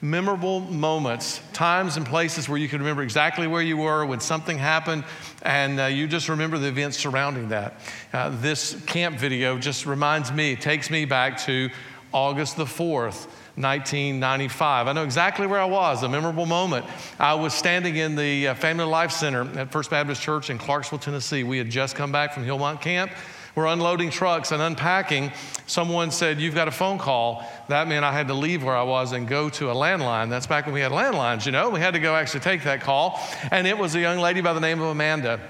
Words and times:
memorable 0.00 0.60
moments, 0.60 1.40
times 1.52 1.96
and 1.96 2.06
places 2.06 2.48
where 2.48 2.58
you 2.58 2.68
can 2.68 2.78
remember 2.78 3.02
exactly 3.02 3.46
where 3.46 3.62
you 3.62 3.76
were 3.76 4.06
when 4.06 4.20
something 4.20 4.56
happened, 4.58 5.04
and 5.42 5.80
uh, 5.80 5.86
you 5.86 6.06
just 6.06 6.28
remember 6.28 6.58
the 6.58 6.68
events 6.68 6.96
surrounding 6.96 7.48
that. 7.48 7.80
Uh, 8.12 8.30
this 8.40 8.80
camp 8.86 9.18
video 9.18 9.58
just 9.58 9.86
reminds 9.86 10.32
me, 10.32 10.54
takes 10.54 10.90
me 10.90 11.04
back 11.04 11.38
to 11.38 11.70
August 12.12 12.56
the 12.56 12.64
4th. 12.64 13.28
1995. 13.58 14.86
I 14.86 14.92
know 14.92 15.02
exactly 15.02 15.44
where 15.48 15.58
I 15.58 15.64
was, 15.64 16.04
a 16.04 16.08
memorable 16.08 16.46
moment. 16.46 16.86
I 17.18 17.34
was 17.34 17.52
standing 17.52 17.96
in 17.96 18.14
the 18.14 18.48
uh, 18.48 18.54
Family 18.54 18.84
Life 18.84 19.10
Center 19.10 19.48
at 19.58 19.72
First 19.72 19.90
Baptist 19.90 20.22
Church 20.22 20.48
in 20.48 20.58
Clarksville, 20.58 21.00
Tennessee. 21.00 21.42
We 21.42 21.58
had 21.58 21.68
just 21.68 21.96
come 21.96 22.12
back 22.12 22.32
from 22.32 22.44
Hillmont 22.44 22.80
Camp. 22.80 23.10
We're 23.58 23.66
unloading 23.66 24.10
trucks 24.10 24.52
and 24.52 24.62
unpacking. 24.62 25.32
Someone 25.66 26.12
said, 26.12 26.40
You've 26.40 26.54
got 26.54 26.68
a 26.68 26.70
phone 26.70 26.96
call. 26.96 27.44
That 27.66 27.88
meant 27.88 28.04
I 28.04 28.12
had 28.12 28.28
to 28.28 28.34
leave 28.34 28.62
where 28.62 28.76
I 28.76 28.84
was 28.84 29.10
and 29.10 29.26
go 29.26 29.48
to 29.48 29.72
a 29.72 29.74
landline. 29.74 30.30
That's 30.30 30.46
back 30.46 30.66
when 30.66 30.76
we 30.76 30.80
had 30.80 30.92
landlines, 30.92 31.44
you 31.44 31.50
know. 31.50 31.68
We 31.68 31.80
had 31.80 31.94
to 31.94 31.98
go 31.98 32.14
actually 32.14 32.38
take 32.38 32.62
that 32.62 32.82
call. 32.82 33.18
And 33.50 33.66
it 33.66 33.76
was 33.76 33.96
a 33.96 34.00
young 34.00 34.20
lady 34.20 34.42
by 34.42 34.52
the 34.52 34.60
name 34.60 34.80
of 34.80 34.86
Amanda. 34.86 35.40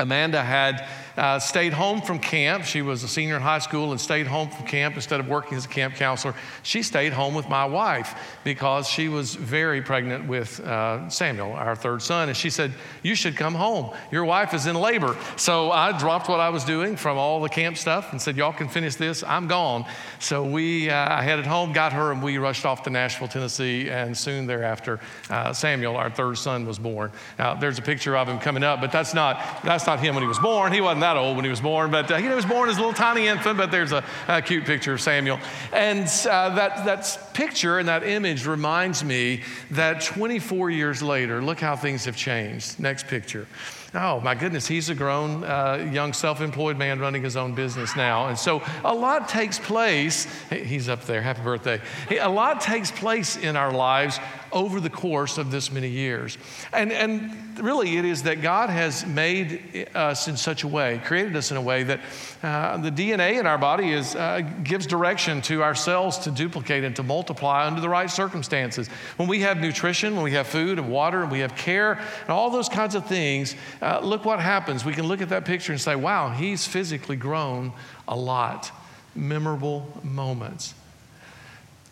Amanda 0.00 0.42
had 0.42 0.86
uh, 1.16 1.40
stayed 1.40 1.72
home 1.72 2.00
from 2.00 2.20
camp. 2.20 2.64
She 2.64 2.82
was 2.82 3.02
a 3.02 3.08
senior 3.08 3.34
in 3.34 3.42
high 3.42 3.58
school 3.58 3.90
and 3.90 4.00
stayed 4.00 4.28
home 4.28 4.48
from 4.48 4.64
camp 4.64 4.94
instead 4.94 5.18
of 5.18 5.26
working 5.26 5.58
as 5.58 5.64
a 5.64 5.68
camp 5.68 5.96
counselor. 5.96 6.34
She 6.62 6.84
stayed 6.84 7.12
home 7.12 7.34
with 7.34 7.48
my 7.48 7.64
wife 7.64 8.14
because 8.44 8.86
she 8.86 9.08
was 9.08 9.34
very 9.34 9.82
pregnant 9.82 10.28
with 10.28 10.60
uh, 10.60 11.08
Samuel, 11.08 11.52
our 11.54 11.74
third 11.74 12.02
son. 12.02 12.28
And 12.28 12.36
she 12.36 12.48
said, 12.48 12.72
You 13.02 13.16
should 13.16 13.36
come 13.36 13.56
home. 13.56 13.92
Your 14.12 14.24
wife 14.24 14.54
is 14.54 14.66
in 14.66 14.76
labor. 14.76 15.16
So 15.36 15.72
I 15.72 15.98
dropped 15.98 16.28
what 16.28 16.38
I 16.38 16.50
was 16.50 16.64
doing 16.64 16.94
from 16.94 17.18
all 17.18 17.40
the 17.40 17.48
camp 17.48 17.76
stuff 17.76 18.12
and 18.12 18.22
said, 18.22 18.36
Y'all 18.36 18.52
can 18.52 18.68
finish 18.68 18.94
this. 18.94 19.24
I'm 19.24 19.48
gone. 19.48 19.84
So 20.20 20.44
we 20.44 20.88
uh, 20.88 21.20
headed 21.20 21.46
home, 21.46 21.72
got 21.72 21.92
her, 21.92 22.12
and 22.12 22.22
we 22.22 22.38
rushed 22.38 22.64
off 22.64 22.84
to 22.84 22.90
Nashville, 22.90 23.26
Tennessee. 23.26 23.90
And 23.90 24.16
soon 24.16 24.46
thereafter, 24.46 25.00
uh, 25.28 25.52
Samuel, 25.52 25.96
our 25.96 26.10
third 26.10 26.38
son, 26.38 26.64
was 26.64 26.78
born. 26.78 27.10
Now, 27.36 27.54
there's 27.54 27.80
a 27.80 27.82
picture 27.82 28.16
of 28.16 28.28
him 28.28 28.38
coming 28.38 28.62
up, 28.62 28.80
but 28.80 28.92
that's 28.92 29.14
not. 29.14 29.42
That's 29.64 29.87
not 29.88 30.00
him 30.00 30.14
when 30.14 30.22
he 30.22 30.28
was 30.28 30.38
born. 30.38 30.70
He 30.70 30.82
wasn't 30.82 31.00
that 31.00 31.16
old 31.16 31.36
when 31.36 31.46
he 31.46 31.50
was 31.50 31.62
born, 31.62 31.90
but 31.90 32.10
uh, 32.10 32.18
he 32.18 32.28
was 32.28 32.44
born 32.44 32.68
as 32.68 32.76
a 32.76 32.80
little 32.80 32.94
tiny 32.94 33.26
infant, 33.26 33.56
but 33.56 33.70
there's 33.70 33.92
a, 33.92 34.04
a 34.28 34.42
cute 34.42 34.66
picture 34.66 34.92
of 34.92 35.00
Samuel. 35.00 35.40
And 35.72 36.06
uh, 36.28 36.54
that, 36.54 36.84
that 36.84 37.30
picture 37.32 37.78
and 37.78 37.88
that 37.88 38.02
image 38.02 38.46
reminds 38.46 39.02
me 39.02 39.42
that 39.70 40.02
24 40.02 40.70
years 40.70 41.02
later, 41.02 41.42
look 41.42 41.58
how 41.58 41.74
things 41.74 42.04
have 42.04 42.16
changed. 42.16 42.78
Next 42.78 43.06
picture. 43.08 43.46
Oh, 43.94 44.20
my 44.20 44.34
goodness, 44.34 44.66
he's 44.66 44.90
a 44.90 44.94
grown, 44.94 45.44
uh, 45.44 45.88
young, 45.90 46.12
self 46.12 46.42
employed 46.42 46.76
man 46.76 47.00
running 47.00 47.22
his 47.22 47.38
own 47.38 47.54
business 47.54 47.96
now. 47.96 48.28
And 48.28 48.38
so 48.38 48.62
a 48.84 48.94
lot 48.94 49.30
takes 49.30 49.58
place. 49.58 50.26
He's 50.50 50.90
up 50.90 51.06
there, 51.06 51.22
happy 51.22 51.40
birthday. 51.40 51.80
A 52.10 52.28
lot 52.28 52.60
takes 52.60 52.90
place 52.90 53.38
in 53.38 53.56
our 53.56 53.72
lives 53.72 54.20
over 54.52 54.80
the 54.80 54.90
course 54.90 55.38
of 55.38 55.50
this 55.50 55.70
many 55.70 55.88
years. 55.88 56.38
And, 56.72 56.92
and 56.92 57.58
really, 57.58 57.96
it 57.96 58.04
is 58.04 58.22
that 58.24 58.42
God 58.42 58.70
has 58.70 59.06
made 59.06 59.88
us 59.94 60.28
in 60.28 60.36
such 60.36 60.64
a 60.64 60.68
way, 60.68 61.00
created 61.04 61.36
us 61.36 61.50
in 61.50 61.56
a 61.56 61.62
way 61.62 61.82
that 61.84 62.00
uh, 62.42 62.76
the 62.78 62.90
DNA 62.90 63.38
in 63.38 63.46
our 63.46 63.58
body 63.58 63.92
is, 63.92 64.14
uh, 64.14 64.40
gives 64.62 64.86
direction 64.86 65.42
to 65.42 65.62
our 65.62 65.74
cells 65.74 66.18
to 66.18 66.30
duplicate 66.30 66.84
and 66.84 66.96
to 66.96 67.02
multiply 67.02 67.66
under 67.66 67.80
the 67.80 67.88
right 67.88 68.10
circumstances. 68.10 68.88
When 69.16 69.28
we 69.28 69.40
have 69.40 69.58
nutrition, 69.58 70.14
when 70.14 70.24
we 70.24 70.32
have 70.32 70.46
food 70.46 70.78
and 70.78 70.90
water, 70.90 71.22
and 71.22 71.30
we 71.30 71.40
have 71.40 71.56
care, 71.56 71.92
and 71.92 72.30
all 72.30 72.50
those 72.50 72.68
kinds 72.68 72.94
of 72.94 73.06
things, 73.06 73.54
uh, 73.82 74.00
look 74.02 74.24
what 74.24 74.40
happens. 74.40 74.84
We 74.84 74.92
can 74.92 75.06
look 75.06 75.20
at 75.20 75.30
that 75.30 75.44
picture 75.44 75.72
and 75.72 75.80
say, 75.80 75.96
wow, 75.96 76.30
he's 76.30 76.66
physically 76.66 77.16
grown 77.16 77.72
a 78.06 78.16
lot. 78.16 78.70
Memorable 79.14 79.86
moments. 80.02 80.74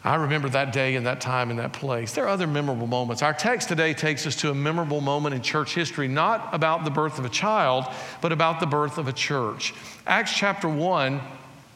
I 0.07 0.15
remember 0.15 0.49
that 0.51 0.73
day 0.73 0.95
and 0.95 1.05
that 1.07 1.21
time 1.21 1.51
and 1.51 1.59
that 1.59 1.73
place. 1.73 2.13
There 2.13 2.25
are 2.27 2.29
other 2.29 2.47
memorable 2.47 2.87
moments. 2.87 3.23
Our 3.23 3.35
text 3.35 3.69
today 3.69 3.93
takes 3.93 4.25
us 4.25 4.37
to 4.37 4.51
a 4.51 4.55
memorable 4.55 5.01
moment 5.01 5.35
in 5.35 5.43
church 5.43 5.75
history, 5.75 6.07
not 6.07 6.49
about 6.55 6.85
the 6.85 6.93
birth 6.93 7.19
of 7.19 7.25
a 7.25 7.29
child, 7.29 7.87
but 8.21 8.31
about 8.31 8.61
the 8.61 8.67
birth 8.67 8.99
of 8.99 9.09
a 9.09 9.13
church. 9.13 9.75
Acts 10.07 10.33
chapter 10.33 10.69
1, 10.69 11.21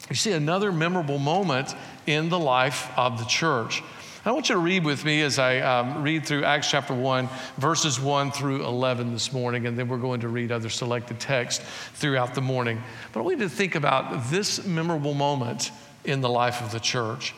you 0.09 0.15
see 0.15 0.31
another 0.31 0.71
memorable 0.71 1.17
moment 1.17 1.75
in 2.07 2.29
the 2.29 2.39
life 2.39 2.89
of 2.97 3.19
the 3.19 3.25
church. 3.25 3.83
I 4.23 4.31
want 4.31 4.47
you 4.47 4.55
to 4.55 4.61
read 4.61 4.85
with 4.85 5.03
me 5.03 5.23
as 5.23 5.37
I 5.37 5.59
um, 5.59 6.01
read 6.01 6.25
through 6.25 6.45
Acts 6.45 6.71
chapter 6.71 6.93
1, 6.93 7.27
verses 7.57 7.99
1 7.99 8.31
through 8.31 8.65
11 8.65 9.11
this 9.11 9.33
morning, 9.33 9.67
and 9.67 9.77
then 9.77 9.89
we're 9.89 9.97
going 9.97 10.21
to 10.21 10.29
read 10.29 10.53
other 10.53 10.69
selected 10.69 11.19
texts 11.19 11.65
throughout 11.95 12.33
the 12.33 12.41
morning. 12.41 12.81
But 13.11 13.19
I 13.19 13.23
want 13.23 13.39
you 13.39 13.43
to 13.43 13.53
think 13.53 13.75
about 13.75 14.29
this 14.29 14.65
memorable 14.65 15.15
moment 15.15 15.71
in 16.05 16.21
the 16.21 16.29
life 16.29 16.61
of 16.61 16.71
the 16.71 16.79
church. 16.79 17.33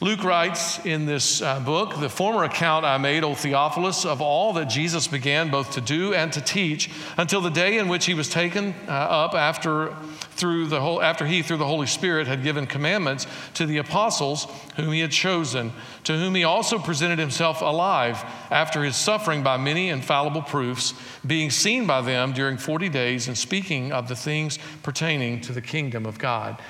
Luke 0.00 0.24
writes 0.24 0.84
in 0.84 1.06
this 1.06 1.42
uh, 1.42 1.60
book, 1.60 2.00
the 2.00 2.08
former 2.08 2.44
account 2.44 2.84
I 2.84 2.98
made, 2.98 3.22
O 3.22 3.34
Theophilus, 3.34 4.04
of 4.04 4.20
all 4.20 4.52
that 4.54 4.64
Jesus 4.64 5.06
began 5.06 5.50
both 5.50 5.72
to 5.72 5.80
do 5.80 6.14
and 6.14 6.32
to 6.32 6.40
teach 6.40 6.90
until 7.16 7.40
the 7.40 7.50
day 7.50 7.78
in 7.78 7.88
which 7.88 8.06
he 8.06 8.14
was 8.14 8.28
taken 8.28 8.74
uh, 8.88 8.90
up 8.90 9.34
after, 9.34 9.94
through 10.30 10.66
the 10.66 10.80
whole, 10.80 11.00
after 11.00 11.26
he, 11.26 11.42
through 11.42 11.58
the 11.58 11.66
Holy 11.66 11.86
Spirit, 11.86 12.26
had 12.26 12.42
given 12.42 12.66
commandments 12.66 13.26
to 13.54 13.66
the 13.66 13.78
apostles 13.78 14.46
whom 14.76 14.92
he 14.92 15.00
had 15.00 15.12
chosen, 15.12 15.72
to 16.04 16.18
whom 16.18 16.34
he 16.34 16.42
also 16.42 16.78
presented 16.78 17.18
himself 17.18 17.60
alive 17.60 18.24
after 18.50 18.82
his 18.82 18.96
suffering 18.96 19.42
by 19.42 19.56
many 19.56 19.88
infallible 19.88 20.42
proofs, 20.42 20.94
being 21.24 21.50
seen 21.50 21.86
by 21.86 22.00
them 22.00 22.32
during 22.32 22.56
40 22.56 22.88
days 22.88 23.28
and 23.28 23.38
speaking 23.38 23.92
of 23.92 24.08
the 24.08 24.16
things 24.16 24.58
pertaining 24.82 25.40
to 25.42 25.52
the 25.52 25.62
kingdom 25.62 26.06
of 26.06 26.18
God. 26.18 26.60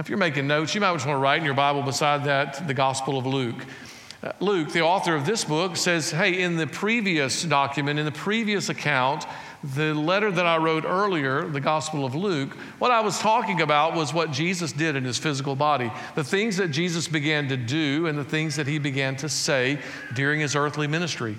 If 0.00 0.08
you're 0.08 0.16
making 0.16 0.46
notes, 0.46 0.74
you 0.74 0.80
might 0.80 0.94
just 0.94 1.06
want 1.06 1.18
to 1.18 1.20
write 1.20 1.40
in 1.40 1.44
your 1.44 1.52
Bible 1.52 1.82
beside 1.82 2.24
that 2.24 2.66
the 2.66 2.72
Gospel 2.72 3.18
of 3.18 3.26
Luke. 3.26 3.66
Uh, 4.22 4.32
Luke, 4.40 4.72
the 4.72 4.80
author 4.80 5.14
of 5.14 5.26
this 5.26 5.44
book, 5.44 5.76
says, 5.76 6.10
Hey, 6.10 6.40
in 6.40 6.56
the 6.56 6.66
previous 6.66 7.42
document, 7.42 7.98
in 7.98 8.06
the 8.06 8.10
previous 8.10 8.70
account, 8.70 9.26
the 9.62 9.92
letter 9.92 10.30
that 10.30 10.46
I 10.46 10.56
wrote 10.56 10.86
earlier, 10.86 11.46
the 11.46 11.60
Gospel 11.60 12.06
of 12.06 12.14
Luke, 12.14 12.54
what 12.78 12.90
I 12.90 13.02
was 13.02 13.18
talking 13.18 13.60
about 13.60 13.94
was 13.94 14.14
what 14.14 14.30
Jesus 14.30 14.72
did 14.72 14.96
in 14.96 15.04
his 15.04 15.18
physical 15.18 15.54
body, 15.54 15.92
the 16.14 16.24
things 16.24 16.56
that 16.56 16.68
Jesus 16.68 17.06
began 17.06 17.48
to 17.48 17.58
do 17.58 18.06
and 18.06 18.16
the 18.16 18.24
things 18.24 18.56
that 18.56 18.66
he 18.66 18.78
began 18.78 19.16
to 19.16 19.28
say 19.28 19.78
during 20.14 20.40
his 20.40 20.56
earthly 20.56 20.86
ministry. 20.86 21.36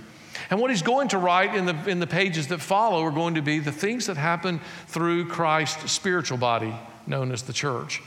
And 0.51 0.59
what 0.59 0.69
he's 0.69 0.83
going 0.83 1.07
to 1.07 1.17
write 1.17 1.55
in 1.55 1.66
the, 1.66 1.89
in 1.89 2.00
the 2.00 2.05
pages 2.05 2.45
that 2.50 2.61
follow 2.61 3.03
are 3.03 3.11
going 3.11 3.33
to 3.33 3.41
be 3.41 3.57
the 3.57 3.71
things 3.71 4.05
that 4.05 4.17
happen 4.17 4.61
through 4.85 5.29
Christ's 5.29 5.91
spiritual 5.91 6.38
body, 6.38 6.75
known 7.07 7.31
as 7.31 7.41
the 7.41 7.53
church. 7.53 8.03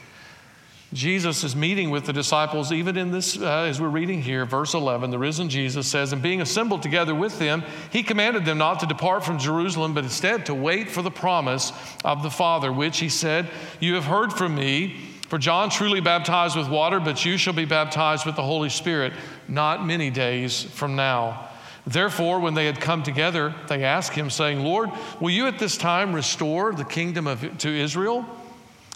Jesus 0.95 1.43
is 1.43 1.57
meeting 1.57 1.91
with 1.91 2.07
the 2.07 2.13
disciples, 2.13 2.71
even 2.71 2.97
in 2.97 3.11
this, 3.11 3.37
uh, 3.37 3.63
as 3.63 3.81
we're 3.81 3.89
reading 3.89 4.23
here, 4.23 4.47
verse 4.47 4.75
11. 4.75 5.11
The 5.11 5.19
risen 5.19 5.49
Jesus 5.49 5.89
says, 5.89 6.13
And 6.13 6.23
being 6.23 6.41
assembled 6.41 6.83
together 6.83 7.17
with 7.17 7.37
them, 7.41 7.65
he 7.91 8.05
commanded 8.05 8.45
them 8.45 8.59
not 8.59 8.79
to 8.79 8.87
depart 8.87 9.25
from 9.25 9.41
Jerusalem, 9.41 9.93
but 9.93 10.05
instead 10.05 10.47
to 10.47 10.55
wait 10.55 10.89
for 10.89 11.03
the 11.03 11.11
promise 11.11 11.73
of 12.05 12.23
the 12.23 12.31
Father, 12.31 12.73
which 12.73 13.01
he 13.01 13.09
said, 13.09 13.51
You 13.81 13.95
have 13.95 14.05
heard 14.05 14.33
from 14.33 14.55
me. 14.55 14.97
For 15.29 15.37
John 15.37 15.69
truly 15.69 16.01
baptized 16.01 16.57
with 16.57 16.69
water, 16.69 17.01
but 17.01 17.25
you 17.25 17.39
shall 17.39 17.55
be 17.55 17.65
baptized 17.65 18.25
with 18.25 18.37
the 18.37 18.43
Holy 18.43 18.69
Spirit 18.69 19.15
not 19.49 19.85
many 19.85 20.11
days 20.11 20.63
from 20.63 20.95
now. 20.95 21.49
Therefore, 21.89 22.39
when 22.39 22.55
they 22.55 22.67
had 22.67 22.81
come 22.81 23.03
together, 23.03 23.53
they 23.67 23.83
asked 23.83 24.13
him, 24.13 24.31
saying, 24.31 24.61
Lord, 24.61 24.91
will 25.19 25.31
you 25.31 25.49
at 25.49 25.59
this 25.59 25.77
time 25.77 26.15
restore 26.15 26.73
the 26.73 26.85
kingdom 26.85 27.27
of, 27.27 27.59
to 27.59 27.69
Israel? 27.69 28.25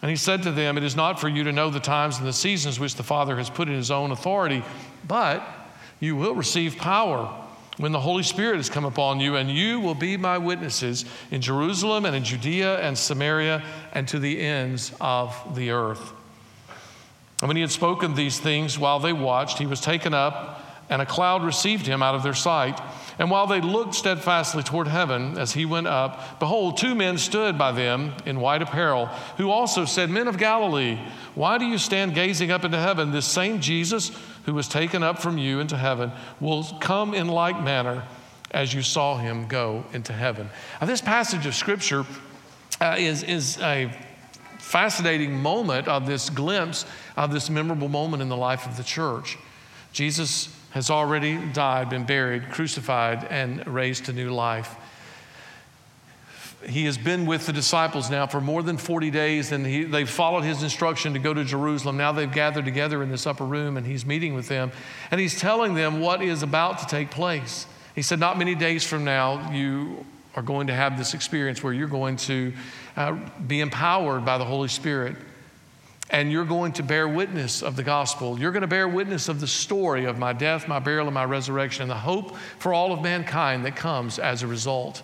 And 0.00 0.10
he 0.10 0.16
said 0.16 0.42
to 0.44 0.52
them, 0.52 0.76
It 0.78 0.84
is 0.84 0.94
not 0.94 1.20
for 1.20 1.28
you 1.28 1.44
to 1.44 1.52
know 1.52 1.70
the 1.70 1.80
times 1.80 2.18
and 2.18 2.26
the 2.26 2.32
seasons 2.32 2.78
which 2.78 2.94
the 2.94 3.02
Father 3.02 3.36
has 3.36 3.50
put 3.50 3.68
in 3.68 3.74
his 3.74 3.90
own 3.90 4.12
authority, 4.12 4.62
but 5.06 5.42
you 6.00 6.14
will 6.14 6.34
receive 6.34 6.76
power 6.76 7.26
when 7.78 7.92
the 7.92 8.00
Holy 8.00 8.22
Spirit 8.22 8.56
has 8.56 8.68
come 8.68 8.84
upon 8.84 9.20
you, 9.20 9.36
and 9.36 9.50
you 9.50 9.80
will 9.80 9.94
be 9.94 10.16
my 10.16 10.36
witnesses 10.36 11.04
in 11.30 11.40
Jerusalem 11.40 12.04
and 12.04 12.14
in 12.14 12.24
Judea 12.24 12.80
and 12.80 12.98
Samaria 12.98 13.62
and 13.92 14.06
to 14.08 14.18
the 14.18 14.40
ends 14.40 14.92
of 15.00 15.54
the 15.54 15.70
earth. 15.70 16.12
And 17.40 17.48
when 17.48 17.56
he 17.56 17.60
had 17.60 17.70
spoken 17.70 18.14
these 18.14 18.40
things 18.40 18.78
while 18.78 18.98
they 18.98 19.12
watched, 19.12 19.58
he 19.58 19.66
was 19.66 19.80
taken 19.80 20.12
up, 20.12 20.60
and 20.90 21.00
a 21.00 21.06
cloud 21.06 21.44
received 21.44 21.86
him 21.86 22.02
out 22.02 22.16
of 22.16 22.24
their 22.24 22.34
sight. 22.34 22.80
And 23.18 23.30
while 23.30 23.48
they 23.48 23.60
looked 23.60 23.94
steadfastly 23.94 24.62
toward 24.62 24.86
heaven 24.86 25.36
as 25.38 25.52
he 25.52 25.64
went 25.64 25.88
up, 25.88 26.38
behold, 26.38 26.76
two 26.76 26.94
men 26.94 27.18
stood 27.18 27.58
by 27.58 27.72
them 27.72 28.12
in 28.24 28.40
white 28.40 28.62
apparel, 28.62 29.06
who 29.36 29.50
also 29.50 29.84
said, 29.84 30.08
Men 30.08 30.28
of 30.28 30.38
Galilee, 30.38 30.98
why 31.34 31.58
do 31.58 31.64
you 31.64 31.78
stand 31.78 32.14
gazing 32.14 32.52
up 32.52 32.64
into 32.64 32.78
heaven? 32.78 33.10
This 33.10 33.26
same 33.26 33.60
Jesus 33.60 34.12
who 34.44 34.54
was 34.54 34.68
taken 34.68 35.02
up 35.02 35.18
from 35.18 35.36
you 35.36 35.58
into 35.58 35.76
heaven 35.76 36.12
will 36.40 36.64
come 36.80 37.12
in 37.12 37.26
like 37.26 37.60
manner 37.60 38.04
as 38.52 38.72
you 38.72 38.82
saw 38.82 39.16
him 39.18 39.46
go 39.48 39.84
into 39.92 40.12
heaven. 40.12 40.48
Now, 40.80 40.86
this 40.86 41.00
passage 41.00 41.44
of 41.44 41.54
scripture 41.54 42.06
uh, 42.80 42.96
is, 42.98 43.22
is 43.24 43.58
a 43.60 43.92
fascinating 44.58 45.34
moment 45.34 45.88
of 45.88 46.06
this 46.06 46.30
glimpse 46.30 46.86
of 47.16 47.32
this 47.32 47.50
memorable 47.50 47.88
moment 47.88 48.22
in 48.22 48.28
the 48.28 48.36
life 48.36 48.66
of 48.66 48.76
the 48.76 48.84
church. 48.84 49.36
Jesus 49.92 50.54
has 50.70 50.90
already 50.90 51.36
died, 51.52 51.90
been 51.90 52.04
buried, 52.04 52.50
crucified, 52.50 53.24
and 53.24 53.66
raised 53.66 54.06
to 54.06 54.12
new 54.12 54.30
life. 54.30 54.74
he 56.66 56.84
has 56.84 56.98
been 56.98 57.24
with 57.24 57.46
the 57.46 57.52
disciples 57.52 58.10
now 58.10 58.26
for 58.26 58.40
more 58.40 58.62
than 58.62 58.76
40 58.76 59.10
days, 59.10 59.52
and 59.52 59.64
he, 59.64 59.84
they've 59.84 60.10
followed 60.10 60.42
his 60.42 60.62
instruction 60.62 61.12
to 61.14 61.18
go 61.18 61.32
to 61.32 61.44
Jerusalem. 61.44 61.96
Now 61.96 62.12
they've 62.12 62.30
gathered 62.30 62.64
together 62.64 63.02
in 63.02 63.10
this 63.10 63.26
upper 63.26 63.44
room, 63.44 63.76
and 63.76 63.86
he's 63.86 64.04
meeting 64.04 64.34
with 64.34 64.48
them, 64.48 64.72
and 65.10 65.20
he's 65.20 65.38
telling 65.38 65.74
them 65.74 66.00
what 66.00 66.20
is 66.20 66.42
about 66.42 66.80
to 66.80 66.86
take 66.86 67.10
place. 67.10 67.66
He 67.94 68.02
said, 68.02 68.18
Not 68.18 68.38
many 68.38 68.54
days 68.54 68.84
from 68.84 69.04
now, 69.04 69.50
you 69.52 70.04
are 70.34 70.42
going 70.42 70.68
to 70.68 70.74
have 70.74 70.96
this 70.96 71.14
experience 71.14 71.62
where 71.62 71.72
you're 71.72 71.88
going 71.88 72.16
to 72.16 72.52
uh, 72.96 73.16
be 73.46 73.60
empowered 73.60 74.24
by 74.24 74.38
the 74.38 74.44
Holy 74.44 74.68
Spirit. 74.68 75.16
And 76.10 76.32
you're 76.32 76.44
going 76.44 76.72
to 76.72 76.82
bear 76.82 77.06
witness 77.06 77.62
of 77.62 77.76
the 77.76 77.82
gospel. 77.82 78.38
You're 78.38 78.52
going 78.52 78.62
to 78.62 78.66
bear 78.66 78.88
witness 78.88 79.28
of 79.28 79.40
the 79.40 79.46
story 79.46 80.06
of 80.06 80.18
my 80.18 80.32
death, 80.32 80.66
my 80.66 80.78
burial, 80.78 81.06
and 81.06 81.14
my 81.14 81.24
resurrection, 81.24 81.82
and 81.82 81.90
the 81.90 81.96
hope 81.96 82.36
for 82.58 82.72
all 82.72 82.92
of 82.92 83.02
mankind 83.02 83.64
that 83.66 83.76
comes 83.76 84.18
as 84.18 84.42
a 84.42 84.46
result. 84.46 85.02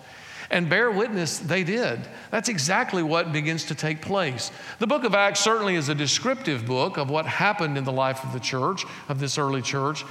And 0.51 0.69
bear 0.69 0.91
witness, 0.91 1.39
they 1.39 1.65
did. 1.65 2.01
That's 2.31 2.49
exactly 2.49 3.03
what 3.03 3.33
begins 3.33 3.65
to 3.67 3.75
take 3.75 4.01
place. 4.01 4.51
The 4.79 4.87
book 4.87 5.05
of 5.05 5.15
Acts 5.15 5.41
certainly 5.41 5.75
is 5.75 5.89
a 5.89 5.95
descriptive 5.95 6.65
book 6.65 6.97
of 6.97 7.11
what 7.11 7.27
happened 7.27 7.77
in 7.77 7.85
the 7.85 7.93
life 7.93 8.25
of 8.25 8.33
the 8.33 8.41
church, 8.41 8.85
of 9.09 9.21
this 9.21 9.37
early 9.37 9.63
church. 9.63 10.05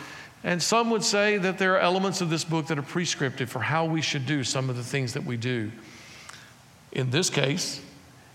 And 0.43 0.61
some 0.61 0.89
would 0.89 1.03
say 1.03 1.37
that 1.37 1.57
there 1.57 1.75
are 1.75 1.79
elements 1.79 2.19
of 2.19 2.29
this 2.29 2.43
book 2.43 2.67
that 2.67 2.77
are 2.77 2.83
prescriptive 2.83 3.49
for 3.49 3.59
how 3.59 3.85
we 3.85 4.01
should 4.01 4.25
do 4.25 4.43
some 4.43 4.69
of 4.69 4.75
the 4.75 4.83
things 4.83 5.13
that 5.13 5.23
we 5.23 5.37
do. 5.37 5.71
In 6.91 7.09
this 7.09 7.29
case, 7.29 7.81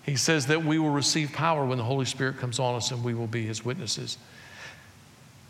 he 0.09 0.17
says 0.17 0.47
that 0.47 0.65
we 0.65 0.79
will 0.79 0.91
receive 0.91 1.33
power 1.33 1.65
when 1.65 1.79
the 1.79 1.85
Holy 1.85 2.05
Spirit 2.05 2.39
comes 2.39 2.59
on 2.59 2.75
us 2.75 2.91
and 2.91 3.05
we 3.05 3.15
will 3.15 3.27
be 3.27 3.45
his 3.47 3.65
witnesses. 3.65 4.19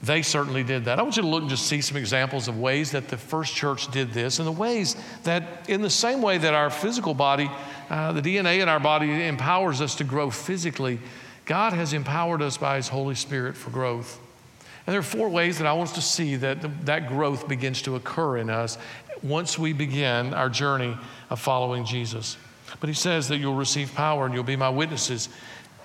They 0.03 0.23
certainly 0.23 0.63
did 0.63 0.85
that. 0.85 0.99
I 0.99 1.03
want 1.03 1.17
you 1.17 1.23
to 1.23 1.29
look 1.29 1.43
and 1.43 1.51
just 1.51 1.67
see 1.67 1.81
some 1.81 1.97
examples 1.97 2.47
of 2.47 2.59
ways 2.59 2.93
that 2.93 3.09
the 3.09 3.17
first 3.17 3.55
church 3.55 3.91
did 3.91 4.13
this, 4.13 4.39
and 4.39 4.47
the 4.47 4.53
ways 4.53 4.97
that, 5.25 5.69
in 5.69 5.83
the 5.83 5.91
same 5.91 6.23
way 6.23 6.39
that 6.39 6.55
our 6.55 6.71
physical 6.71 7.15
body, 7.15 7.51
uh, 7.91 8.13
the 8.13 8.23
DNA 8.23 8.61
in 8.61 8.69
our 8.69 8.79
body 8.79 9.25
empowers 9.25 9.81
us 9.81 9.97
to 9.97 10.05
grow 10.05 10.31
physically, 10.31 11.01
God 11.47 11.73
has 11.73 11.93
empowered 11.93 12.43
us 12.43 12.57
by 12.57 12.77
His 12.77 12.87
Holy 12.87 13.17
Spirit 13.17 13.57
for 13.57 13.71
growth. 13.71 14.21
And 14.87 14.93
there 14.93 15.01
are 15.01 15.03
four 15.03 15.29
ways 15.29 15.59
that 15.59 15.67
I 15.67 15.73
want 15.73 15.89
us 15.89 15.95
to 15.97 16.03
see 16.03 16.37
that 16.37 16.87
that 16.87 17.09
growth 17.09 17.49
begins 17.49 17.83
to 17.83 17.97
occur 17.97 18.37
in 18.37 18.51
us 18.51 18.79
once 19.23 19.59
we 19.59 19.73
begin 19.73 20.33
our 20.33 20.49
journey 20.49 20.97
of 21.29 21.41
following 21.41 21.85
Jesus. 21.85 22.37
But 22.81 22.89
He 22.89 22.95
says 22.95 23.29
that 23.29 23.39
you'll 23.39 23.55
receive 23.55 23.95
power 23.95 24.27
and 24.27 24.35
you'll 24.35 24.45
be 24.45 24.57
my 24.57 24.69
witnesses 24.69 25.29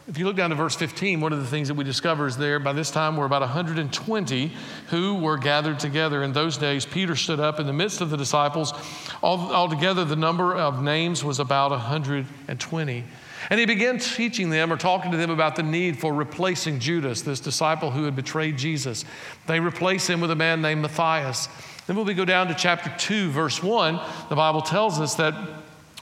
if 0.07 0.17
you 0.17 0.25
look 0.25 0.35
down 0.35 0.49
to 0.49 0.55
verse 0.55 0.75
15, 0.75 1.21
one 1.21 1.31
of 1.31 1.39
the 1.39 1.47
things 1.47 1.69
that 1.69 1.75
we 1.75 1.85
discover 1.85 2.27
is 2.27 2.35
there, 2.35 2.59
by 2.59 2.73
this 2.73 2.91
time, 2.91 3.15
we're 3.15 3.25
about 3.25 3.41
120 3.41 4.51
who 4.89 5.15
were 5.15 5.37
gathered 5.37 5.79
together. 5.79 6.23
In 6.23 6.33
those 6.33 6.57
days, 6.57 6.85
Peter 6.85 7.15
stood 7.15 7.39
up 7.39 7.59
in 7.59 7.67
the 7.67 7.73
midst 7.73 8.01
of 8.01 8.09
the 8.09 8.17
disciples. 8.17 8.73
Altogether, 9.21 10.03
the 10.03 10.17
number 10.17 10.55
of 10.55 10.83
names 10.83 11.23
was 11.23 11.39
about 11.39 11.71
120. 11.71 13.03
And 13.49 13.59
he 13.59 13.65
began 13.65 13.97
teaching 13.97 14.49
them 14.49 14.73
or 14.73 14.77
talking 14.77 15.11
to 15.11 15.17
them 15.17 15.29
about 15.29 15.55
the 15.55 15.63
need 15.63 15.99
for 15.99 16.13
replacing 16.13 16.79
Judas, 16.79 17.21
this 17.21 17.39
disciple 17.39 17.91
who 17.91 18.03
had 18.03 18.15
betrayed 18.15 18.57
Jesus. 18.57 19.05
They 19.47 19.59
replace 19.61 20.07
him 20.07 20.19
with 20.19 20.31
a 20.31 20.35
man 20.35 20.61
named 20.61 20.81
Matthias. 20.81 21.47
Then 21.87 21.95
when 21.95 22.05
we 22.05 22.13
go 22.13 22.25
down 22.25 22.47
to 22.47 22.53
chapter 22.53 22.93
2, 22.97 23.31
verse 23.31 23.63
1, 23.63 23.99
the 24.29 24.35
Bible 24.35 24.61
tells 24.61 24.99
us 24.99 25.15
that 25.15 25.33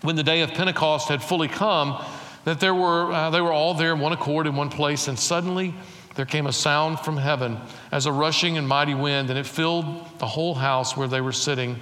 when 0.02 0.16
the 0.16 0.24
day 0.24 0.42
of 0.42 0.52
Pentecost 0.52 1.10
had 1.10 1.22
fully 1.22 1.48
come, 1.48 2.04
that 2.44 2.60
there 2.60 2.74
were, 2.74 3.12
uh, 3.12 3.30
they 3.30 3.42
were 3.42 3.52
all 3.52 3.74
there 3.74 3.94
in 3.94 4.00
one 4.00 4.14
accord 4.14 4.48
in 4.48 4.56
one 4.56 4.70
place, 4.70 5.08
and 5.08 5.18
suddenly 5.18 5.76
there 6.16 6.26
came 6.26 6.48
a 6.48 6.54
sound 6.54 7.00
from 7.00 7.18
heaven 7.18 7.58
as 7.92 8.06
a 8.06 8.12
rushing 8.12 8.58
and 8.58 8.68
mighty 8.68 8.94
wind, 8.94 9.30
and 9.30 9.38
it 9.40 9.46
filled 9.46 9.86
the 10.20 10.28
whole 10.28 10.56
house 10.56 10.98
where 10.98 11.08
they 11.08 11.22
were 11.22 11.32
sitting. 11.32 11.78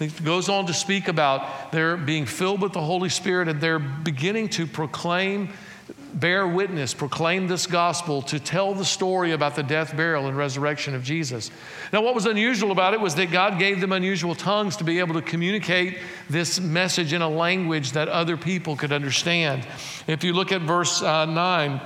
It 0.00 0.24
goes 0.24 0.48
on 0.48 0.66
to 0.66 0.74
speak 0.74 1.08
about 1.08 1.72
their 1.72 1.96
being 1.96 2.26
filled 2.26 2.62
with 2.62 2.72
the 2.72 2.80
Holy 2.80 3.08
Spirit, 3.08 3.48
and 3.48 3.60
they're 3.60 3.78
beginning 3.78 4.48
to 4.50 4.66
proclaim 4.66 5.50
bear 6.14 6.46
witness, 6.46 6.94
proclaim 6.94 7.46
this 7.46 7.66
gospel, 7.66 8.22
to 8.22 8.38
tell 8.38 8.74
the 8.74 8.84
story 8.84 9.32
about 9.32 9.56
the 9.56 9.62
death, 9.62 9.96
burial, 9.96 10.26
and 10.26 10.36
resurrection 10.36 10.94
of 10.94 11.02
Jesus. 11.02 11.50
Now, 11.92 12.02
what 12.02 12.14
was 12.14 12.26
unusual 12.26 12.70
about 12.70 12.94
it 12.94 13.00
was 13.00 13.14
that 13.16 13.30
God 13.30 13.58
gave 13.58 13.80
them 13.80 13.92
unusual 13.92 14.34
tongues 14.34 14.76
to 14.76 14.84
be 14.84 14.98
able 15.00 15.14
to 15.14 15.22
communicate 15.22 15.98
this 16.30 16.60
message 16.60 17.12
in 17.12 17.22
a 17.22 17.28
language 17.28 17.92
that 17.92 18.08
other 18.08 18.36
people 18.36 18.76
could 18.76 18.92
understand. 18.92 19.66
If 20.06 20.24
you 20.24 20.32
look 20.32 20.52
at 20.52 20.62
verse 20.62 21.02
uh, 21.02 21.26
9, 21.26 21.80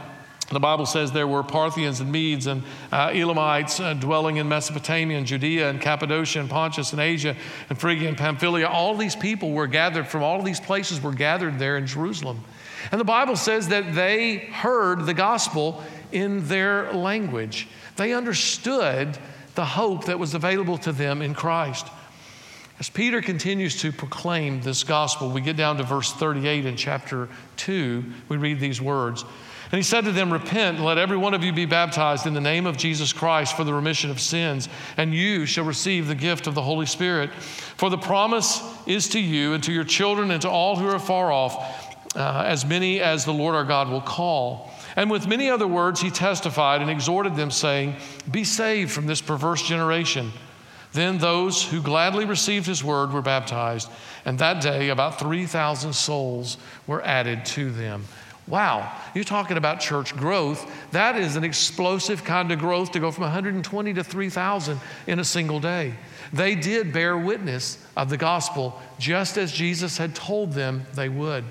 the 0.50 0.60
Bible 0.60 0.86
says 0.86 1.12
there 1.12 1.28
were 1.28 1.42
Parthians 1.42 2.00
and 2.00 2.10
Medes 2.10 2.46
and 2.46 2.62
uh, 2.90 3.10
Elamites 3.12 3.80
uh, 3.80 3.92
dwelling 3.92 4.36
in 4.36 4.48
Mesopotamia 4.48 5.18
and 5.18 5.26
Judea 5.26 5.68
and 5.68 5.78
Cappadocia 5.78 6.40
and 6.40 6.48
Pontus 6.48 6.92
and 6.92 7.00
Asia 7.00 7.36
and 7.68 7.78
Phrygia 7.78 8.08
and 8.08 8.16
Pamphylia. 8.16 8.66
All 8.66 8.96
these 8.96 9.14
people 9.14 9.52
were 9.52 9.66
gathered 9.66 10.08
from 10.08 10.22
all 10.22 10.42
these 10.42 10.60
places 10.60 11.02
were 11.02 11.12
gathered 11.12 11.58
there 11.58 11.76
in 11.76 11.86
Jerusalem. 11.86 12.42
And 12.90 13.00
the 13.00 13.04
Bible 13.04 13.36
says 13.36 13.68
that 13.68 13.94
they 13.94 14.36
heard 14.36 15.06
the 15.06 15.14
gospel 15.14 15.82
in 16.12 16.46
their 16.48 16.92
language. 16.92 17.68
They 17.96 18.12
understood 18.12 19.18
the 19.54 19.64
hope 19.64 20.04
that 20.04 20.18
was 20.18 20.34
available 20.34 20.78
to 20.78 20.92
them 20.92 21.20
in 21.20 21.34
Christ. 21.34 21.86
As 22.78 22.88
Peter 22.88 23.20
continues 23.20 23.80
to 23.82 23.90
proclaim 23.90 24.60
this 24.60 24.84
gospel, 24.84 25.30
we 25.30 25.40
get 25.40 25.56
down 25.56 25.78
to 25.78 25.82
verse 25.82 26.12
38 26.12 26.64
in 26.64 26.76
chapter 26.76 27.28
2. 27.56 28.04
We 28.28 28.36
read 28.36 28.60
these 28.60 28.80
words. 28.80 29.24
And 29.70 29.76
he 29.76 29.82
said 29.82 30.04
to 30.04 30.12
them, 30.12 30.32
Repent, 30.32 30.76
and 30.76 30.86
let 30.86 30.96
every 30.96 31.16
one 31.16 31.34
of 31.34 31.42
you 31.42 31.52
be 31.52 31.66
baptized 31.66 32.26
in 32.26 32.32
the 32.32 32.40
name 32.40 32.66
of 32.66 32.76
Jesus 32.76 33.12
Christ 33.12 33.56
for 33.56 33.64
the 33.64 33.74
remission 33.74 34.10
of 34.10 34.20
sins, 34.20 34.68
and 34.96 35.12
you 35.12 35.44
shall 35.44 35.64
receive 35.64 36.06
the 36.06 36.14
gift 36.14 36.46
of 36.46 36.54
the 36.54 36.62
Holy 36.62 36.86
Spirit. 36.86 37.34
For 37.34 37.90
the 37.90 37.98
promise 37.98 38.62
is 38.86 39.08
to 39.10 39.20
you 39.20 39.52
and 39.52 39.64
to 39.64 39.72
your 39.72 39.84
children 39.84 40.30
and 40.30 40.40
to 40.42 40.48
all 40.48 40.76
who 40.76 40.88
are 40.88 40.98
far 40.98 41.30
off 41.32 41.87
uh, 42.16 42.44
as 42.46 42.64
many 42.64 43.00
as 43.00 43.24
the 43.24 43.32
Lord 43.32 43.54
our 43.54 43.64
God 43.64 43.88
will 43.88 44.00
call. 44.00 44.70
And 44.96 45.10
with 45.10 45.28
many 45.28 45.50
other 45.50 45.66
words, 45.66 46.00
he 46.00 46.10
testified 46.10 46.80
and 46.80 46.90
exhorted 46.90 47.36
them, 47.36 47.50
saying, 47.50 47.96
Be 48.30 48.44
saved 48.44 48.90
from 48.90 49.06
this 49.06 49.20
perverse 49.20 49.62
generation. 49.62 50.32
Then 50.92 51.18
those 51.18 51.62
who 51.62 51.82
gladly 51.82 52.24
received 52.24 52.66
his 52.66 52.82
word 52.82 53.12
were 53.12 53.22
baptized, 53.22 53.90
and 54.24 54.38
that 54.38 54.62
day 54.62 54.88
about 54.88 55.18
3,000 55.18 55.92
souls 55.92 56.56
were 56.86 57.02
added 57.02 57.44
to 57.46 57.70
them. 57.70 58.04
Wow, 58.46 58.90
you're 59.14 59.24
talking 59.24 59.58
about 59.58 59.80
church 59.80 60.16
growth. 60.16 60.70
That 60.92 61.16
is 61.16 61.36
an 61.36 61.44
explosive 61.44 62.24
kind 62.24 62.50
of 62.50 62.58
growth 62.58 62.92
to 62.92 63.00
go 63.00 63.10
from 63.10 63.24
120 63.24 63.94
to 63.94 64.02
3,000 64.02 64.80
in 65.06 65.18
a 65.18 65.24
single 65.24 65.60
day. 65.60 65.94
They 66.32 66.54
did 66.54 66.92
bear 66.92 67.18
witness 67.18 67.78
of 67.94 68.08
the 68.08 68.16
gospel 68.16 68.80
just 68.98 69.36
as 69.36 69.52
Jesus 69.52 69.98
had 69.98 70.14
told 70.14 70.52
them 70.52 70.86
they 70.94 71.10
would. 71.10 71.44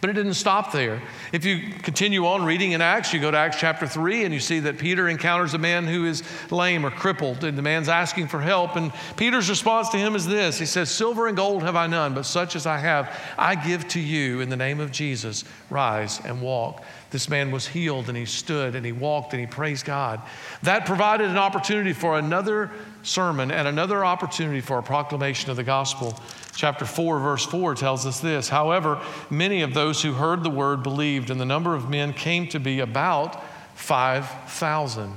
But 0.00 0.08
it 0.08 0.14
didn't 0.14 0.34
stop 0.34 0.72
there. 0.72 1.02
If 1.30 1.44
you 1.44 1.72
continue 1.82 2.26
on 2.26 2.44
reading 2.44 2.72
in 2.72 2.80
Acts, 2.80 3.12
you 3.12 3.20
go 3.20 3.30
to 3.30 3.36
Acts 3.36 3.58
chapter 3.60 3.86
3 3.86 4.24
and 4.24 4.32
you 4.32 4.40
see 4.40 4.60
that 4.60 4.78
Peter 4.78 5.08
encounters 5.08 5.52
a 5.52 5.58
man 5.58 5.86
who 5.86 6.06
is 6.06 6.22
lame 6.50 6.86
or 6.86 6.90
crippled, 6.90 7.44
and 7.44 7.56
the 7.56 7.62
man's 7.62 7.90
asking 7.90 8.28
for 8.28 8.40
help. 8.40 8.76
And 8.76 8.92
Peter's 9.16 9.50
response 9.50 9.90
to 9.90 9.98
him 9.98 10.16
is 10.16 10.26
this 10.26 10.58
He 10.58 10.64
says, 10.64 10.90
Silver 10.90 11.26
and 11.26 11.36
gold 11.36 11.62
have 11.62 11.76
I 11.76 11.86
none, 11.86 12.14
but 12.14 12.24
such 12.24 12.56
as 12.56 12.66
I 12.66 12.78
have, 12.78 13.14
I 13.36 13.54
give 13.54 13.86
to 13.88 14.00
you 14.00 14.40
in 14.40 14.48
the 14.48 14.56
name 14.56 14.80
of 14.80 14.90
Jesus. 14.90 15.44
Rise 15.68 16.20
and 16.24 16.40
walk. 16.40 16.82
This 17.10 17.28
man 17.28 17.50
was 17.50 17.66
healed 17.66 18.08
and 18.08 18.16
he 18.16 18.24
stood 18.24 18.76
and 18.76 18.86
he 18.86 18.92
walked 18.92 19.32
and 19.32 19.40
he 19.40 19.46
praised 19.46 19.84
God. 19.84 20.20
That 20.62 20.86
provided 20.86 21.28
an 21.28 21.36
opportunity 21.36 21.92
for 21.92 22.18
another 22.18 22.70
sermon 23.02 23.50
and 23.50 23.66
another 23.66 24.04
opportunity 24.04 24.60
for 24.60 24.78
a 24.78 24.82
proclamation 24.82 25.50
of 25.50 25.56
the 25.56 25.64
gospel. 25.64 26.18
Chapter 26.54 26.84
4, 26.84 27.18
verse 27.18 27.44
4 27.46 27.74
tells 27.74 28.06
us 28.06 28.20
this 28.20 28.48
However, 28.48 29.00
many 29.28 29.62
of 29.62 29.74
those 29.74 30.02
who 30.02 30.12
heard 30.12 30.42
the 30.42 30.50
word 30.50 30.82
believed, 30.82 31.30
and 31.30 31.40
the 31.40 31.44
number 31.44 31.74
of 31.74 31.88
men 31.88 32.12
came 32.12 32.46
to 32.48 32.60
be 32.60 32.80
about 32.80 33.42
5,000. 33.74 35.16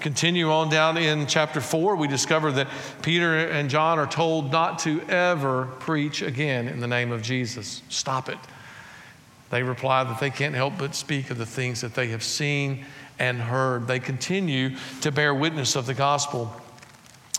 Continue 0.00 0.50
on 0.50 0.70
down 0.70 0.96
in 0.96 1.26
chapter 1.26 1.60
4, 1.60 1.96
we 1.96 2.06
discover 2.06 2.52
that 2.52 2.68
Peter 3.02 3.48
and 3.48 3.68
John 3.68 3.98
are 3.98 4.06
told 4.06 4.52
not 4.52 4.78
to 4.80 5.00
ever 5.08 5.66
preach 5.80 6.22
again 6.22 6.68
in 6.68 6.78
the 6.78 6.86
name 6.86 7.10
of 7.10 7.22
Jesus. 7.22 7.82
Stop 7.88 8.28
it. 8.28 8.38
They 9.50 9.62
reply 9.62 10.04
that 10.04 10.20
they 10.20 10.30
can't 10.30 10.54
help 10.54 10.74
but 10.78 10.94
speak 10.94 11.30
of 11.30 11.38
the 11.38 11.46
things 11.46 11.80
that 11.80 11.94
they 11.94 12.08
have 12.08 12.22
seen 12.22 12.86
and 13.18 13.40
heard. 13.40 13.86
They 13.86 13.98
continue 13.98 14.76
to 15.02 15.12
bear 15.12 15.34
witness 15.34 15.76
of 15.76 15.86
the 15.86 15.94
gospel. 15.94 16.54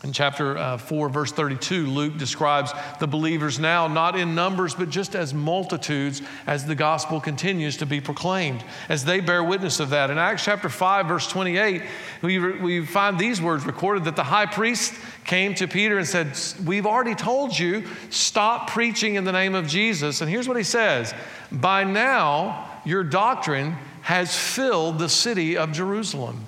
In 0.04 0.14
chapter 0.14 0.58
uh, 0.58 0.78
4, 0.80 1.10
verse 1.10 1.32
32, 1.32 1.86
Luke 1.86 2.18
describes 2.18 2.74
the 3.00 3.06
believers 3.06 3.60
now 3.60 3.88
not 3.88 4.18
in 4.18 4.34
numbers, 4.34 4.74
but 4.74 4.90
just 4.90 5.16
as 5.16 5.32
multitudes 5.32 6.24
as 6.48 6.66
the 6.66 6.74
gospel 6.74 7.22
continues 7.22 7.78
to 7.78 7.86
be 7.86 8.02
proclaimed, 8.02 8.64
as 8.90 9.06
they 9.06 9.20
bear 9.20 9.44
witness 9.44 9.80
of 9.80 9.92
that. 9.92 10.10
In 10.10 10.18
Acts 10.18 10.44
chapter 10.44 10.70
5, 10.70 11.06
verse 11.06 11.28
28, 11.28 11.84
we, 12.24 12.40
re- 12.40 12.60
we 12.60 12.86
find 12.86 13.20
these 13.20 13.40
words 13.40 13.64
recorded 13.64 14.06
that 14.06 14.16
the 14.16 14.24
high 14.24 14.48
priest 14.48 14.96
came 15.24 15.54
to 15.56 15.68
Peter 15.68 16.00
and 16.00 16.08
said, 16.08 16.36
We've 16.66 16.88
already 16.88 17.14
told 17.14 17.58
you, 17.58 17.84
stop 18.10 18.72
preaching 18.72 19.16
in 19.16 19.24
the 19.24 19.32
name 19.32 19.54
of 19.54 19.68
Jesus. 19.68 20.22
And 20.22 20.30
here's 20.32 20.48
what 20.48 20.58
he 20.58 20.64
says 20.64 21.14
By 21.52 21.84
now, 21.84 22.68
your 22.86 23.04
doctrine 23.04 23.74
has 24.02 24.36
filled 24.36 24.98
the 24.98 25.10
city 25.10 25.58
of 25.58 25.74
Jerusalem. 25.74 26.48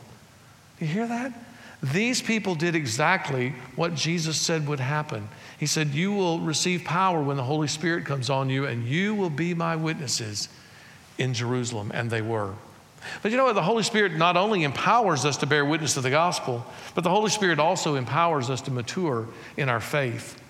Do 0.79 0.85
You 0.87 0.91
hear 0.91 1.07
that? 1.07 1.42
These 1.83 2.21
people 2.21 2.55
did 2.55 2.75
exactly 2.75 3.53
what 3.75 3.93
Jesus 3.93 4.39
said 4.39 4.67
would 4.67 4.79
happen. 4.79 5.27
He 5.59 5.65
said, 5.65 5.89
You 5.89 6.13
will 6.13 6.39
receive 6.39 6.85
power 6.85 7.21
when 7.21 7.35
the 7.35 7.43
Holy 7.43 7.67
Spirit 7.67 8.05
comes 8.05 8.29
on 8.29 8.49
you, 8.49 8.65
and 8.65 8.87
you 8.87 9.13
will 9.13 9.29
be 9.29 9.53
my 9.53 9.75
witnesses 9.75 10.47
in 11.17 11.33
Jerusalem. 11.33 11.91
And 11.93 12.09
they 12.09 12.21
were. 12.21 12.53
But 13.21 13.31
you 13.31 13.37
know 13.37 13.43
what? 13.43 13.55
The 13.55 13.61
Holy 13.61 13.83
Spirit 13.83 14.13
not 14.13 14.37
only 14.37 14.63
empowers 14.63 15.25
us 15.25 15.35
to 15.37 15.45
bear 15.45 15.65
witness 15.65 15.95
to 15.95 16.01
the 16.01 16.09
gospel, 16.09 16.65
but 16.95 17.03
the 17.03 17.09
Holy 17.09 17.29
Spirit 17.29 17.59
also 17.59 17.95
empowers 17.95 18.49
us 18.49 18.61
to 18.61 18.71
mature 18.71 19.27
in 19.57 19.67
our 19.67 19.81
faith. 19.81 20.41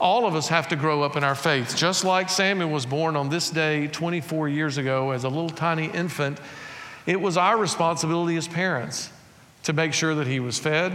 All 0.00 0.26
of 0.26 0.34
us 0.34 0.48
have 0.48 0.66
to 0.68 0.76
grow 0.76 1.04
up 1.04 1.14
in 1.14 1.22
our 1.22 1.36
faith. 1.36 1.76
Just 1.76 2.04
like 2.04 2.28
Samuel 2.28 2.70
was 2.70 2.86
born 2.86 3.14
on 3.14 3.28
this 3.28 3.50
day 3.50 3.86
24 3.86 4.48
years 4.48 4.78
ago 4.78 5.12
as 5.12 5.22
a 5.22 5.28
little 5.28 5.48
tiny 5.48 5.86
infant, 5.86 6.40
it 7.06 7.20
was 7.20 7.36
our 7.36 7.56
responsibility 7.56 8.36
as 8.36 8.48
parents 8.48 9.10
to 9.66 9.72
make 9.72 9.92
sure 9.92 10.14
that 10.14 10.28
he 10.28 10.38
was 10.38 10.60
fed, 10.60 10.92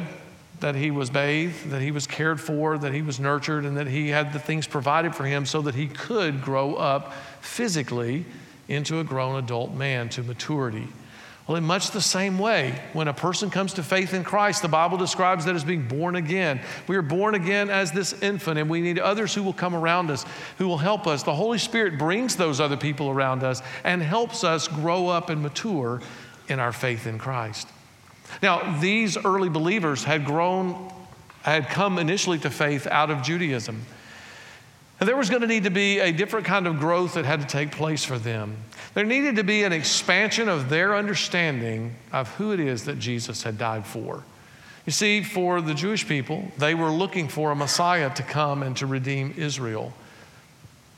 that 0.62 0.75
he 0.75 0.92
was 0.92 1.10
bathed, 1.10 1.72
that 1.72 1.82
he 1.82 1.92
was 1.92 2.08
cared 2.08 2.40
for, 2.40 2.78
that 2.78 2.94
he 2.94 3.01
was 3.01 3.20
nurtured, 3.20 3.66
and 3.66 3.75
that 3.75 3.88
he 3.88 4.08
had 4.08 4.32
the 4.32 4.40
things 4.40 4.66
provided 4.66 5.13
for 5.13 5.25
him 5.25 5.46
so 5.46 5.62
that 5.62 5.75
he 5.75 5.88
could 5.88 6.42
grow 6.42 6.75
up 6.75 7.12
physically 7.42 8.25
into 8.70 9.01
a 9.01 9.04
grown 9.04 9.36
adult 9.36 9.74
man 9.74 10.08
to 10.08 10.24
maturity. 10.24 10.88
Well, 11.46 11.58
in 11.58 11.66
much 11.66 11.92
the 11.92 12.00
same 12.00 12.40
way, 12.40 12.82
when 12.94 13.10
a 13.10 13.13
person 13.13 13.50
comes 13.50 13.74
to 13.74 13.84
faith 13.84 14.13
in 14.13 14.24
Christ, 14.24 14.62
the 14.62 14.70
Bible 14.70 14.98
describes 14.98 15.44
that 15.44 15.56
as 15.56 15.66
being 15.66 15.86
born 15.86 16.16
again. 16.16 16.62
We 16.88 16.96
are 16.96 17.01
born 17.01 17.36
again 17.36 17.70
as 17.70 17.92
this 17.92 18.13
infant, 18.22 18.58
and 18.58 18.70
we 18.70 18.80
need 18.80 19.00
others 19.00 19.34
who 19.34 19.44
will 19.44 19.51
come 19.51 19.75
around 19.75 20.10
us, 20.10 20.24
who 20.60 20.68
will 20.70 20.78
help 20.78 21.08
us. 21.08 21.24
The 21.24 21.36
Holy 21.36 21.58
Spirit 21.58 22.00
brings 22.00 22.38
those 22.38 22.62
other 22.62 22.78
people 22.78 23.10
around 23.10 23.44
us 23.44 23.62
and 23.84 24.01
helps 24.01 24.46
us 24.46 24.70
grow 24.70 25.10
up 25.10 25.30
and 25.30 25.42
mature 25.42 26.01
in 26.48 26.62
our 26.62 26.72
faith 26.72 27.06
in 27.06 27.20
Christ. 27.20 27.68
Now, 28.42 28.80
these 28.80 29.18
early 29.18 29.50
believers 29.50 30.04
had 30.04 30.26
grown, 30.26 30.92
had 31.44 31.70
come 31.70 32.00
initially 32.00 32.40
to 32.40 32.50
faith 32.50 32.88
out 32.88 33.10
of 33.10 33.22
Judaism. 33.24 33.86
And 35.00 35.10
there 35.10 35.18
was 35.18 35.30
going 35.30 35.42
to 35.42 35.48
need 35.48 35.64
to 35.64 35.72
be 35.72 36.00
a 36.00 36.12
different 36.12 36.46
kind 36.46 36.68
of 36.68 36.80
growth 36.80 37.16
that 37.16 37.26
had 37.26 37.42
to 37.42 37.48
take 37.48 37.72
place 37.72 38.04
for 38.04 38.20
them. 38.20 38.56
There 38.94 39.06
needed 39.06 39.38
to 39.38 39.44
be 39.44 39.64
an 39.64 39.74
expansion 39.74 40.48
of 40.48 40.70
their 40.70 40.96
understanding 40.96 41.96
of 42.12 42.30
who 42.36 42.52
it 42.52 42.60
is 42.60 42.86
that 42.86 43.00
Jesus 43.00 43.42
had 43.42 43.58
died 43.58 43.86
for. 43.86 44.24
You 44.86 44.92
see, 44.92 45.24
for 45.24 45.62
the 45.62 45.74
Jewish 45.74 46.08
people, 46.08 46.52
they 46.58 46.76
were 46.76 46.92
looking 46.92 47.28
for 47.28 47.52
a 47.52 47.56
Messiah 47.56 48.14
to 48.16 48.24
come 48.24 48.62
and 48.62 48.78
to 48.78 48.86
redeem 48.86 49.34
Israel 49.38 49.94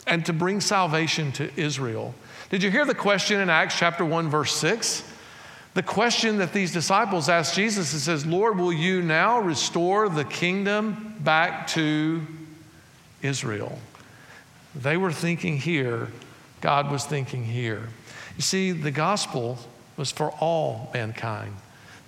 and 0.07 0.25
to 0.25 0.33
bring 0.33 0.59
salvation 0.59 1.31
to 1.33 1.49
Israel. 1.59 2.13
Did 2.49 2.61
you 2.61 2.71
hear 2.71 2.85
the 2.85 2.95
question 2.95 3.39
in 3.39 3.49
Acts 3.49 3.77
chapter 3.77 4.03
1, 4.03 4.29
verse 4.29 4.53
6? 4.55 5.03
The 5.73 5.83
question 5.83 6.37
that 6.37 6.53
these 6.53 6.71
disciples 6.71 7.29
asked 7.29 7.55
Jesus, 7.55 7.93
is 7.93 8.03
says, 8.03 8.25
Lord, 8.25 8.59
will 8.59 8.73
you 8.73 9.01
now 9.01 9.39
restore 9.39 10.07
the 10.07 10.23
kingdom 10.23 11.15
back 11.19 11.67
to 11.69 12.21
Israel? 13.23 13.79
They 14.75 14.97
were 14.97 15.11
thinking 15.11 15.57
here, 15.57 16.09
God 16.61 16.91
was 16.91 17.05
thinking 17.05 17.43
here. 17.45 17.89
You 18.35 18.41
see, 18.41 18.71
the 18.71 18.91
gospel 18.91 19.57
was 19.97 20.11
for 20.11 20.31
all 20.39 20.91
mankind. 20.93 21.55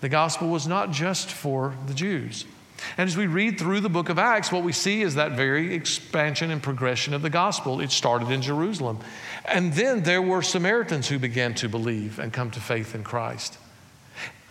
The 0.01 0.09
gospel 0.09 0.49
was 0.49 0.67
not 0.67 0.91
just 0.91 1.31
for 1.31 1.73
the 1.87 1.93
Jews. 1.93 2.45
And 2.97 3.07
as 3.07 3.17
we 3.17 3.27
read 3.27 3.59
through 3.59 3.81
the 3.81 3.89
book 3.89 4.09
of 4.09 4.19
Acts, 4.19 4.51
what 4.51 4.63
we 4.63 4.71
see 4.71 5.01
is 5.01 5.15
that 5.15 5.33
very 5.33 5.73
expansion 5.73 6.51
and 6.51 6.61
progression 6.61 7.13
of 7.13 7.21
the 7.21 7.29
gospel. 7.29 7.79
It 7.79 7.91
started 7.91 8.31
in 8.31 8.41
Jerusalem. 8.41 8.99
And 9.45 9.73
then 9.73 10.03
there 10.03 10.21
were 10.21 10.41
Samaritans 10.41 11.07
who 11.07 11.19
began 11.19 11.53
to 11.55 11.69
believe 11.69 12.19
and 12.19 12.31
come 12.33 12.51
to 12.51 12.59
faith 12.59 12.95
in 12.95 13.03
Christ. 13.03 13.57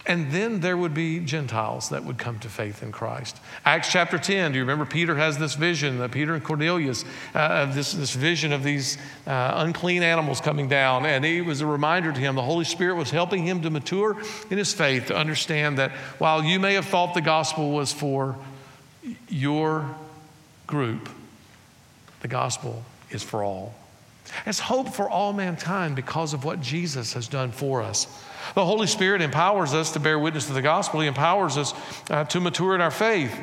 And 0.06 0.30
then 0.30 0.60
there 0.60 0.76
would 0.76 0.92
be 0.92 1.20
Gentiles 1.20 1.88
that 1.88 2.04
would 2.04 2.18
come 2.18 2.38
to 2.40 2.48
faith 2.50 2.82
in 2.82 2.92
Christ. 2.92 3.40
Acts 3.64 3.90
chapter 3.90 4.18
10, 4.18 4.52
do 4.52 4.58
you 4.58 4.62
remember 4.62 4.84
Peter 4.84 5.16
has 5.16 5.38
this 5.38 5.54
vision, 5.54 5.98
uh, 5.98 6.08
Peter 6.08 6.34
and 6.34 6.44
Cornelius, 6.44 7.06
uh, 7.34 7.72
this, 7.72 7.92
this 7.92 8.12
vision 8.12 8.52
of 8.52 8.62
these 8.62 8.98
uh, 9.26 9.52
unclean 9.56 10.02
animals 10.02 10.42
coming 10.42 10.68
down. 10.68 11.06
And 11.06 11.24
it 11.24 11.40
was 11.42 11.62
a 11.62 11.66
reminder 11.66 12.12
to 12.12 12.20
him. 12.20 12.34
The 12.34 12.42
Holy 12.42 12.66
Spirit 12.66 12.96
was 12.96 13.10
helping 13.10 13.46
him 13.46 13.62
to 13.62 13.70
mature 13.70 14.20
in 14.50 14.58
his 14.58 14.74
faith, 14.74 15.06
to 15.06 15.16
understand 15.16 15.78
that 15.78 15.92
while 16.18 16.44
you 16.44 16.60
may 16.60 16.74
have 16.74 16.84
thought 16.84 17.14
the 17.14 17.22
gospel 17.22 17.70
was 17.70 17.90
for 17.90 18.36
your 19.30 19.88
group, 20.66 21.08
the 22.20 22.28
gospel 22.28 22.84
is 23.10 23.22
for 23.22 23.42
all. 23.42 23.74
It's 24.46 24.58
hope 24.58 24.94
for 24.94 25.08
all 25.08 25.32
mankind 25.32 25.96
because 25.96 26.34
of 26.34 26.44
what 26.44 26.60
Jesus 26.60 27.12
has 27.14 27.28
done 27.28 27.52
for 27.52 27.82
us. 27.82 28.06
The 28.54 28.64
Holy 28.64 28.86
Spirit 28.86 29.22
empowers 29.22 29.74
us 29.74 29.92
to 29.92 30.00
bear 30.00 30.18
witness 30.18 30.46
to 30.46 30.52
the 30.52 30.62
gospel, 30.62 31.00
He 31.00 31.06
empowers 31.06 31.56
us 31.56 31.74
uh, 32.10 32.24
to 32.24 32.40
mature 32.40 32.74
in 32.74 32.80
our 32.80 32.90
faith. 32.90 33.34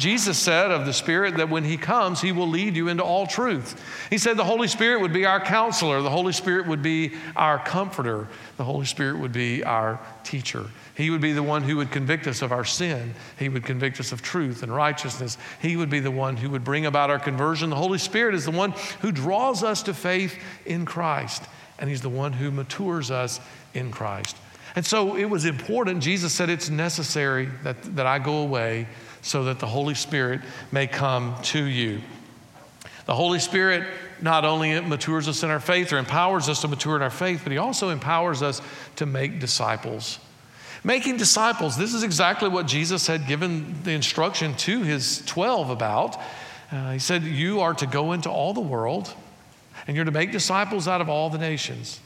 Jesus 0.00 0.38
said 0.38 0.70
of 0.70 0.86
the 0.86 0.92
Spirit 0.94 1.36
that 1.36 1.50
when 1.50 1.62
He 1.62 1.76
comes, 1.76 2.20
He 2.20 2.32
will 2.32 2.48
lead 2.48 2.74
you 2.74 2.88
into 2.88 3.04
all 3.04 3.26
truth. 3.26 3.80
He 4.08 4.16
said 4.16 4.36
the 4.36 4.44
Holy 4.44 4.66
Spirit 4.66 5.02
would 5.02 5.12
be 5.12 5.26
our 5.26 5.40
counselor, 5.40 6.00
the 6.00 6.10
Holy 6.10 6.32
Spirit 6.32 6.66
would 6.66 6.82
be 6.82 7.12
our 7.36 7.58
comforter, 7.58 8.26
the 8.56 8.64
Holy 8.64 8.86
Spirit 8.86 9.18
would 9.18 9.32
be 9.32 9.62
our 9.62 10.00
teacher. 10.24 10.66
He 10.94 11.10
would 11.10 11.20
be 11.20 11.32
the 11.32 11.42
one 11.42 11.62
who 11.62 11.76
would 11.76 11.90
convict 11.90 12.26
us 12.26 12.42
of 12.42 12.50
our 12.50 12.64
sin. 12.64 13.14
He 13.38 13.48
would 13.48 13.64
convict 13.64 14.00
us 14.00 14.12
of 14.12 14.22
truth 14.22 14.62
and 14.62 14.74
righteousness. 14.74 15.38
He 15.60 15.76
would 15.76 15.90
be 15.90 16.00
the 16.00 16.10
one 16.10 16.36
who 16.36 16.50
would 16.50 16.64
bring 16.64 16.86
about 16.86 17.10
our 17.10 17.18
conversion. 17.18 17.70
The 17.70 17.76
Holy 17.76 17.98
Spirit 17.98 18.34
is 18.34 18.46
the 18.46 18.50
one 18.50 18.72
who 19.00 19.12
draws 19.12 19.62
us 19.62 19.82
to 19.84 19.94
faith 19.94 20.42
in 20.64 20.86
Christ, 20.86 21.42
and 21.78 21.90
He's 21.90 22.02
the 22.02 22.08
one 22.08 22.32
who 22.32 22.50
matures 22.50 23.10
us 23.10 23.38
in 23.74 23.90
Christ. 23.90 24.36
And 24.76 24.86
so 24.86 25.16
it 25.16 25.24
was 25.24 25.44
important. 25.44 26.02
Jesus 26.02 26.32
said 26.32 26.48
it's 26.48 26.70
necessary 26.70 27.48
that, 27.64 27.82
that 27.96 28.06
I 28.06 28.18
go 28.18 28.38
away 28.38 28.86
so 29.22 29.44
that 29.44 29.58
the 29.58 29.66
Holy 29.66 29.94
Spirit 29.94 30.40
may 30.72 30.86
come 30.86 31.36
to 31.44 31.62
you. 31.62 32.00
The 33.06 33.14
Holy 33.14 33.38
Spirit 33.38 33.86
not 34.20 34.44
only 34.44 34.78
matures 34.80 35.28
us 35.28 35.42
in 35.42 35.50
our 35.50 35.60
faith 35.60 35.92
or 35.92 35.98
empowers 35.98 36.48
us 36.48 36.60
to 36.62 36.68
mature 36.68 36.96
in 36.96 37.02
our 37.02 37.10
faith, 37.10 37.40
but 37.42 37.52
He 37.52 37.58
also 37.58 37.88
empowers 37.88 38.42
us 38.42 38.60
to 38.96 39.06
make 39.06 39.40
disciples. 39.40 40.18
Making 40.84 41.16
disciples, 41.16 41.76
this 41.76 41.92
is 41.92 42.02
exactly 42.02 42.48
what 42.48 42.66
Jesus 42.66 43.06
had 43.06 43.26
given 43.26 43.82
the 43.82 43.92
instruction 43.92 44.54
to 44.56 44.82
His 44.82 45.24
12 45.26 45.70
about. 45.70 46.20
Uh, 46.72 46.92
he 46.92 46.98
said, 46.98 47.22
You 47.24 47.60
are 47.60 47.74
to 47.74 47.86
go 47.86 48.12
into 48.12 48.30
all 48.30 48.54
the 48.54 48.60
world 48.60 49.12
and 49.86 49.96
you're 49.96 50.04
to 50.04 50.10
make 50.10 50.32
disciples 50.32 50.86
out 50.86 51.00
of 51.00 51.08
all 51.08 51.30
the 51.30 51.38
nations. 51.38 52.00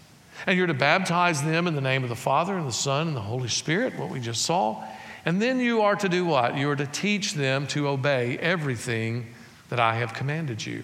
And 0.46 0.58
you're 0.58 0.66
to 0.66 0.74
baptize 0.74 1.42
them 1.42 1.66
in 1.66 1.74
the 1.74 1.80
name 1.80 2.02
of 2.02 2.08
the 2.08 2.16
Father 2.16 2.56
and 2.56 2.66
the 2.66 2.72
Son 2.72 3.08
and 3.08 3.16
the 3.16 3.20
Holy 3.20 3.48
Spirit, 3.48 3.96
what 3.98 4.10
we 4.10 4.20
just 4.20 4.42
saw. 4.42 4.82
And 5.24 5.40
then 5.40 5.58
you 5.58 5.82
are 5.82 5.96
to 5.96 6.08
do 6.08 6.24
what? 6.24 6.56
You 6.56 6.70
are 6.70 6.76
to 6.76 6.86
teach 6.86 7.34
them 7.34 7.66
to 7.68 7.88
obey 7.88 8.36
everything 8.38 9.26
that 9.70 9.80
I 9.80 9.96
have 9.96 10.12
commanded 10.12 10.64
you. 10.64 10.82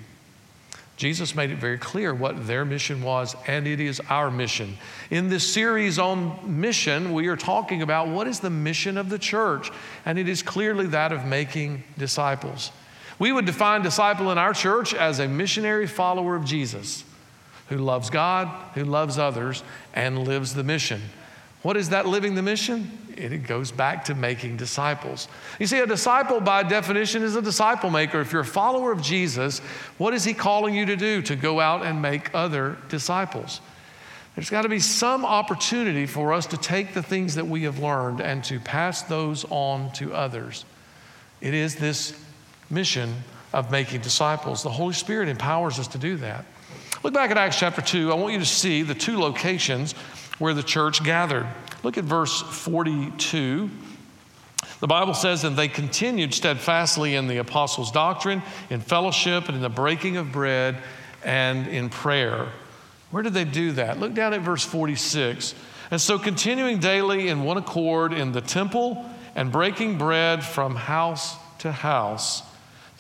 Jesus 0.96 1.34
made 1.34 1.50
it 1.50 1.56
very 1.56 1.78
clear 1.78 2.12
what 2.14 2.46
their 2.46 2.64
mission 2.66 3.02
was, 3.02 3.34
and 3.46 3.66
it 3.66 3.80
is 3.80 4.00
our 4.10 4.30
mission. 4.30 4.76
In 5.10 5.30
this 5.30 5.50
series 5.50 5.98
on 5.98 6.60
mission, 6.60 7.14
we 7.14 7.28
are 7.28 7.36
talking 7.36 7.80
about 7.80 8.08
what 8.08 8.26
is 8.26 8.40
the 8.40 8.50
mission 8.50 8.98
of 8.98 9.08
the 9.08 9.18
church, 9.18 9.70
and 10.04 10.18
it 10.18 10.28
is 10.28 10.42
clearly 10.42 10.86
that 10.88 11.10
of 11.10 11.24
making 11.24 11.84
disciples. 11.96 12.70
We 13.18 13.32
would 13.32 13.46
define 13.46 13.82
disciple 13.82 14.30
in 14.30 14.36
our 14.36 14.52
church 14.52 14.92
as 14.92 15.20
a 15.20 15.28
missionary 15.28 15.86
follower 15.86 16.36
of 16.36 16.44
Jesus 16.44 17.04
who 17.70 17.78
loves 17.78 18.10
God, 18.10 18.48
who 18.74 18.84
loves 18.84 19.16
others, 19.16 19.62
and 19.94 20.26
lives 20.26 20.54
the 20.54 20.64
mission. 20.64 21.00
What 21.62 21.76
is 21.76 21.90
that 21.90 22.06
living 22.06 22.34
the 22.34 22.42
mission? 22.42 22.90
It 23.16 23.46
goes 23.46 23.70
back 23.70 24.06
to 24.06 24.14
making 24.14 24.56
disciples. 24.56 25.28
You 25.58 25.66
see, 25.66 25.78
a 25.78 25.86
disciple 25.86 26.40
by 26.40 26.62
definition 26.62 27.22
is 27.22 27.36
a 27.36 27.42
disciple 27.42 27.90
maker. 27.90 28.20
If 28.20 28.32
you're 28.32 28.42
a 28.42 28.46
follower 28.46 28.92
of 28.92 29.02
Jesus, 29.02 29.58
what 29.98 30.14
is 30.14 30.24
he 30.24 30.32
calling 30.32 30.74
you 30.74 30.86
to 30.86 30.96
do? 30.96 31.20
To 31.22 31.36
go 31.36 31.60
out 31.60 31.84
and 31.84 32.00
make 32.00 32.34
other 32.34 32.78
disciples. 32.88 33.60
There's 34.34 34.48
got 34.48 34.62
to 34.62 34.70
be 34.70 34.78
some 34.78 35.26
opportunity 35.26 36.06
for 36.06 36.32
us 36.32 36.46
to 36.46 36.56
take 36.56 36.94
the 36.94 37.02
things 37.02 37.34
that 37.34 37.46
we 37.46 37.64
have 37.64 37.78
learned 37.78 38.20
and 38.20 38.42
to 38.44 38.58
pass 38.58 39.02
those 39.02 39.44
on 39.50 39.92
to 39.92 40.14
others. 40.14 40.64
It 41.42 41.52
is 41.52 41.76
this 41.76 42.18
mission 42.70 43.14
of 43.52 43.70
making 43.70 44.00
disciples. 44.00 44.62
The 44.62 44.70
Holy 44.70 44.94
Spirit 44.94 45.28
empowers 45.28 45.78
us 45.78 45.88
to 45.88 45.98
do 45.98 46.16
that. 46.18 46.46
Look 47.02 47.12
back 47.12 47.30
at 47.30 47.36
Acts 47.36 47.58
chapter 47.58 47.82
2. 47.82 48.12
I 48.12 48.14
want 48.14 48.32
you 48.32 48.38
to 48.38 48.46
see 48.46 48.82
the 48.82 48.94
two 48.94 49.18
locations 49.18 49.94
where 50.40 50.54
the 50.54 50.62
church 50.64 51.04
gathered. 51.04 51.46
Look 51.84 51.96
at 51.96 52.04
verse 52.04 52.42
42. 52.42 53.70
The 54.80 54.86
Bible 54.86 55.14
says, 55.14 55.44
And 55.44 55.56
they 55.56 55.68
continued 55.68 56.34
steadfastly 56.34 57.14
in 57.14 57.28
the 57.28 57.36
apostles' 57.36 57.92
doctrine, 57.92 58.42
in 58.70 58.80
fellowship, 58.80 59.46
and 59.46 59.54
in 59.54 59.62
the 59.62 59.68
breaking 59.68 60.16
of 60.16 60.32
bread, 60.32 60.78
and 61.22 61.68
in 61.68 61.90
prayer. 61.90 62.48
Where 63.10 63.22
did 63.22 63.34
they 63.34 63.44
do 63.44 63.72
that? 63.72 64.00
Look 64.00 64.14
down 64.14 64.32
at 64.32 64.40
verse 64.40 64.64
46. 64.64 65.54
And 65.90 66.00
so, 66.00 66.18
continuing 66.18 66.78
daily 66.78 67.28
in 67.28 67.44
one 67.44 67.58
accord 67.58 68.12
in 68.12 68.32
the 68.32 68.40
temple 68.40 69.04
and 69.34 69.52
breaking 69.52 69.98
bread 69.98 70.42
from 70.44 70.74
house 70.74 71.36
to 71.58 71.70
house 71.70 72.42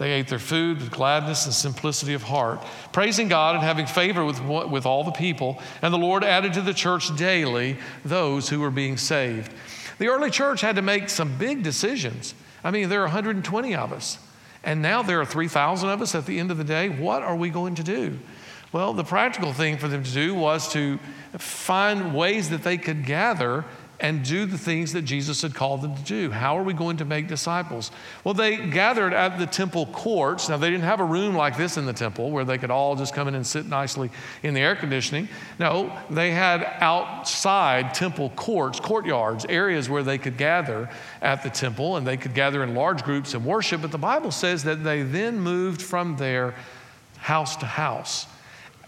they 0.00 0.12
ate 0.12 0.28
their 0.28 0.38
food 0.38 0.78
with 0.78 0.90
gladness 0.90 1.44
and 1.44 1.52
simplicity 1.52 2.14
of 2.14 2.22
heart, 2.22 2.64
praising 2.90 3.28
God 3.28 3.54
and 3.54 3.62
having 3.62 3.84
favor 3.84 4.24
with, 4.24 4.40
with 4.40 4.86
all 4.86 5.04
the 5.04 5.10
people. 5.10 5.60
And 5.82 5.92
the 5.92 5.98
Lord 5.98 6.24
added 6.24 6.54
to 6.54 6.62
the 6.62 6.72
church 6.72 7.14
daily 7.16 7.76
those 8.02 8.48
who 8.48 8.60
were 8.60 8.70
being 8.70 8.96
saved. 8.96 9.52
The 9.98 10.08
early 10.08 10.30
church 10.30 10.62
had 10.62 10.76
to 10.76 10.82
make 10.82 11.10
some 11.10 11.36
big 11.36 11.62
decisions. 11.62 12.34
I 12.64 12.70
mean, 12.70 12.88
there 12.88 13.00
are 13.00 13.08
120 13.08 13.74
of 13.74 13.92
us, 13.92 14.18
and 14.64 14.80
now 14.80 15.02
there 15.02 15.20
are 15.20 15.26
3,000 15.26 15.90
of 15.90 16.00
us 16.00 16.14
at 16.14 16.24
the 16.24 16.38
end 16.38 16.50
of 16.50 16.56
the 16.56 16.64
day. 16.64 16.88
What 16.88 17.22
are 17.22 17.36
we 17.36 17.50
going 17.50 17.74
to 17.74 17.82
do? 17.82 18.18
Well, 18.72 18.94
the 18.94 19.04
practical 19.04 19.52
thing 19.52 19.76
for 19.76 19.88
them 19.88 20.02
to 20.02 20.12
do 20.12 20.34
was 20.34 20.72
to 20.72 20.98
find 21.36 22.14
ways 22.14 22.48
that 22.48 22.62
they 22.62 22.78
could 22.78 23.04
gather 23.04 23.66
and 24.00 24.24
do 24.24 24.46
the 24.46 24.58
things 24.58 24.92
that 24.94 25.02
Jesus 25.02 25.42
had 25.42 25.54
called 25.54 25.82
them 25.82 25.94
to 25.94 26.02
do. 26.02 26.30
How 26.30 26.58
are 26.58 26.62
we 26.62 26.72
going 26.72 26.96
to 26.98 27.04
make 27.04 27.28
disciples? 27.28 27.90
Well, 28.24 28.34
they 28.34 28.56
gathered 28.56 29.12
at 29.12 29.38
the 29.38 29.46
temple 29.46 29.86
courts. 29.86 30.48
Now, 30.48 30.56
they 30.56 30.70
didn't 30.70 30.84
have 30.84 31.00
a 31.00 31.04
room 31.04 31.34
like 31.34 31.56
this 31.56 31.76
in 31.76 31.86
the 31.86 31.92
temple 31.92 32.30
where 32.30 32.44
they 32.44 32.58
could 32.58 32.70
all 32.70 32.96
just 32.96 33.14
come 33.14 33.28
in 33.28 33.34
and 33.34 33.46
sit 33.46 33.66
nicely 33.66 34.10
in 34.42 34.54
the 34.54 34.60
air 34.60 34.74
conditioning. 34.74 35.28
No, 35.58 35.96
they 36.08 36.30
had 36.30 36.64
outside 36.80 37.94
temple 37.94 38.30
courts, 38.36 38.80
courtyards, 38.80 39.44
areas 39.48 39.90
where 39.90 40.02
they 40.02 40.18
could 40.18 40.36
gather 40.36 40.88
at 41.20 41.42
the 41.42 41.50
temple 41.50 41.96
and 41.96 42.06
they 42.06 42.16
could 42.16 42.34
gather 42.34 42.62
in 42.62 42.74
large 42.74 43.04
groups 43.04 43.34
and 43.34 43.44
worship. 43.44 43.82
But 43.82 43.90
the 43.90 43.98
Bible 43.98 44.30
says 44.30 44.64
that 44.64 44.82
they 44.82 45.02
then 45.02 45.40
moved 45.40 45.82
from 45.82 46.16
there 46.16 46.54
house 47.18 47.56
to 47.56 47.66
house. 47.66 48.26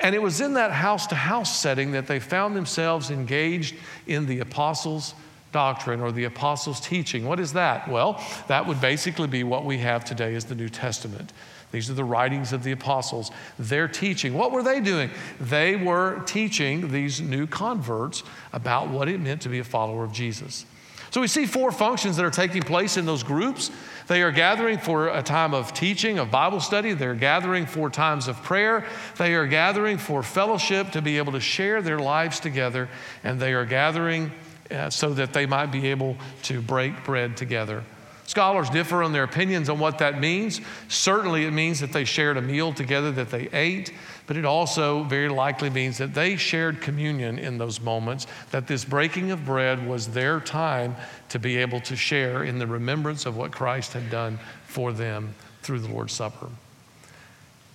And 0.02 0.16
it 0.16 0.20
was 0.20 0.40
in 0.40 0.54
that 0.54 0.72
house 0.72 1.06
to 1.06 1.14
house 1.14 1.56
setting 1.56 1.92
that 1.92 2.08
they 2.08 2.18
found 2.18 2.56
themselves 2.56 3.10
engaged 3.10 3.76
in 4.06 4.26
the 4.26 4.40
apostles' 4.40 5.14
doctrine 5.52 6.00
or 6.00 6.10
the 6.10 6.24
apostles' 6.24 6.80
teaching. 6.80 7.24
What 7.24 7.38
is 7.38 7.52
that? 7.52 7.88
Well, 7.88 8.20
that 8.48 8.66
would 8.66 8.80
basically 8.80 9.28
be 9.28 9.44
what 9.44 9.64
we 9.64 9.78
have 9.78 10.04
today 10.04 10.34
as 10.34 10.44
the 10.44 10.56
New 10.56 10.68
Testament. 10.68 11.32
These 11.70 11.88
are 11.88 11.94
the 11.94 12.04
writings 12.04 12.52
of 12.52 12.64
the 12.64 12.72
apostles. 12.72 13.30
They're 13.58 13.88
teaching. 13.88 14.34
What 14.34 14.52
were 14.52 14.62
they 14.62 14.80
doing? 14.80 15.10
They 15.40 15.76
were 15.76 16.22
teaching 16.26 16.90
these 16.90 17.20
new 17.20 17.46
converts 17.46 18.24
about 18.52 18.88
what 18.88 19.08
it 19.08 19.20
meant 19.20 19.40
to 19.42 19.48
be 19.48 19.60
a 19.60 19.64
follower 19.64 20.04
of 20.04 20.12
Jesus. 20.12 20.66
So 21.12 21.20
we 21.20 21.28
see 21.28 21.44
four 21.44 21.70
functions 21.72 22.16
that 22.16 22.24
are 22.24 22.30
taking 22.30 22.62
place 22.62 22.96
in 22.96 23.04
those 23.04 23.22
groups. 23.22 23.70
They 24.06 24.22
are 24.22 24.32
gathering 24.32 24.78
for 24.78 25.08
a 25.08 25.22
time 25.22 25.52
of 25.52 25.74
teaching, 25.74 26.18
of 26.18 26.30
Bible 26.30 26.58
study. 26.58 26.94
They're 26.94 27.14
gathering 27.14 27.66
for 27.66 27.90
times 27.90 28.28
of 28.28 28.42
prayer. 28.42 28.86
They 29.18 29.34
are 29.34 29.46
gathering 29.46 29.98
for 29.98 30.22
fellowship 30.22 30.90
to 30.92 31.02
be 31.02 31.18
able 31.18 31.32
to 31.32 31.40
share 31.40 31.82
their 31.82 31.98
lives 31.98 32.40
together. 32.40 32.88
And 33.24 33.38
they 33.38 33.52
are 33.52 33.66
gathering 33.66 34.32
uh, 34.70 34.88
so 34.88 35.12
that 35.12 35.34
they 35.34 35.44
might 35.44 35.66
be 35.66 35.88
able 35.88 36.16
to 36.44 36.62
break 36.62 37.04
bread 37.04 37.36
together. 37.36 37.84
Scholars 38.32 38.70
differ 38.70 39.02
on 39.02 39.12
their 39.12 39.24
opinions 39.24 39.68
on 39.68 39.78
what 39.78 39.98
that 39.98 40.18
means. 40.18 40.62
Certainly, 40.88 41.44
it 41.44 41.50
means 41.50 41.80
that 41.80 41.92
they 41.92 42.06
shared 42.06 42.38
a 42.38 42.40
meal 42.40 42.72
together, 42.72 43.12
that 43.12 43.30
they 43.30 43.50
ate, 43.52 43.92
but 44.26 44.38
it 44.38 44.46
also 44.46 45.04
very 45.04 45.28
likely 45.28 45.68
means 45.68 45.98
that 45.98 46.14
they 46.14 46.36
shared 46.36 46.80
communion 46.80 47.38
in 47.38 47.58
those 47.58 47.78
moments, 47.78 48.26
that 48.50 48.66
this 48.66 48.86
breaking 48.86 49.32
of 49.32 49.44
bread 49.44 49.86
was 49.86 50.08
their 50.08 50.40
time 50.40 50.96
to 51.28 51.38
be 51.38 51.58
able 51.58 51.78
to 51.82 51.94
share 51.94 52.44
in 52.44 52.58
the 52.58 52.66
remembrance 52.66 53.26
of 53.26 53.36
what 53.36 53.52
Christ 53.52 53.92
had 53.92 54.08
done 54.08 54.38
for 54.66 54.94
them 54.94 55.34
through 55.60 55.80
the 55.80 55.92
Lord's 55.92 56.14
Supper. 56.14 56.48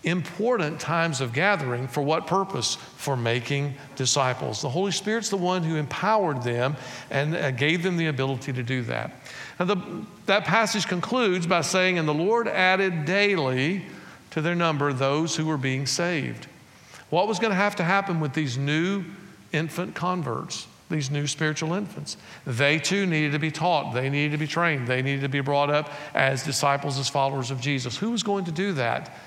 Important 0.04 0.80
times 0.80 1.22
of 1.22 1.34
gathering 1.34 1.88
for 1.88 2.02
what 2.02 2.28
purpose? 2.28 2.76
For 2.76 3.18
making 3.18 3.76
disciples. 3.96 4.62
The 4.62 4.70
Holy 4.70 4.92
Spirit's 4.92 5.30
the 5.30 5.38
one 5.38 5.64
who 5.64 5.76
empowered 5.76 6.44
them 6.44 6.76
and 7.10 7.36
uh, 7.36 7.52
gave 7.52 7.84
them 7.84 7.98
the 7.98 8.08
ability 8.08 8.54
to 8.54 8.64
do 8.64 8.84
that. 8.84 9.12
Now, 9.60 9.66
the, 9.66 9.78
that 10.28 10.46
passage 10.46 10.88
concludes 10.88 11.48
by 11.48 11.62
saying, 11.62 11.98
And 11.98 12.08
the 12.08 12.14
Lord 12.14 12.48
added 12.48 13.06
daily 13.06 13.86
to 14.32 14.42
their 14.42 14.56
number 14.56 14.94
those 14.94 15.36
who 15.36 15.46
were 15.46 15.58
being 15.58 15.88
saved. 15.88 16.48
What 17.10 17.28
was 17.28 17.40
going 17.40 17.52
to 17.52 17.56
have 17.56 17.76
to 17.78 17.84
happen 17.84 18.20
with 18.20 18.34
these 18.34 18.58
new 18.58 19.04
infant 19.52 19.96
converts, 19.96 20.68
these 20.90 21.10
new 21.10 21.26
spiritual 21.26 21.74
infants? 21.74 22.18
They 22.46 22.80
too 22.80 23.06
needed 23.06 23.32
to 23.32 23.40
be 23.40 23.50
taught, 23.50 23.94
they 23.94 24.10
needed 24.10 24.34
to 24.34 24.38
be 24.38 24.48
trained, 24.48 24.88
they 24.88 25.02
needed 25.02 25.22
to 25.22 25.30
be 25.30 25.40
brought 25.40 25.70
up 25.70 25.92
as 26.14 26.44
disciples, 26.44 27.00
as 27.00 27.10
followers 27.10 27.50
of 27.50 27.62
Jesus. 27.62 27.98
Who 27.98 28.12
was 28.12 28.24
going 28.24 28.46
to 28.46 28.52
do 28.52 28.74
that? 28.74 29.18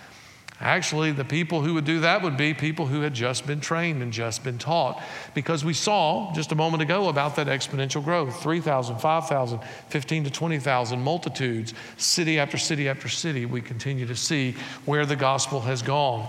Actually, 0.60 1.10
the 1.10 1.24
people 1.24 1.62
who 1.62 1.72
would 1.72 1.86
do 1.86 2.00
that 2.00 2.20
would 2.20 2.36
be 2.36 2.52
people 2.52 2.86
who 2.86 3.00
had 3.00 3.14
just 3.14 3.46
been 3.46 3.60
trained 3.60 4.02
and 4.02 4.12
just 4.12 4.44
been 4.44 4.58
taught. 4.58 5.02
Because 5.32 5.64
we 5.64 5.72
saw 5.72 6.34
just 6.34 6.52
a 6.52 6.54
moment 6.54 6.82
ago 6.82 7.08
about 7.08 7.36
that 7.36 7.46
exponential 7.46 8.04
growth 8.04 8.42
3,000, 8.42 8.98
5,000, 8.98 9.60
15 9.88 10.24
to 10.24 10.30
20,000 10.30 11.00
multitudes, 11.00 11.72
city 11.96 12.38
after 12.38 12.58
city 12.58 12.90
after 12.90 13.08
city. 13.08 13.46
We 13.46 13.62
continue 13.62 14.04
to 14.06 14.16
see 14.16 14.54
where 14.84 15.06
the 15.06 15.16
gospel 15.16 15.62
has 15.62 15.80
gone. 15.80 16.28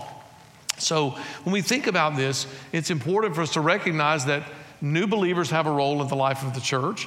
So 0.78 1.10
when 1.44 1.52
we 1.52 1.60
think 1.60 1.86
about 1.86 2.16
this, 2.16 2.46
it's 2.72 2.90
important 2.90 3.34
for 3.34 3.42
us 3.42 3.52
to 3.52 3.60
recognize 3.60 4.24
that 4.24 4.44
new 4.80 5.06
believers 5.06 5.50
have 5.50 5.66
a 5.66 5.70
role 5.70 6.00
in 6.00 6.08
the 6.08 6.16
life 6.16 6.42
of 6.42 6.54
the 6.54 6.60
church, 6.60 7.06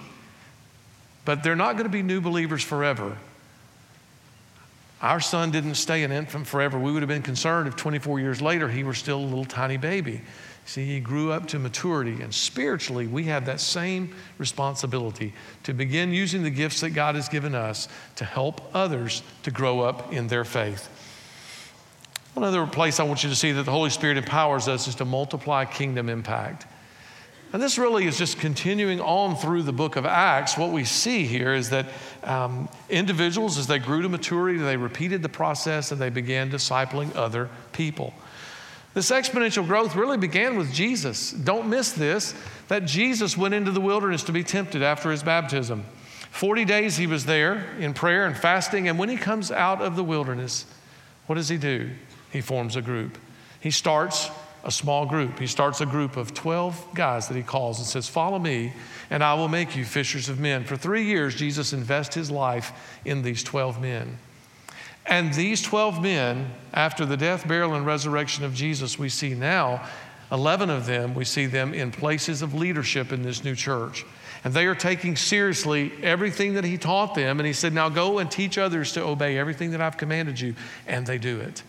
but 1.26 1.41
they're 1.41 1.56
not 1.56 1.73
going 1.73 1.86
to 1.86 1.89
be 1.89 2.04
new 2.04 2.21
believers 2.21 2.63
forever. 2.63 3.17
Our 5.06 5.20
son 5.20 5.52
didn't 5.52 5.76
stay 5.76 6.04
an 6.04 6.12
infant 6.12 6.48
forever. 6.48 6.80
We 6.80 6.91
would 6.91 7.04
have 7.04 7.10
been 7.10 7.22
concerned 7.22 7.68
if 7.68 7.76
24 7.76 8.20
years 8.20 8.41
later 8.41 8.68
he 8.68 8.84
were 8.84 8.96
still 8.96 9.20
a 9.20 9.22
little 9.22 9.46
tiny 9.46 9.78
baby. 9.78 10.22
See, 10.65 10.84
he 10.84 11.00
grew 11.00 11.32
up 11.32 11.48
to 11.50 11.60
maturity, 11.60 12.24
and 12.24 12.34
spiritually, 12.34 13.06
we 13.06 13.26
have 13.26 13.46
that 13.46 13.62
same 13.62 14.15
responsibility 14.39 15.34
to 15.62 15.74
begin 15.74 16.12
using 16.12 16.41
the 16.41 16.50
gifts 16.50 16.82
that 16.82 16.89
God 16.89 17.13
has 17.13 17.30
given 17.30 17.54
us 17.54 17.88
to 18.15 18.26
help 18.26 18.62
others 18.74 19.22
to 19.44 19.52
grow 19.52 19.82
up 19.82 20.12
in 20.12 20.28
their 20.28 20.44
faith. 20.44 20.89
One 22.34 22.44
other 22.44 22.65
place 22.65 23.00
I 23.00 23.04
want 23.04 23.24
you 23.24 23.30
to 23.30 23.36
see 23.36 23.52
that 23.52 23.63
the 23.63 23.72
Holy 23.72 23.91
Spirit 23.91 24.18
empowers 24.18 24.68
us 24.68 24.88
is 24.88 24.96
to 24.96 25.06
multiply 25.06 25.65
kingdom 25.65 26.10
impact. 26.10 26.65
And 27.56 27.63
this 27.63 27.78
really 27.78 28.06
is 28.06 28.18
just 28.18 28.38
continuing 28.38 29.00
on 29.00 29.38
through 29.38 29.63
the 29.63 29.72
book 29.72 29.96
of 29.96 30.06
Acts. 30.06 30.58
What 30.58 30.74
we 30.74 30.84
see 30.84 31.24
here 31.24 31.54
is 31.54 31.70
that 31.70 31.86
um, 32.22 32.68
individuals, 32.89 33.58
as 33.58 33.65
they 33.65 33.80
grew 33.80 34.02
to 34.02 34.10
maturity, 34.10 34.60
they 34.60 34.76
repeated 34.76 35.22
the 35.22 35.30
process 35.30 35.94
and 35.94 36.02
they 36.02 36.10
began 36.10 36.52
discipling 36.52 37.15
other 37.15 37.50
people. 37.72 38.13
This 38.94 39.10
exponential 39.10 39.65
growth 39.65 39.96
really 39.96 40.18
began 40.18 40.58
with 40.58 40.74
Jesus. 40.74 41.32
Don't 41.32 41.70
miss 41.70 41.94
this 41.94 42.34
that 42.68 42.84
Jesus 42.84 43.38
went 43.38 43.54
into 43.54 43.72
the 43.72 43.80
wilderness 43.80 44.24
to 44.24 44.34
be 44.34 44.44
tempted 44.44 44.84
after 44.84 45.10
his 45.10 45.24
baptism. 45.24 45.86
40 46.32 46.65
days 46.65 46.98
he 46.98 47.08
was 47.08 47.24
there 47.26 47.74
in 47.80 47.94
prayer 47.94 48.26
and 48.26 48.36
fasting, 48.36 48.89
and 48.89 49.00
when 49.00 49.08
he 49.08 49.15
comes 49.15 49.50
out 49.50 49.82
of 49.82 49.96
the 49.96 50.04
wilderness, 50.04 50.65
what 51.28 51.36
does 51.36 51.48
he 51.48 51.56
do? 51.56 51.91
He 52.34 52.41
forms 52.41 52.76
a 52.76 52.82
group. 52.82 53.18
He 53.62 53.72
starts 53.72 54.30
a 54.65 54.71
small 54.71 55.06
group. 55.06 55.38
He 55.38 55.47
starts 55.47 55.80
a 55.80 55.86
group 55.86 56.17
of 56.17 56.34
12 56.34 56.89
guys 56.95 57.28
that 57.28 57.38
he 57.38 57.43
calls 57.43 57.78
and 57.78 57.88
says, 57.88 58.10
Follow 58.10 58.39
me, 58.39 58.73
and 59.12 59.23
I 59.23 59.36
will 59.36 59.47
make 59.47 59.75
you 59.75 59.86
fishers 59.86 60.28
of 60.28 60.39
men. 60.39 60.63
For 60.63 60.75
three 60.75 61.06
years, 61.06 61.36
Jesus 61.36 61.71
invests 61.71 62.15
his 62.15 62.32
life 62.32 62.97
in 63.06 63.21
these 63.21 63.43
12 63.43 63.80
men. 63.80 64.17
And 65.06 65.32
these 65.36 65.62
12 65.62 66.01
men, 66.01 66.51
after 66.73 67.06
the 67.06 67.15
death, 67.15 67.47
burial, 67.47 67.75
and 67.75 67.86
resurrection 67.86 68.43
of 68.43 68.56
Jesus, 68.56 68.97
we 68.97 69.08
see 69.08 69.36
now 69.36 69.88
11 70.32 70.71
of 70.71 70.88
them, 70.88 71.13
we 71.13 71.25
see 71.25 71.45
them 71.45 71.75
in 71.75 71.91
places 71.91 72.41
of 72.41 72.56
leadership 72.56 73.12
in 73.12 73.21
this 73.21 73.43
new 73.43 73.56
church. 73.56 74.04
And 74.43 74.51
they 74.51 74.65
are 74.65 74.75
taking 74.75 75.15
seriously 75.15 75.91
everything 76.01 76.56
that 76.56 76.63
he 76.63 76.80
taught 76.80 77.13
them. 77.13 77.39
And 77.39 77.45
he 77.45 77.54
said, 77.54 77.71
Now 77.71 77.89
go 77.89 78.17
and 78.17 78.32
teach 78.32 78.58
others 78.58 78.93
to 78.93 79.04
obey 79.04 79.38
everything 79.38 79.71
that 79.71 79.82
I've 79.82 79.97
commanded 79.97 80.39
you. 80.39 80.56
And 80.88 81.06
they 81.06 81.19
do 81.19 81.39
it. 81.39 81.62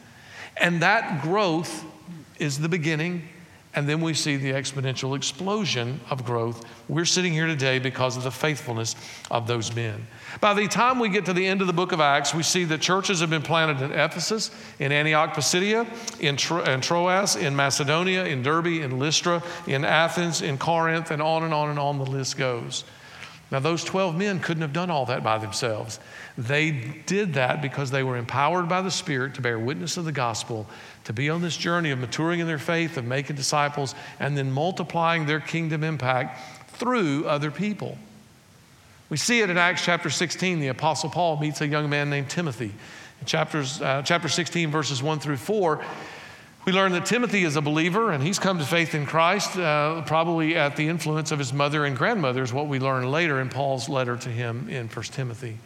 And 0.57 0.81
that 0.81 1.23
growth 1.23 1.85
is 2.39 2.59
the 2.59 2.69
beginning, 2.69 3.23
and 3.75 3.87
then 3.87 4.01
we 4.01 4.15
see 4.15 4.37
the 4.37 4.53
exponential 4.53 5.15
explosion 5.15 6.01
of 6.09 6.25
growth. 6.25 6.65
We're 6.89 7.05
sitting 7.05 7.33
here 7.33 7.47
today 7.47 7.79
because 7.79 8.17
of 8.17 8.23
the 8.23 8.31
faithfulness 8.31 8.97
of 9.31 9.47
those 9.47 9.75
men. 9.75 10.07
By 10.41 10.55
the 10.55 10.67
time 10.67 10.99
we 10.99 11.11
get 11.11 11.27
to 11.27 11.35
the 11.35 11.47
end 11.47 11.61
of 11.61 11.67
the 11.67 11.75
book 11.75 11.93
of 11.93 12.01
Acts, 12.01 12.33
we 12.33 12.43
see 12.43 12.65
that 12.65 12.81
churches 12.81 13.21
have 13.21 13.29
been 13.29 13.43
planted 13.43 13.85
in 13.85 13.93
Ephesus, 13.93 14.51
in 14.79 14.93
Antioch 14.93 15.35
Pisidia, 15.35 15.87
in, 16.21 16.37
Tro- 16.39 16.65
in 16.65 16.81
Troas, 16.81 17.37
in 17.37 17.55
Macedonia, 17.55 18.25
in 18.25 18.43
Derbe, 18.43 18.83
in 18.83 18.99
Lystra, 18.99 19.43
in 19.67 19.85
Athens, 19.85 20.41
in 20.41 20.57
Corinth, 20.57 21.11
and 21.11 21.21
on 21.21 21.45
and 21.45 21.53
on 21.53 21.69
and 21.69 21.79
on 21.79 21.99
the 21.99 22.07
list 22.07 22.39
goes. 22.39 22.85
Now, 23.51 23.61
those 23.61 23.85
12 23.85 24.17
men 24.17 24.41
couldn't 24.41 24.63
have 24.63 24.73
done 24.73 24.91
all 24.91 25.07
that 25.07 25.23
by 25.23 25.39
themselves. 25.39 26.01
They 26.37 26.73
did 27.07 27.35
that 27.35 27.63
because 27.63 27.93
they 27.93 28.03
were 28.03 28.17
empowered 28.17 28.69
by 28.69 28.83
the 28.83 28.91
Spirit 28.91 29.35
to 29.35 29.41
bear 29.41 29.57
witness 29.57 29.97
of 29.97 30.05
the 30.05 30.13
gospel, 30.13 30.67
to 31.05 31.13
be 31.13 31.31
on 31.31 31.43
this 31.43 31.57
journey 31.57 31.93
of 31.93 32.01
maturing 32.01 32.41
in 32.41 32.49
their 32.49 32.59
faith, 32.59 32.97
of 32.97 33.05
making 33.05 33.37
disciples, 33.37 33.95
and 34.19 34.37
then 34.37 34.51
multiplying 34.51 35.27
their 35.27 35.39
kingdom 35.39 35.85
impact 35.85 36.41
through 36.73 37.27
other 37.27 37.53
people. 37.53 37.97
We 39.09 39.17
see 39.17 39.41
it 39.41 39.51
in 39.51 39.57
Acts 39.57 39.85
chapter 39.85 40.11
16. 40.11 40.59
The 40.59 40.69
Apostle 40.69 41.11
Paul 41.11 41.39
meets 41.39 41.61
a 41.61 41.69
young 41.69 41.89
man 41.89 42.11
named 42.11 42.29
Timothy. 42.29 42.75
In 43.21 43.27
chapters, 43.27 43.81
uh, 43.81 44.03
chapter 44.05 44.29
16, 44.29 44.73
verses 44.73 45.03
1 45.03 45.21
through 45.21 45.37
4, 45.37 45.85
we 46.67 46.73
learn 46.73 46.91
that 46.93 47.07
Timothy 47.07 47.45
is 47.45 47.55
a 47.55 47.63
believer 47.63 48.11
and 48.11 48.21
he's 48.21 48.41
come 48.41 48.59
to 48.59 48.65
faith 48.65 48.93
in 48.93 49.07
Christ, 49.07 49.57
uh, 49.57 50.03
probably 50.03 50.57
at 50.57 50.75
the 50.75 50.89
influence 50.89 51.31
of 51.31 51.39
his 51.39 51.53
mother 51.53 51.85
and 51.85 51.97
grandmother, 51.97 52.43
is 52.43 52.53
what 52.53 52.67
we 52.67 52.81
learn 52.81 53.09
later 53.09 53.41
in 53.41 53.49
Paul's 53.49 53.89
letter 53.89 54.17
to 54.17 54.29
him 54.29 54.69
in 54.69 54.89
1 54.89 55.05
Timothy. 55.07 55.59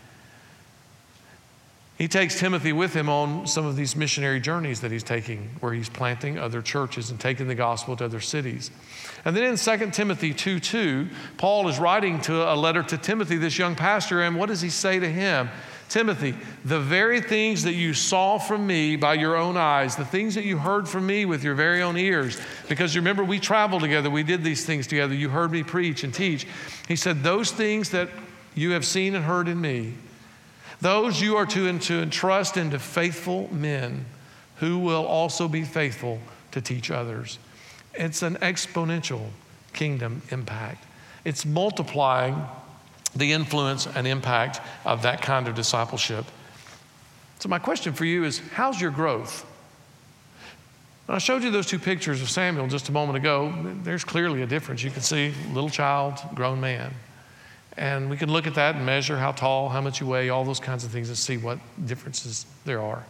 He 1.97 2.07
takes 2.07 2.39
Timothy 2.39 2.75
with 2.75 2.93
him 2.93 3.09
on 3.09 3.47
some 3.47 3.65
of 3.65 3.77
these 3.77 3.97
missionary 3.97 4.41
journeys 4.41 4.83
that 4.83 4.91
he's 4.91 5.03
taking, 5.03 5.51
where 5.61 5.73
he's 5.73 5.89
planting 5.89 6.39
other 6.39 6.61
churches 6.61 7.11
and 7.11 7.19
taking 7.19 7.49
the 7.49 7.55
gospel 7.55 7.97
to 7.97 8.05
other 8.05 8.21
cities. 8.21 8.71
And 9.25 9.35
then 9.35 9.45
in 9.45 9.57
2 9.57 9.91
Timothy 9.93 10.35
2 10.35 10.61
2, 10.61 11.09
Paul 11.39 11.69
is 11.69 11.79
writing 11.79 12.21
to 12.23 12.51
a 12.51 12.57
letter 12.57 12.83
to 12.83 12.99
Timothy, 12.99 13.37
this 13.37 13.59
young 13.59 13.75
pastor, 13.75 14.23
and 14.23 14.37
what 14.37 14.51
does 14.51 14.61
he 14.61 14.71
say 14.71 14.99
to 14.99 15.11
him? 15.11 15.49
Timothy, 15.90 16.37
the 16.64 16.79
very 16.79 17.20
things 17.20 17.64
that 17.64 17.74
you 17.74 17.94
saw 17.94 18.38
from 18.38 18.64
me 18.64 18.94
by 18.94 19.14
your 19.14 19.37
own 19.37 19.57
eyes, 19.57 19.96
the 19.96 20.05
things 20.05 20.37
that 20.37 20.44
you 20.44 20.57
heard 20.57 20.88
from 20.88 21.05
me 21.05 21.24
with 21.24 21.42
your 21.42 21.57
very 21.57 21.83
own 21.83 21.98
ears, 21.98 22.40
because 22.68 22.94
you 22.94 23.00
remember 23.00 23.24
we 23.24 23.40
traveled 23.40 23.83
together, 23.83 24.09
we 24.09 24.22
did 24.22 24.44
these 24.44 24.64
things 24.64 24.87
together, 24.87 25.14
you 25.14 25.29
heard 25.29 25.50
me 25.50 25.64
preach 25.64 26.05
and 26.05 26.14
teach. 26.14 26.46
He 26.87 26.94
said, 26.94 27.24
Those 27.24 27.50
things 27.50 27.90
that 27.90 28.09
you 28.55 28.70
have 28.70 28.87
seen 28.87 29.16
and 29.16 29.24
heard 29.24 29.48
in 29.48 29.61
me, 29.61 29.94
those 30.81 31.20
you 31.20 31.37
are 31.37 31.46
to, 31.46 31.79
to 31.79 32.00
entrust 32.00 32.57
into 32.57 32.79
faithful 32.79 33.53
men 33.53 34.07
who 34.57 34.79
will 34.79 35.05
also 35.05 35.48
be 35.48 35.64
faithful 35.64 36.20
to 36.53 36.61
teach 36.61 36.92
others. 36.92 37.40
It's 37.94 38.22
an 38.22 38.37
exponential 38.37 39.31
kingdom 39.72 40.22
impact. 40.31 40.85
It's 41.24 41.44
multiplying 41.44 42.37
the 43.14 43.33
influence 43.33 43.87
and 43.87 44.07
impact 44.07 44.61
of 44.85 45.03
that 45.03 45.23
kind 45.23 45.49
of 45.49 45.55
discipleship. 45.55 46.25
So, 47.38 47.49
my 47.49 47.59
question 47.59 47.92
for 47.92 48.05
you 48.05 48.25
is 48.25 48.38
how's 48.55 48.81
your 48.81 48.90
growth? 48.90 49.46
When 51.07 51.16
I 51.16 51.18
showed 51.18 51.42
you 51.42 51.51
those 51.51 51.66
two 51.66 51.79
pictures 51.79 52.23
of 52.23 52.31
Samuel 52.31 52.68
just 52.68 52.88
a 52.88 52.92
moment 52.92 53.16
ago, 53.16 53.53
there's 53.83 54.05
clearly 54.05 54.42
a 54.42 54.46
difference. 54.46 54.85
You 54.85 54.92
can 54.92 55.03
see 55.03 55.35
little 55.53 55.70
child, 55.70 56.20
grown 56.35 56.61
man. 56.61 56.92
And 57.77 58.11
we 58.11 58.16
can 58.16 58.31
look 58.31 58.46
at 58.46 58.55
that 58.55 58.77
and 58.77 58.87
measure 58.87 59.16
how 59.16 59.33
tall, 59.33 59.68
how 59.68 59.81
much 59.81 60.01
you 60.01 60.07
weigh, 60.07 60.29
all 60.29 60.44
those 60.44 60.61
kinds 60.61 60.85
of 60.85 60.90
things 60.90 61.09
and 61.09 61.18
see 61.18 61.37
what 61.37 61.59
differences 61.85 62.46
there 62.64 62.81
are. 62.81 63.05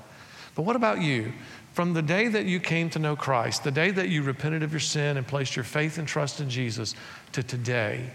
But 0.54 0.62
what 0.62 0.76
about 0.76 1.02
you? 1.02 1.32
From 1.72 1.92
the 1.92 2.02
day 2.02 2.28
that 2.28 2.46
you 2.46 2.58
came 2.58 2.88
to 2.90 2.98
know 2.98 3.16
Christ, 3.16 3.64
the 3.64 3.70
day 3.70 3.90
that 3.90 4.08
you 4.08 4.22
repented 4.22 4.62
of 4.62 4.72
your 4.72 4.80
sin 4.80 5.16
and 5.16 5.26
placed 5.26 5.54
your 5.54 5.64
faith 5.64 5.98
and 5.98 6.06
trust 6.06 6.40
in 6.40 6.48
Jesus, 6.48 6.94
to 7.32 7.42
today, 7.42 8.10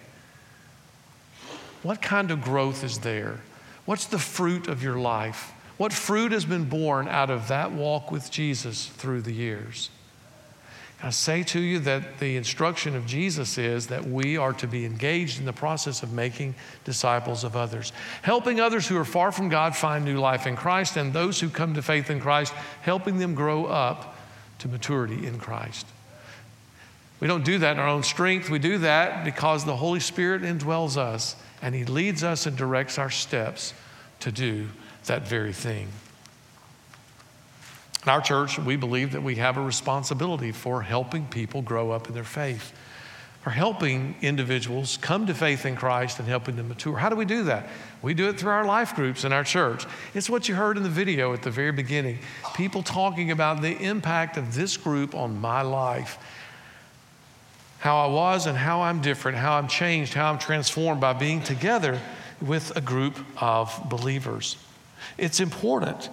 what 1.85 2.01
kind 2.01 2.31
of 2.31 2.41
growth 2.41 2.83
is 2.83 2.97
there? 2.97 3.41
What's 3.85 4.07
the 4.07 4.17
fruit 4.17 4.67
of 4.67 4.81
your 4.81 4.97
life? 4.97 5.53
What 5.77 5.93
fruit 5.93 6.31
has 6.31 6.43
been 6.43 6.65
born 6.65 7.07
out 7.07 7.29
of 7.29 7.49
that 7.49 7.73
walk 7.73 8.11
with 8.11 8.31
Jesus 8.31 8.87
through 8.87 9.21
the 9.21 9.31
years? 9.31 9.91
I 11.03 11.11
say 11.11 11.43
to 11.43 11.59
you 11.59 11.77
that 11.79 12.17
the 12.17 12.37
instruction 12.37 12.95
of 12.95 13.05
Jesus 13.05 13.59
is 13.59 13.85
that 13.87 14.03
we 14.03 14.35
are 14.35 14.53
to 14.53 14.65
be 14.65 14.83
engaged 14.83 15.37
in 15.37 15.45
the 15.45 15.53
process 15.53 16.01
of 16.01 16.11
making 16.11 16.55
disciples 16.85 17.43
of 17.43 17.55
others, 17.55 17.93
helping 18.23 18.59
others 18.59 18.87
who 18.87 18.97
are 18.97 19.05
far 19.05 19.31
from 19.31 19.49
God 19.49 19.75
find 19.75 20.03
new 20.03 20.19
life 20.19 20.47
in 20.47 20.55
Christ, 20.55 20.97
and 20.97 21.13
those 21.13 21.39
who 21.39 21.49
come 21.49 21.75
to 21.75 21.83
faith 21.83 22.09
in 22.09 22.19
Christ, 22.19 22.51
helping 22.81 23.19
them 23.19 23.35
grow 23.35 23.67
up 23.67 24.17
to 24.57 24.67
maturity 24.67 25.27
in 25.27 25.37
Christ. 25.37 25.85
We 27.19 27.27
don't 27.27 27.45
do 27.45 27.59
that 27.59 27.73
in 27.73 27.79
our 27.79 27.87
own 27.87 28.01
strength. 28.01 28.49
We 28.49 28.57
do 28.57 28.79
that 28.79 29.23
because 29.23 29.65
the 29.65 29.75
Holy 29.75 29.99
Spirit 29.99 30.41
indwells 30.41 30.97
us 30.97 31.35
and 31.65 31.73
He 31.73 31.83
leads 31.83 32.23
us 32.23 32.45
and 32.45 32.55
directs 32.55 32.99
our 32.99 33.09
steps 33.09 33.73
to 34.19 34.31
do 34.31 34.67
that 35.07 35.27
very 35.27 35.51
thing. 35.51 35.87
In 38.03 38.09
our 38.09 38.21
church, 38.21 38.59
we 38.59 38.75
believe 38.75 39.13
that 39.13 39.23
we 39.23 39.37
have 39.37 39.57
a 39.57 39.61
responsibility 39.61 40.51
for 40.51 40.83
helping 40.83 41.25
people 41.25 41.63
grow 41.63 41.89
up 41.89 42.07
in 42.07 42.13
their 42.13 42.23
faith, 42.23 42.71
for 43.41 43.49
helping 43.49 44.15
individuals 44.21 44.97
come 44.97 45.25
to 45.25 45.33
faith 45.33 45.65
in 45.65 45.75
Christ 45.75 46.19
and 46.19 46.27
helping 46.27 46.55
them 46.55 46.67
mature. 46.67 46.97
How 46.97 47.09
do 47.09 47.15
we 47.15 47.25
do 47.25 47.45
that? 47.45 47.67
We 48.03 48.13
do 48.13 48.29
it 48.29 48.39
through 48.39 48.51
our 48.51 48.65
life 48.65 48.93
groups 48.93 49.23
in 49.23 49.33
our 49.33 49.43
church. 49.43 49.87
It's 50.13 50.29
what 50.29 50.47
you 50.47 50.53
heard 50.53 50.77
in 50.77 50.83
the 50.83 50.89
video 50.89 51.33
at 51.33 51.41
the 51.41 51.49
very 51.49 51.71
beginning 51.71 52.19
people 52.53 52.83
talking 52.83 53.31
about 53.31 53.63
the 53.63 53.75
impact 53.75 54.37
of 54.37 54.53
this 54.53 54.77
group 54.77 55.15
on 55.15 55.41
my 55.41 55.63
life. 55.63 56.19
How 57.85 57.99
I 57.99 58.07
was 58.07 58.47
and 58.47 58.57
how 58.57 58.81
I'm 58.81 58.99
different, 58.99 59.37
how 59.37 59.59
I'm 59.59 59.67
changed, 59.67 60.15
how 60.15 60.31
I'm 60.31 60.39
transformed 60.39 60.99
by 60.99 61.13
being 61.13 61.43
together 61.43 62.01
with 62.41 62.75
a 62.75 62.81
group 62.81 63.15
of 63.39 63.79
believers. 63.87 64.57
It's 65.19 65.39
important 65.39 66.09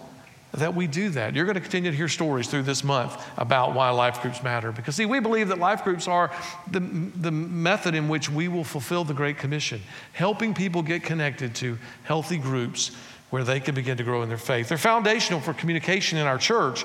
that 0.52 0.74
we 0.74 0.86
do 0.86 1.08
that. 1.08 1.34
You're 1.34 1.46
going 1.46 1.54
to 1.54 1.62
continue 1.62 1.90
to 1.90 1.96
hear 1.96 2.08
stories 2.08 2.46
through 2.46 2.64
this 2.64 2.84
month 2.84 3.18
about 3.38 3.74
why 3.74 3.88
life 3.88 4.20
groups 4.20 4.42
matter. 4.42 4.70
Because, 4.70 4.96
see, 4.96 5.06
we 5.06 5.18
believe 5.18 5.48
that 5.48 5.56
life 5.56 5.82
groups 5.82 6.06
are 6.06 6.30
the, 6.70 6.80
the 6.80 7.30
method 7.30 7.94
in 7.94 8.06
which 8.06 8.28
we 8.28 8.48
will 8.48 8.64
fulfill 8.64 9.04
the 9.04 9.14
Great 9.14 9.38
Commission, 9.38 9.80
helping 10.12 10.52
people 10.52 10.82
get 10.82 11.02
connected 11.02 11.54
to 11.54 11.78
healthy 12.04 12.36
groups 12.36 12.90
where 13.30 13.44
they 13.44 13.60
can 13.60 13.74
begin 13.74 13.96
to 13.96 14.04
grow 14.04 14.20
in 14.20 14.28
their 14.28 14.36
faith. 14.36 14.68
They're 14.68 14.76
foundational 14.76 15.40
for 15.40 15.54
communication 15.54 16.18
in 16.18 16.26
our 16.26 16.36
church. 16.36 16.84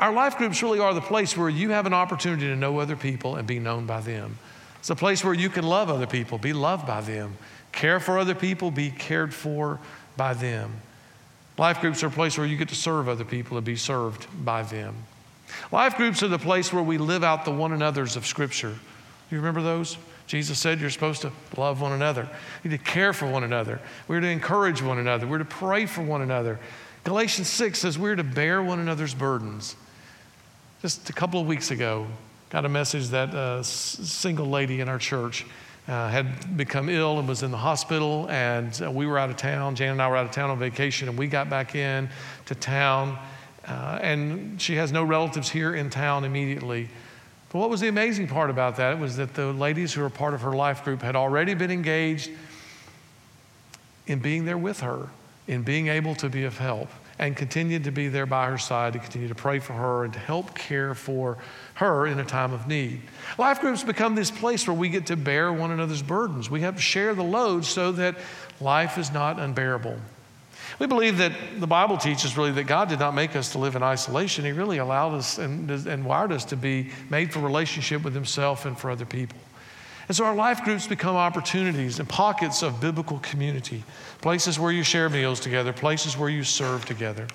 Our 0.00 0.12
life 0.12 0.38
groups 0.38 0.62
really 0.62 0.78
are 0.78 0.94
the 0.94 1.00
place 1.00 1.36
where 1.36 1.48
you 1.48 1.70
have 1.70 1.86
an 1.86 1.92
opportunity 1.92 2.46
to 2.46 2.56
know 2.56 2.78
other 2.78 2.96
people 2.96 3.36
and 3.36 3.48
be 3.48 3.58
known 3.58 3.86
by 3.86 4.00
them. 4.00 4.38
It's 4.78 4.90
a 4.90 4.96
place 4.96 5.24
where 5.24 5.34
you 5.34 5.50
can 5.50 5.64
love 5.64 5.90
other 5.90 6.06
people, 6.06 6.38
be 6.38 6.52
loved 6.52 6.86
by 6.86 7.00
them, 7.00 7.36
care 7.72 7.98
for 7.98 8.18
other 8.18 8.34
people, 8.34 8.70
be 8.70 8.90
cared 8.90 9.34
for 9.34 9.80
by 10.16 10.34
them. 10.34 10.80
Life 11.56 11.80
groups 11.80 12.04
are 12.04 12.06
a 12.06 12.10
place 12.10 12.38
where 12.38 12.46
you 12.46 12.56
get 12.56 12.68
to 12.68 12.76
serve 12.76 13.08
other 13.08 13.24
people 13.24 13.56
and 13.56 13.66
be 13.66 13.74
served 13.74 14.26
by 14.44 14.62
them. 14.62 14.94
Life 15.72 15.96
groups 15.96 16.22
are 16.22 16.28
the 16.28 16.38
place 16.38 16.72
where 16.72 16.82
we 16.82 16.98
live 16.98 17.24
out 17.24 17.44
the 17.44 17.50
one 17.50 17.72
another's 17.72 18.14
of 18.14 18.24
Scripture. 18.24 18.76
You 19.30 19.38
remember 19.38 19.62
those? 19.62 19.98
Jesus 20.28 20.58
said 20.58 20.78
you're 20.78 20.90
supposed 20.90 21.22
to 21.22 21.32
love 21.56 21.80
one 21.80 21.92
another. 21.92 22.28
You 22.62 22.70
need 22.70 22.78
to 22.78 22.84
care 22.84 23.12
for 23.12 23.26
one 23.26 23.42
another. 23.42 23.80
We're 24.06 24.20
to 24.20 24.28
encourage 24.28 24.80
one 24.80 24.98
another. 24.98 25.26
We're 25.26 25.38
to 25.38 25.44
pray 25.44 25.86
for 25.86 26.02
one 26.02 26.22
another. 26.22 26.60
Galatians 27.02 27.48
6 27.48 27.78
says 27.78 27.98
we're 27.98 28.14
to 28.14 28.24
bear 28.24 28.62
one 28.62 28.78
another's 28.78 29.14
burdens. 29.14 29.74
Just 30.80 31.10
a 31.10 31.12
couple 31.12 31.40
of 31.40 31.48
weeks 31.48 31.72
ago, 31.72 32.06
got 32.50 32.64
a 32.64 32.68
message 32.68 33.08
that 33.08 33.34
a 33.34 33.64
single 33.64 34.46
lady 34.46 34.80
in 34.80 34.88
our 34.88 35.00
church 35.00 35.44
uh, 35.88 36.08
had 36.08 36.56
become 36.56 36.88
ill 36.88 37.18
and 37.18 37.26
was 37.26 37.42
in 37.42 37.50
the 37.50 37.56
hospital, 37.56 38.30
and 38.30 38.80
uh, 38.80 38.88
we 38.88 39.04
were 39.04 39.18
out 39.18 39.28
of 39.28 39.36
town. 39.36 39.74
Jan 39.74 39.90
and 39.90 40.00
I 40.00 40.08
were 40.08 40.16
out 40.16 40.26
of 40.26 40.30
town 40.30 40.50
on 40.50 40.58
vacation, 40.60 41.08
and 41.08 41.18
we 41.18 41.26
got 41.26 41.50
back 41.50 41.74
in 41.74 42.08
to 42.46 42.54
town. 42.54 43.18
Uh, 43.66 43.98
and 44.00 44.62
she 44.62 44.76
has 44.76 44.92
no 44.92 45.02
relatives 45.02 45.50
here 45.50 45.74
in 45.74 45.90
town 45.90 46.24
immediately. 46.24 46.88
But 47.50 47.58
what 47.58 47.70
was 47.70 47.80
the 47.80 47.88
amazing 47.88 48.28
part 48.28 48.48
about 48.48 48.76
that 48.76 49.00
was 49.00 49.16
that 49.16 49.34
the 49.34 49.46
ladies 49.46 49.92
who 49.94 50.02
were 50.02 50.10
part 50.10 50.32
of 50.32 50.42
her 50.42 50.54
life 50.54 50.84
group 50.84 51.02
had 51.02 51.16
already 51.16 51.54
been 51.54 51.72
engaged 51.72 52.30
in 54.06 54.20
being 54.20 54.44
there 54.44 54.58
with 54.58 54.78
her, 54.82 55.08
in 55.48 55.64
being 55.64 55.88
able 55.88 56.14
to 56.14 56.28
be 56.28 56.44
of 56.44 56.58
help 56.58 56.88
and 57.18 57.36
continued 57.36 57.84
to 57.84 57.90
be 57.90 58.08
there 58.08 58.26
by 58.26 58.46
her 58.46 58.58
side 58.58 58.92
to 58.92 58.98
continue 58.98 59.28
to 59.28 59.34
pray 59.34 59.58
for 59.58 59.72
her 59.72 60.04
and 60.04 60.12
to 60.12 60.18
help 60.18 60.54
care 60.54 60.94
for 60.94 61.38
her 61.74 62.06
in 62.06 62.20
a 62.20 62.24
time 62.24 62.52
of 62.52 62.68
need. 62.68 63.00
Life 63.36 63.60
groups 63.60 63.82
become 63.82 64.14
this 64.14 64.30
place 64.30 64.66
where 64.66 64.76
we 64.76 64.88
get 64.88 65.06
to 65.06 65.16
bear 65.16 65.52
one 65.52 65.70
another's 65.70 66.02
burdens. 66.02 66.48
We 66.48 66.60
have 66.60 66.76
to 66.76 66.82
share 66.82 67.14
the 67.14 67.24
load 67.24 67.64
so 67.64 67.92
that 67.92 68.16
life 68.60 68.98
is 68.98 69.12
not 69.12 69.38
unbearable. 69.38 69.96
We 70.78 70.86
believe 70.86 71.18
that 71.18 71.32
the 71.58 71.66
Bible 71.66 71.96
teaches 71.96 72.36
really 72.36 72.52
that 72.52 72.64
God 72.64 72.88
did 72.88 73.00
not 73.00 73.14
make 73.14 73.34
us 73.34 73.52
to 73.52 73.58
live 73.58 73.74
in 73.74 73.82
isolation. 73.82 74.44
He 74.44 74.52
really 74.52 74.78
allowed 74.78 75.14
us 75.14 75.38
and, 75.38 75.68
and 75.70 76.04
wired 76.04 76.30
us 76.30 76.44
to 76.46 76.56
be 76.56 76.90
made 77.10 77.32
for 77.32 77.40
relationship 77.40 78.04
with 78.04 78.14
Himself 78.14 78.64
and 78.64 78.78
for 78.78 78.90
other 78.90 79.06
people. 79.06 79.38
And 80.08 80.16
so 80.16 80.24
our 80.24 80.34
life 80.34 80.64
groups 80.64 80.86
become 80.86 81.16
opportunities 81.16 81.98
and 81.98 82.08
pockets 82.08 82.62
of 82.62 82.80
biblical 82.80 83.18
community, 83.18 83.84
places 84.22 84.58
where 84.58 84.72
you 84.72 84.82
share 84.82 85.10
meals 85.10 85.38
together, 85.38 85.72
places 85.72 86.16
where 86.16 86.30
you 86.30 86.44
serve 86.44 86.86
together. 86.86 87.26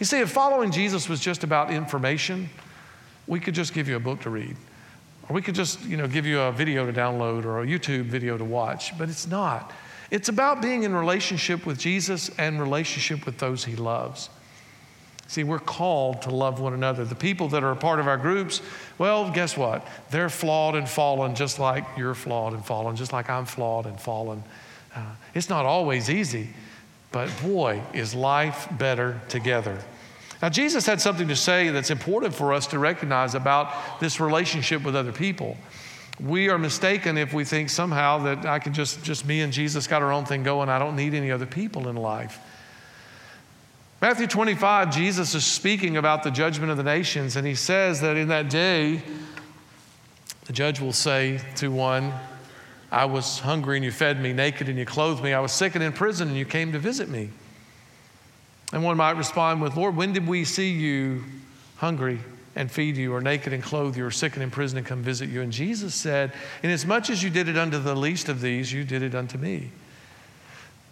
You 0.00 0.06
see, 0.06 0.18
if 0.18 0.30
following 0.30 0.72
Jesus 0.72 1.08
was 1.08 1.20
just 1.20 1.44
about 1.44 1.70
information, 1.70 2.50
we 3.28 3.38
could 3.38 3.54
just 3.54 3.72
give 3.72 3.88
you 3.88 3.96
a 3.96 4.00
book 4.00 4.20
to 4.22 4.30
read. 4.30 4.56
Or 5.28 5.34
we 5.34 5.42
could 5.42 5.54
just, 5.54 5.82
you 5.84 5.96
know, 5.96 6.08
give 6.08 6.26
you 6.26 6.40
a 6.40 6.52
video 6.52 6.84
to 6.84 6.92
download 6.92 7.44
or 7.44 7.62
a 7.62 7.66
YouTube 7.66 8.04
video 8.04 8.36
to 8.36 8.44
watch, 8.44 8.96
but 8.98 9.08
it's 9.08 9.26
not. 9.26 9.72
It's 10.10 10.28
about 10.28 10.60
being 10.60 10.82
in 10.82 10.94
relationship 10.94 11.64
with 11.64 11.78
Jesus 11.78 12.30
and 12.38 12.60
relationship 12.60 13.24
with 13.24 13.38
those 13.38 13.64
he 13.64 13.76
loves. 13.76 14.30
See, 15.28 15.42
we're 15.42 15.58
called 15.58 16.22
to 16.22 16.30
love 16.30 16.60
one 16.60 16.72
another. 16.72 17.04
The 17.04 17.16
people 17.16 17.48
that 17.48 17.64
are 17.64 17.72
a 17.72 17.76
part 17.76 17.98
of 17.98 18.06
our 18.06 18.16
groups, 18.16 18.62
well, 18.96 19.30
guess 19.30 19.56
what? 19.56 19.86
They're 20.10 20.28
flawed 20.28 20.76
and 20.76 20.88
fallen 20.88 21.34
just 21.34 21.58
like 21.58 21.84
you're 21.96 22.14
flawed 22.14 22.52
and 22.52 22.64
fallen, 22.64 22.94
just 22.94 23.12
like 23.12 23.28
I'm 23.28 23.44
flawed 23.44 23.86
and 23.86 24.00
fallen. 24.00 24.44
Uh, 24.94 25.04
it's 25.34 25.48
not 25.48 25.66
always 25.66 26.08
easy, 26.08 26.50
but 27.10 27.28
boy, 27.42 27.82
is 27.92 28.14
life 28.14 28.68
better 28.78 29.20
together. 29.28 29.78
Now, 30.42 30.48
Jesus 30.48 30.86
had 30.86 31.00
something 31.00 31.28
to 31.28 31.36
say 31.36 31.70
that's 31.70 31.90
important 31.90 32.34
for 32.34 32.52
us 32.52 32.66
to 32.68 32.78
recognize 32.78 33.34
about 33.34 34.00
this 34.00 34.20
relationship 34.20 34.84
with 34.84 34.94
other 34.94 35.12
people. 35.12 35.56
We 36.20 36.48
are 36.50 36.58
mistaken 36.58 37.18
if 37.18 37.32
we 37.32 37.44
think 37.44 37.68
somehow 37.68 38.18
that 38.18 38.46
I 38.46 38.58
can 38.58 38.72
just, 38.72 39.02
just 39.02 39.26
me 39.26 39.40
and 39.40 39.52
Jesus 39.52 39.86
got 39.86 40.02
our 40.02 40.12
own 40.12 40.24
thing 40.24 40.42
going. 40.42 40.68
I 40.68 40.78
don't 40.78 40.96
need 40.96 41.14
any 41.14 41.30
other 41.30 41.46
people 41.46 41.88
in 41.88 41.96
life. 41.96 42.38
Matthew 44.06 44.28
25, 44.28 44.94
Jesus 44.94 45.34
is 45.34 45.44
speaking 45.44 45.96
about 45.96 46.22
the 46.22 46.30
judgment 46.30 46.70
of 46.70 46.76
the 46.76 46.84
nations, 46.84 47.34
and 47.34 47.44
he 47.44 47.56
says 47.56 48.02
that 48.02 48.16
in 48.16 48.28
that 48.28 48.48
day, 48.48 49.02
the 50.44 50.52
judge 50.52 50.80
will 50.80 50.92
say 50.92 51.40
to 51.56 51.72
one, 51.72 52.14
I 52.92 53.06
was 53.06 53.40
hungry 53.40 53.78
and 53.78 53.84
you 53.84 53.90
fed 53.90 54.22
me, 54.22 54.32
naked 54.32 54.68
and 54.68 54.78
you 54.78 54.84
clothed 54.84 55.24
me, 55.24 55.32
I 55.32 55.40
was 55.40 55.50
sick 55.50 55.74
and 55.74 55.82
in 55.82 55.92
prison 55.92 56.28
and 56.28 56.36
you 56.36 56.44
came 56.44 56.70
to 56.70 56.78
visit 56.78 57.08
me. 57.08 57.30
And 58.72 58.84
one 58.84 58.96
might 58.96 59.16
respond 59.16 59.60
with, 59.60 59.76
Lord, 59.76 59.96
when 59.96 60.12
did 60.12 60.28
we 60.28 60.44
see 60.44 60.70
you 60.70 61.24
hungry 61.78 62.20
and 62.54 62.70
feed 62.70 62.96
you, 62.96 63.12
or 63.12 63.20
naked 63.20 63.52
and 63.52 63.60
clothe 63.60 63.96
you, 63.96 64.06
or 64.06 64.12
sick 64.12 64.34
and 64.34 64.42
in 64.44 64.52
prison 64.52 64.78
and 64.78 64.86
come 64.86 65.02
visit 65.02 65.30
you? 65.30 65.42
And 65.42 65.52
Jesus 65.52 65.96
said, 65.96 66.32
Inasmuch 66.62 67.10
as 67.10 67.24
you 67.24 67.30
did 67.30 67.48
it 67.48 67.58
unto 67.58 67.80
the 67.80 67.96
least 67.96 68.28
of 68.28 68.40
these, 68.40 68.72
you 68.72 68.84
did 68.84 69.02
it 69.02 69.16
unto 69.16 69.36
me. 69.36 69.72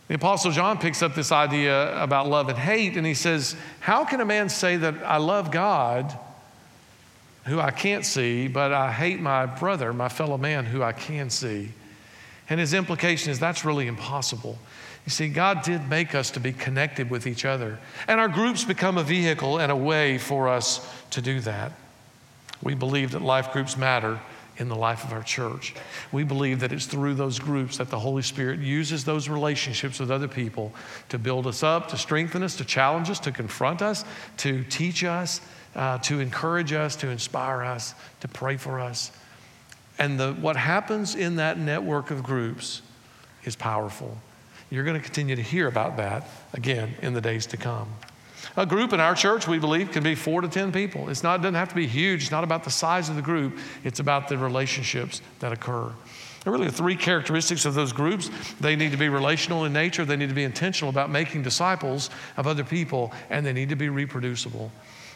The 0.08 0.16
Apostle 0.16 0.50
John 0.50 0.78
picks 0.78 1.02
up 1.02 1.14
this 1.14 1.32
idea 1.32 2.00
about 2.02 2.28
love 2.28 2.48
and 2.48 2.58
hate, 2.58 2.96
and 2.96 3.06
he 3.06 3.14
says, 3.14 3.56
How 3.80 4.04
can 4.04 4.20
a 4.20 4.24
man 4.24 4.48
say 4.50 4.76
that 4.76 5.02
I 5.02 5.16
love 5.16 5.50
God, 5.50 6.18
who 7.46 7.58
I 7.58 7.70
can't 7.70 8.04
see, 8.04 8.48
but 8.48 8.72
I 8.72 8.92
hate 8.92 9.20
my 9.20 9.46
brother, 9.46 9.92
my 9.94 10.10
fellow 10.10 10.36
man, 10.36 10.66
who 10.66 10.82
I 10.82 10.92
can 10.92 11.30
see? 11.30 11.70
And 12.50 12.60
his 12.60 12.74
implication 12.74 13.30
is 13.30 13.38
that's 13.38 13.64
really 13.64 13.86
impossible. 13.86 14.58
You 15.06 15.10
see, 15.10 15.28
God 15.28 15.62
did 15.62 15.88
make 15.88 16.14
us 16.14 16.30
to 16.32 16.40
be 16.40 16.52
connected 16.52 17.08
with 17.10 17.26
each 17.26 17.46
other, 17.46 17.78
and 18.06 18.20
our 18.20 18.28
groups 18.28 18.64
become 18.64 18.98
a 18.98 19.02
vehicle 19.02 19.58
and 19.58 19.72
a 19.72 19.76
way 19.76 20.18
for 20.18 20.48
us 20.48 20.86
to 21.10 21.22
do 21.22 21.40
that. 21.40 21.72
We 22.62 22.74
believe 22.74 23.12
that 23.12 23.22
life 23.22 23.52
groups 23.52 23.76
matter 23.76 24.20
in 24.56 24.68
the 24.68 24.76
life 24.76 25.04
of 25.04 25.12
our 25.12 25.22
church. 25.22 25.74
We 26.12 26.24
believe 26.24 26.60
that 26.60 26.72
it's 26.72 26.86
through 26.86 27.14
those 27.14 27.38
groups 27.38 27.78
that 27.78 27.90
the 27.90 27.98
Holy 27.98 28.22
Spirit 28.22 28.60
uses 28.60 29.04
those 29.04 29.28
relationships 29.28 29.98
with 29.98 30.10
other 30.10 30.28
people 30.28 30.72
to 31.08 31.18
build 31.18 31.46
us 31.46 31.62
up, 31.62 31.88
to 31.88 31.96
strengthen 31.96 32.42
us, 32.42 32.56
to 32.56 32.64
challenge 32.64 33.10
us, 33.10 33.18
to 33.20 33.32
confront 33.32 33.82
us, 33.82 34.04
to 34.38 34.62
teach 34.64 35.02
us, 35.04 35.40
uh, 35.74 35.98
to 35.98 36.20
encourage 36.20 36.72
us, 36.72 36.96
to 36.96 37.08
inspire 37.08 37.62
us, 37.62 37.94
to 38.20 38.28
pray 38.28 38.56
for 38.56 38.80
us. 38.80 39.10
And 39.98 40.18
the, 40.18 40.32
what 40.34 40.56
happens 40.56 41.14
in 41.14 41.36
that 41.36 41.58
network 41.58 42.10
of 42.10 42.22
groups 42.22 42.82
is 43.44 43.56
powerful. 43.56 44.16
You're 44.70 44.84
going 44.84 44.98
to 44.98 45.04
continue 45.04 45.36
to 45.36 45.42
hear 45.42 45.68
about 45.68 45.96
that 45.98 46.28
again 46.52 46.94
in 47.02 47.12
the 47.12 47.20
days 47.20 47.46
to 47.46 47.56
come. 47.56 47.88
A 48.56 48.66
group 48.66 48.92
in 48.92 49.00
our 49.00 49.14
church, 49.14 49.46
we 49.48 49.58
believe, 49.58 49.92
can 49.92 50.02
be 50.02 50.14
four 50.14 50.40
to 50.40 50.48
10 50.48 50.72
people. 50.72 51.08
It's 51.08 51.22
not, 51.22 51.40
it 51.40 51.42
doesn't 51.42 51.54
have 51.54 51.68
to 51.70 51.74
be 51.74 51.86
huge. 51.86 52.22
It's 52.22 52.30
not 52.30 52.44
about 52.44 52.64
the 52.64 52.70
size 52.70 53.08
of 53.08 53.16
the 53.16 53.22
group, 53.22 53.58
it's 53.84 54.00
about 54.00 54.28
the 54.28 54.38
relationships 54.38 55.20
that 55.40 55.52
occur. 55.52 55.92
There 56.42 56.52
are 56.52 56.56
really 56.58 56.70
three 56.70 56.96
characteristics 56.96 57.64
of 57.64 57.74
those 57.74 57.92
groups. 57.92 58.30
They 58.60 58.76
need 58.76 58.90
to 58.90 58.98
be 58.98 59.08
relational 59.08 59.64
in 59.64 59.72
nature, 59.72 60.04
they 60.04 60.16
need 60.16 60.28
to 60.28 60.34
be 60.34 60.44
intentional 60.44 60.90
about 60.90 61.10
making 61.10 61.42
disciples 61.42 62.10
of 62.36 62.46
other 62.46 62.64
people, 62.64 63.12
and 63.30 63.46
they 63.46 63.52
need 63.52 63.70
to 63.70 63.76
be 63.76 63.88
reproducible. 63.88 64.70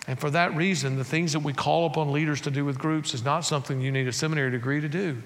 And 0.07 0.19
for 0.19 0.31
that 0.31 0.57
reason, 0.57 0.97
the 0.97 1.05
things 1.05 1.35
that 1.35 1.41
we 1.41 1.53
call 1.53 1.85
upon 1.85 2.13
leaders 2.13 2.41
to 2.43 2.51
do 2.51 2.65
with 2.65 2.79
groups 2.79 3.13
is 3.13 3.23
not 3.25 3.41
something 3.41 3.81
you 3.81 3.93
need 3.93 4.09
a 4.09 4.13
seminary 4.13 4.51
degree 4.51 4.81
to 4.81 4.89
do. 4.89 5.19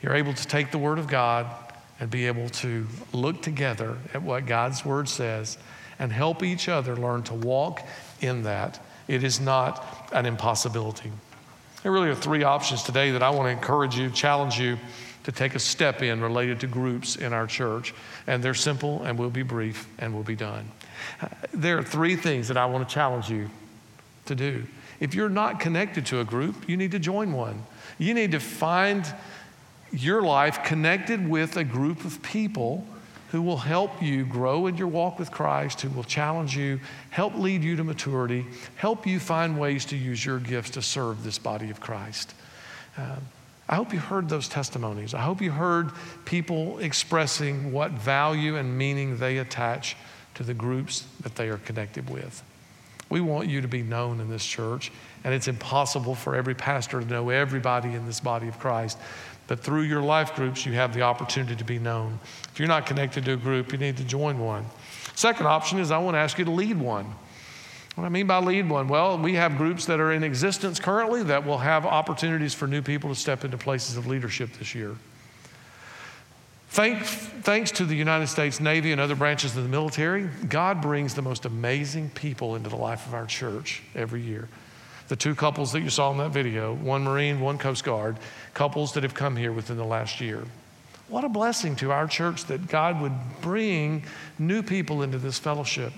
You're 0.00 0.14
able 0.14 0.32
to 0.32 0.46
take 0.46 0.70
the 0.70 0.78
Word 0.78 1.00
of 1.00 1.08
God 1.08 1.46
and 1.98 2.08
be 2.08 2.28
able 2.28 2.48
to 2.50 2.86
look 3.12 3.42
together 3.42 3.96
at 4.12 4.22
what 4.22 4.46
God's 4.46 4.84
Word 4.84 5.08
says 5.08 5.58
and 5.98 6.12
help 6.12 6.42
each 6.42 6.68
other 6.68 6.96
learn 6.96 7.22
to 7.24 7.34
walk 7.34 7.86
in 8.20 8.42
that. 8.44 8.80
It 9.08 9.22
is 9.22 9.40
not 9.40 9.84
an 10.12 10.26
impossibility. 10.26 11.12
There 11.82 11.92
really 11.92 12.08
are 12.08 12.14
three 12.14 12.44
options 12.44 12.82
today 12.82 13.10
that 13.10 13.22
I 13.22 13.30
want 13.30 13.46
to 13.46 13.50
encourage 13.50 13.96
you, 13.96 14.10
challenge 14.10 14.58
you 14.58 14.78
to 15.24 15.32
take 15.32 15.54
a 15.54 15.58
step 15.58 16.02
in 16.02 16.20
related 16.20 16.60
to 16.60 16.66
groups 16.66 17.16
in 17.16 17.32
our 17.32 17.46
church. 17.46 17.94
And 18.26 18.42
they're 18.42 18.54
simple 18.54 19.02
and 19.02 19.18
we'll 19.18 19.30
be 19.30 19.42
brief 19.42 19.86
and 19.98 20.14
we'll 20.14 20.22
be 20.22 20.36
done. 20.36 20.70
There 21.52 21.78
are 21.78 21.82
three 21.82 22.16
things 22.16 22.48
that 22.48 22.56
I 22.56 22.66
want 22.66 22.88
to 22.88 22.94
challenge 22.94 23.28
you 23.28 23.50
to 24.26 24.34
do. 24.34 24.64
If 25.00 25.14
you're 25.14 25.28
not 25.28 25.60
connected 25.60 26.06
to 26.06 26.20
a 26.20 26.24
group, 26.24 26.68
you 26.68 26.76
need 26.76 26.92
to 26.92 26.98
join 26.98 27.32
one. 27.32 27.64
You 27.98 28.14
need 28.14 28.32
to 28.32 28.40
find 28.40 29.06
your 29.92 30.22
life 30.22 30.64
connected 30.64 31.28
with 31.28 31.56
a 31.56 31.64
group 31.64 32.04
of 32.04 32.22
people 32.22 32.86
who 33.34 33.42
will 33.42 33.56
help 33.56 34.00
you 34.00 34.24
grow 34.24 34.68
in 34.68 34.76
your 34.76 34.86
walk 34.86 35.18
with 35.18 35.32
Christ, 35.32 35.80
who 35.80 35.88
will 35.88 36.04
challenge 36.04 36.56
you, 36.56 36.78
help 37.10 37.36
lead 37.36 37.64
you 37.64 37.74
to 37.74 37.82
maturity, 37.82 38.46
help 38.76 39.08
you 39.08 39.18
find 39.18 39.58
ways 39.58 39.84
to 39.86 39.96
use 39.96 40.24
your 40.24 40.38
gifts 40.38 40.70
to 40.70 40.82
serve 40.82 41.24
this 41.24 41.36
body 41.36 41.68
of 41.68 41.80
Christ. 41.80 42.32
Um, 42.96 43.20
I 43.68 43.74
hope 43.74 43.92
you 43.92 43.98
heard 43.98 44.28
those 44.28 44.46
testimonies. 44.46 45.14
I 45.14 45.20
hope 45.22 45.42
you 45.42 45.50
heard 45.50 45.90
people 46.24 46.78
expressing 46.78 47.72
what 47.72 47.90
value 47.90 48.54
and 48.54 48.78
meaning 48.78 49.16
they 49.16 49.38
attach 49.38 49.96
to 50.36 50.44
the 50.44 50.54
groups 50.54 51.04
that 51.22 51.34
they 51.34 51.48
are 51.48 51.58
connected 51.58 52.08
with. 52.08 52.40
We 53.10 53.20
want 53.20 53.48
you 53.48 53.60
to 53.62 53.68
be 53.68 53.82
known 53.82 54.20
in 54.20 54.30
this 54.30 54.46
church, 54.46 54.92
and 55.24 55.34
it's 55.34 55.48
impossible 55.48 56.14
for 56.14 56.36
every 56.36 56.54
pastor 56.54 57.00
to 57.00 57.06
know 57.06 57.30
everybody 57.30 57.94
in 57.94 58.06
this 58.06 58.20
body 58.20 58.46
of 58.46 58.60
Christ. 58.60 58.96
But 59.46 59.60
through 59.60 59.82
your 59.82 60.02
life 60.02 60.34
groups, 60.34 60.64
you 60.64 60.72
have 60.72 60.94
the 60.94 61.02
opportunity 61.02 61.54
to 61.56 61.64
be 61.64 61.78
known. 61.78 62.18
If 62.52 62.58
you're 62.58 62.68
not 62.68 62.86
connected 62.86 63.24
to 63.26 63.32
a 63.32 63.36
group, 63.36 63.72
you 63.72 63.78
need 63.78 63.96
to 63.98 64.04
join 64.04 64.38
one. 64.38 64.64
Second 65.14 65.46
option 65.46 65.78
is 65.78 65.90
I 65.90 65.98
want 65.98 66.14
to 66.14 66.18
ask 66.18 66.38
you 66.38 66.44
to 66.46 66.50
lead 66.50 66.78
one. 66.78 67.14
What 67.94 68.04
I 68.04 68.08
mean 68.08 68.26
by 68.26 68.38
lead 68.38 68.68
one? 68.68 68.88
Well, 68.88 69.18
we 69.18 69.34
have 69.34 69.56
groups 69.56 69.86
that 69.86 70.00
are 70.00 70.12
in 70.12 70.24
existence 70.24 70.80
currently 70.80 71.22
that 71.24 71.46
will 71.46 71.58
have 71.58 71.86
opportunities 71.86 72.52
for 72.52 72.66
new 72.66 72.82
people 72.82 73.10
to 73.10 73.14
step 73.14 73.44
into 73.44 73.56
places 73.56 73.96
of 73.96 74.06
leadership 74.06 74.50
this 74.58 74.74
year. 74.74 74.96
Thanks, 76.70 77.14
thanks 77.42 77.70
to 77.72 77.84
the 77.84 77.94
United 77.94 78.26
States 78.26 78.58
Navy 78.58 78.90
and 78.90 79.00
other 79.00 79.14
branches 79.14 79.56
of 79.56 79.62
the 79.62 79.68
military, 79.68 80.28
God 80.48 80.82
brings 80.82 81.14
the 81.14 81.22
most 81.22 81.44
amazing 81.44 82.10
people 82.10 82.56
into 82.56 82.68
the 82.68 82.74
life 82.74 83.06
of 83.06 83.14
our 83.14 83.26
church 83.26 83.84
every 83.94 84.22
year. 84.22 84.48
The 85.08 85.16
two 85.16 85.34
couples 85.34 85.72
that 85.72 85.82
you 85.82 85.90
saw 85.90 86.10
in 86.12 86.18
that 86.18 86.30
video, 86.30 86.74
one 86.74 87.04
Marine, 87.04 87.40
one 87.40 87.58
Coast 87.58 87.84
Guard, 87.84 88.16
couples 88.54 88.94
that 88.94 89.02
have 89.02 89.14
come 89.14 89.36
here 89.36 89.52
within 89.52 89.76
the 89.76 89.84
last 89.84 90.20
year. 90.20 90.44
What 91.08 91.24
a 91.24 91.28
blessing 91.28 91.76
to 91.76 91.92
our 91.92 92.06
church 92.06 92.46
that 92.46 92.68
God 92.68 93.00
would 93.02 93.12
bring 93.42 94.04
new 94.38 94.62
people 94.62 95.02
into 95.02 95.18
this 95.18 95.38
fellowship. 95.38 95.92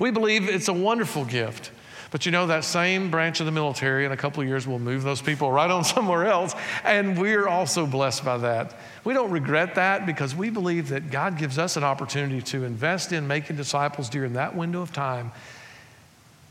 We 0.00 0.10
believe 0.10 0.48
it's 0.48 0.68
a 0.68 0.72
wonderful 0.72 1.24
gift. 1.24 1.70
But 2.10 2.24
you 2.24 2.32
know, 2.32 2.46
that 2.46 2.64
same 2.64 3.10
branch 3.10 3.40
of 3.40 3.46
the 3.46 3.52
military 3.52 4.04
in 4.04 4.12
a 4.12 4.16
couple 4.16 4.40
of 4.40 4.48
years 4.48 4.66
will 4.66 4.78
move 4.78 5.02
those 5.02 5.20
people 5.20 5.50
right 5.50 5.70
on 5.70 5.84
somewhere 5.84 6.26
else. 6.26 6.54
And 6.84 7.18
we're 7.18 7.48
also 7.48 7.86
blessed 7.86 8.24
by 8.24 8.38
that. 8.38 8.74
We 9.04 9.14
don't 9.14 9.30
regret 9.30 9.74
that 9.76 10.06
because 10.06 10.34
we 10.34 10.50
believe 10.50 10.88
that 10.88 11.10
God 11.10 11.38
gives 11.38 11.58
us 11.58 11.76
an 11.76 11.84
opportunity 11.84 12.42
to 12.42 12.64
invest 12.64 13.12
in 13.12 13.26
making 13.26 13.56
disciples 13.56 14.08
during 14.08 14.34
that 14.34 14.56
window 14.56 14.82
of 14.82 14.92
time 14.92 15.30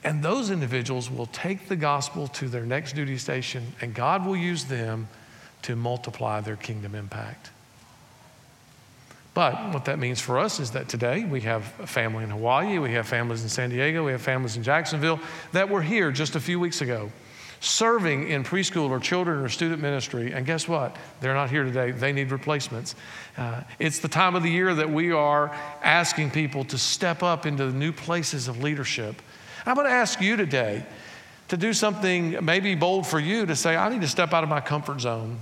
and 0.06 0.24
those 0.24 0.52
individuals 0.52 1.10
will 1.10 1.26
take 1.26 1.68
the 1.68 1.76
gospel 1.76 2.28
to 2.28 2.48
their 2.48 2.66
next 2.66 2.94
duty 2.94 3.18
station, 3.18 3.74
and 3.82 3.94
God 3.94 4.26
will 4.26 4.38
use 4.38 4.66
them 4.66 5.10
to 5.64 5.76
multiply 5.76 6.42
their 6.42 6.56
kingdom 6.56 6.94
impact. 6.94 7.50
But 9.34 9.74
what 9.74 9.86
that 9.86 10.00
means 10.00 10.22
for 10.22 10.38
us 10.40 10.60
is 10.60 10.72
that 10.72 10.88
today 10.88 11.26
we 11.26 11.42
have 11.42 11.74
a 11.80 11.88
family 11.88 12.24
in 12.24 12.30
Hawaii, 12.30 12.78
we 12.78 12.94
have 12.94 13.08
families 13.08 13.44
in 13.44 13.50
San 13.50 13.72
Diego, 13.72 14.06
we 14.06 14.12
have 14.12 14.22
families 14.22 14.56
in 14.56 14.64
Jacksonville 14.64 15.20
that 15.52 15.70
were 15.70 15.82
here 15.82 16.12
just 16.12 16.36
a 16.36 16.40
few 16.40 16.60
weeks 16.60 16.82
ago 16.82 17.12
serving 17.60 18.28
in 18.28 18.44
preschool 18.44 18.90
or 18.90 19.00
children 19.00 19.40
or 19.40 19.50
student 19.50 19.82
ministry. 19.82 20.34
And 20.34 20.46
guess 20.46 20.68
what? 20.68 20.96
They're 21.20 21.34
not 21.34 21.50
here 21.50 21.64
today. 21.64 21.92
They 21.92 22.14
need 22.14 22.32
replacements. 22.32 22.96
Uh, 23.38 23.62
it's 23.80 24.00
the 24.00 24.08
time 24.08 24.36
of 24.36 24.44
the 24.44 24.52
year 24.52 24.74
that 24.76 24.90
we 24.90 25.12
are 25.12 25.48
asking 25.82 26.32
people 26.32 26.64
to 26.66 26.78
step 26.78 27.24
up 27.24 27.46
into 27.46 27.66
the 27.66 27.74
new 27.74 27.92
places 27.92 28.48
of 28.48 28.62
leadership. 28.62 29.20
I'm 29.66 29.76
going 29.76 29.88
to 29.88 29.94
ask 29.94 30.22
you 30.22 30.36
today 30.36 30.86
to 31.48 31.58
do 31.58 31.74
something 31.74 32.44
maybe 32.44 32.76
bold 32.76 33.08
for 33.08 33.20
you 33.20 33.46
to 33.46 33.56
say, 33.56 33.76
I 33.76 33.90
need 33.90 34.02
to 34.02 34.08
step 34.08 34.34
out 34.34 34.44
of 34.44 34.50
my 34.50 34.62
comfort 34.62 35.02
zone. 35.02 35.40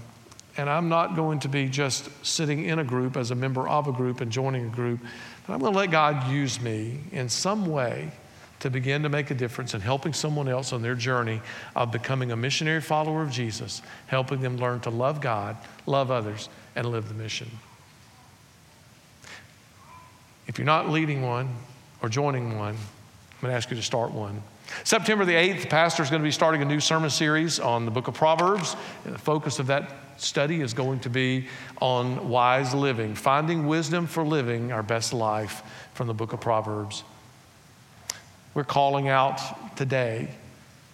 And 0.55 0.69
I'm 0.69 0.87
not 0.87 1.15
going 1.15 1.39
to 1.39 1.47
be 1.47 1.67
just 1.67 2.09
sitting 2.25 2.65
in 2.65 2.79
a 2.79 2.83
group 2.83 3.17
as 3.17 3.31
a 3.31 3.35
member 3.35 3.67
of 3.67 3.87
a 3.87 3.91
group 3.91 4.21
and 4.21 4.31
joining 4.31 4.65
a 4.65 4.69
group, 4.69 4.99
but 5.45 5.53
I'm 5.53 5.59
going 5.59 5.73
to 5.73 5.77
let 5.77 5.89
God 5.89 6.31
use 6.31 6.61
me 6.61 6.99
in 7.11 7.27
some 7.27 7.65
way 7.65 8.11
to 8.59 8.69
begin 8.69 9.03
to 9.03 9.09
make 9.09 9.31
a 9.31 9.33
difference 9.33 9.73
in 9.73 9.81
helping 9.81 10.13
someone 10.13 10.47
else 10.47 10.71
on 10.71 10.81
their 10.81 10.95
journey 10.95 11.41
of 11.75 11.91
becoming 11.91 12.31
a 12.31 12.35
missionary 12.35 12.81
follower 12.81 13.23
of 13.23 13.31
Jesus, 13.31 13.81
helping 14.07 14.41
them 14.41 14.57
learn 14.57 14.79
to 14.81 14.89
love 14.89 15.19
God, 15.19 15.57
love 15.85 16.11
others, 16.11 16.47
and 16.75 16.87
live 16.87 17.09
the 17.09 17.15
mission. 17.15 17.49
If 20.47 20.57
you're 20.57 20.65
not 20.65 20.89
leading 20.89 21.23
one 21.23 21.49
or 22.01 22.09
joining 22.09 22.57
one, 22.57 22.77
going 23.43 23.51
to 23.51 23.57
ask 23.57 23.69
you 23.69 23.75
to 23.75 23.83
start 23.83 24.11
one. 24.11 24.41
September 24.83 25.25
the 25.25 25.33
8th, 25.33 25.63
the 25.63 25.67
pastor 25.67 26.01
is 26.01 26.09
going 26.09 26.21
to 26.21 26.27
be 26.27 26.31
starting 26.31 26.61
a 26.61 26.65
new 26.65 26.79
sermon 26.79 27.09
series 27.09 27.59
on 27.59 27.85
the 27.85 27.91
book 27.91 28.07
of 28.07 28.13
Proverbs. 28.13 28.75
And 29.05 29.13
the 29.13 29.19
focus 29.19 29.59
of 29.59 29.67
that 29.67 29.91
study 30.17 30.61
is 30.61 30.73
going 30.73 31.01
to 31.01 31.09
be 31.09 31.47
on 31.81 32.29
wise 32.29 32.73
living, 32.73 33.15
finding 33.15 33.67
wisdom 33.67 34.07
for 34.07 34.23
living 34.23 34.71
our 34.71 34.81
best 34.81 35.13
life 35.13 35.61
from 35.93 36.07
the 36.07 36.13
book 36.13 36.33
of 36.33 36.39
Proverbs. 36.39 37.03
We're 38.53 38.63
calling 38.63 39.09
out 39.09 39.75
today 39.75 40.29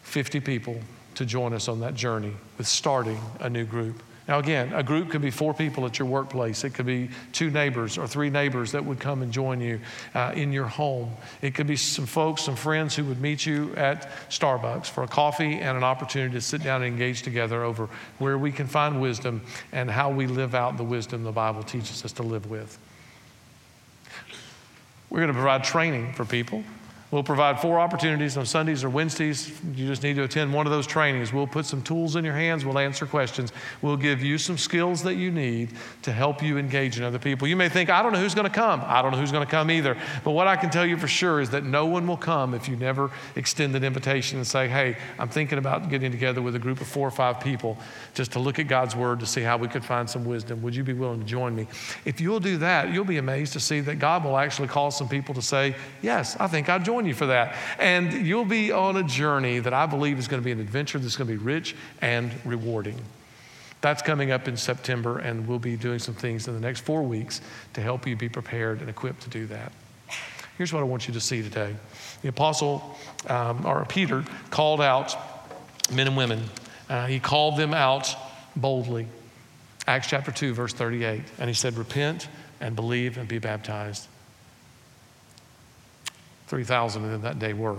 50 0.04 0.40
people 0.40 0.80
to 1.16 1.26
join 1.26 1.54
us 1.54 1.68
on 1.68 1.82
that 1.82 1.94
journey 1.94 2.34
with 2.58 2.66
starting 2.68 3.20
a 3.40 3.50
new 3.50 3.66
group. 3.66 4.02
Now, 4.30 4.38
again, 4.38 4.72
a 4.74 4.84
group 4.84 5.10
could 5.10 5.24
be 5.24 5.32
four 5.32 5.56
people 5.56 5.88
at 5.88 5.98
your 5.98 6.08
workplace. 6.08 6.63
It 6.63 6.76
could 6.76 6.86
be 6.86 7.10
two 7.34 7.50
neighbors 7.50 7.98
or 7.98 8.06
three 8.06 8.30
neighbors 8.30 8.74
that 8.74 8.86
would 8.86 9.00
come 9.00 9.24
and 9.24 9.32
join 9.32 9.60
you 9.60 9.80
uh, 10.13 10.34
in 10.36 10.54
your 10.54 10.68
home. 10.68 11.12
It 11.42 11.56
could 11.56 11.65
be 11.65 11.76
some 11.76 12.06
folks, 12.06 12.44
some 12.44 12.56
friends 12.56 12.96
who 12.96 13.06
would 13.06 13.20
meet 13.20 13.44
you 13.44 13.74
at 13.76 14.08
Starbucks 14.30 14.86
for 14.86 15.04
a 15.04 15.08
coffee 15.08 15.56
and 15.56 15.76
an 15.76 15.84
opportunity 15.84 16.36
to 16.36 16.42
sit 16.42 16.62
down 16.62 16.84
and 16.84 16.94
engage 16.94 17.24
together 17.24 17.63
over 17.63 17.89
where 18.20 18.38
we 18.38 18.52
can 18.52 18.68
find 18.68 19.02
wisdom 19.02 19.42
and 19.72 19.89
how 19.89 20.12
we 20.12 20.28
live 20.28 20.54
out 20.54 20.78
the 20.78 20.84
wisdom 20.84 21.24
the 21.24 21.32
Bible 21.32 21.63
teaches 21.63 22.06
us 22.06 22.12
to 22.12 22.22
live 22.22 22.52
with. 22.52 22.78
We're 25.10 25.22
going 25.22 25.30
to 25.30 25.34
provide 25.34 25.63
training 25.63 26.13
for 26.13 26.24
people. 26.24 26.63
We'll 27.12 27.24
provide 27.24 27.60
four 27.60 27.80
opportunities 27.80 28.38
on 28.38 28.45
Sundays 28.45 28.84
or 28.84 28.89
Wednesdays. 28.89 29.52
You 29.76 29.88
just 29.88 30.04
need 30.04 30.15
to 30.17 30.24
attend 30.24 30.54
one 30.54 30.67
of 30.67 30.72
those 30.72 30.86
trainings. 30.86 31.34
We'll 31.34 31.48
put 31.48 31.65
some 31.65 31.82
tools 31.82 32.15
in 32.15 32.24
your 32.24 32.36
hands. 32.36 32.63
We'll 32.63 32.78
answer 32.78 33.08
questions. 33.08 33.52
We'll 33.82 33.98
give 33.98 34.22
you 34.22 34.38
some 34.38 34.60
skills 34.60 35.02
that 35.04 35.15
you 35.15 35.32
need 35.32 35.72
to 36.04 36.12
help 36.12 36.43
you 36.43 36.60
engage 36.60 37.00
in 37.00 37.04
other 37.04 37.17
people. 37.17 37.48
You 37.48 37.56
may 37.56 37.67
think, 37.67 37.89
I 37.89 38.04
don't 38.04 38.13
know 38.13 38.19
who's 38.19 38.36
going 38.36 38.48
to 38.48 38.54
come. 38.54 38.84
I 38.86 39.02
don't 39.02 39.12
know 39.12 39.17
who's 39.17 39.32
going 39.32 39.43
to 39.43 39.50
come 39.50 39.72
either. 39.72 39.98
But 40.24 40.32
what 40.32 40.45
I 40.45 40.56
can 40.56 40.69
tell 40.69 40.86
you 40.86 40.98
for 40.98 41.08
sure 41.08 41.41
is 41.41 41.50
that 41.50 41.63
no 41.63 41.88
one 41.88 42.06
will 42.06 42.15
come 42.15 42.54
if 42.54 42.69
you 42.69 42.76
never 42.76 43.10
extend 43.36 43.76
an 43.76 43.84
invitation 43.84 44.38
and 44.38 44.45
say, 44.45 44.67
hey, 44.67 44.95
I'm 45.17 45.30
thinking 45.30 45.58
about 45.58 45.89
getting 45.89 46.12
together 46.12 46.43
with 46.43 46.54
a 46.56 46.60
group 46.60 46.80
of 46.80 46.88
four 46.88 47.08
or 47.08 47.12
five 47.12 47.39
people 47.39 47.76
just 48.13 48.34
to 48.34 48.39
look 48.39 48.60
at 48.60 48.67
God's 48.67 48.95
Word 48.95 49.19
to 49.22 49.26
see 49.26 49.41
how 49.41 49.58
we 49.58 49.67
could 49.67 49.84
find 49.84 50.08
some 50.08 50.26
wisdom. 50.26 50.62
Would 50.62 50.76
you 50.76 50.84
be 50.84 50.93
willing 50.93 51.22
to 51.22 51.26
join 51.26 51.56
me? 51.56 51.65
If 52.06 52.22
you'll 52.22 52.39
do 52.39 52.58
that, 52.60 52.93
you'll 52.93 53.04
be 53.04 53.17
amazed 53.17 53.54
to 53.54 53.60
see 53.60 53.80
that 53.80 53.95
God 53.95 54.24
will 54.24 54.38
actually 54.38 54.67
call 54.67 54.91
some 54.91 55.10
people 55.10 55.34
to 55.34 55.41
say, 55.41 55.76
yes, 56.04 56.38
I 56.39 56.45
think 56.45 56.69
I'd 56.69 56.86
join 56.86 56.99
join 57.00 57.08
you 57.08 57.14
for 57.14 57.28
that. 57.28 57.56
And 57.78 58.12
you'll 58.26 58.44
be 58.44 58.74
on 58.74 58.98
a 58.98 59.04
journey 59.04 59.60
that 59.60 59.74
I 59.74 59.86
believe 59.86 60.20
is 60.20 60.28
going 60.28 60.42
to 60.42 60.46
be 60.46 60.52
an 60.52 60.60
adventure 60.60 61.00
that's 61.00 61.16
going 61.16 61.30
to 61.30 61.34
be 61.34 61.42
rich 61.42 61.76
and 62.02 62.32
rewarding. 62.44 63.00
That's 63.80 64.02
coming 64.02 64.32
up 64.32 64.50
in 64.50 64.58
September, 64.58 65.20
and 65.20 65.48
we'll 65.48 65.60
be 65.60 65.78
doing 65.78 66.00
some 66.00 66.14
things 66.14 66.50
in 66.50 66.54
the 66.54 66.60
next 66.60 66.82
four 66.82 67.02
weeks 67.04 67.40
to 67.74 67.82
help 67.82 68.06
you 68.06 68.18
be 68.18 68.28
prepared 68.28 68.82
and 68.82 68.90
equipped 68.90 69.22
to 69.22 69.30
do 69.30 69.46
that. 69.48 69.72
Here's 70.58 70.74
what 70.74 70.82
I 70.82 70.84
want 70.84 71.08
you 71.08 71.14
to 71.14 71.22
see 71.22 71.42
today. 71.42 71.74
The 72.22 72.28
apostle, 72.28 72.98
um, 73.28 73.66
or 73.66 73.86
Peter, 73.86 74.26
called 74.50 74.82
out 74.82 75.16
men 75.94 76.08
and 76.08 76.18
women. 76.18 76.44
Uh, 76.90 77.06
he 77.06 77.22
called 77.22 77.56
them 77.56 77.74
out 77.74 78.14
boldly. 78.58 79.08
Acts 79.88 80.08
chapter 80.08 80.34
2, 80.34 80.54
verse 80.54 80.74
38. 80.74 81.22
And 81.38 81.48
he 81.48 81.54
said, 81.54 81.78
Repent 81.78 82.28
and 82.60 82.76
believe 82.76 83.18
and 83.18 83.26
be 83.26 83.40
baptized 83.40 84.10
3,000 86.50 87.06
in 87.06 87.22
that 87.22 87.40
day 87.40 87.54
were. 87.54 87.78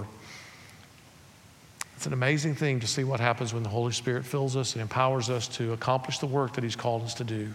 It's 1.96 2.06
an 2.06 2.12
amazing 2.12 2.54
thing 2.54 2.80
to 2.80 2.86
see 2.86 3.04
what 3.04 3.20
happens 3.20 3.52
when 3.52 3.62
the 3.62 3.68
Holy 3.68 3.92
Spirit 3.92 4.24
fills 4.24 4.56
us 4.56 4.72
and 4.72 4.80
empowers 4.80 5.28
us 5.28 5.48
to 5.48 5.72
accomplish 5.72 6.18
the 6.18 6.26
work 6.26 6.54
that 6.54 6.64
He's 6.64 6.76
called 6.76 7.02
us 7.02 7.12
to 7.14 7.24
do. 7.24 7.48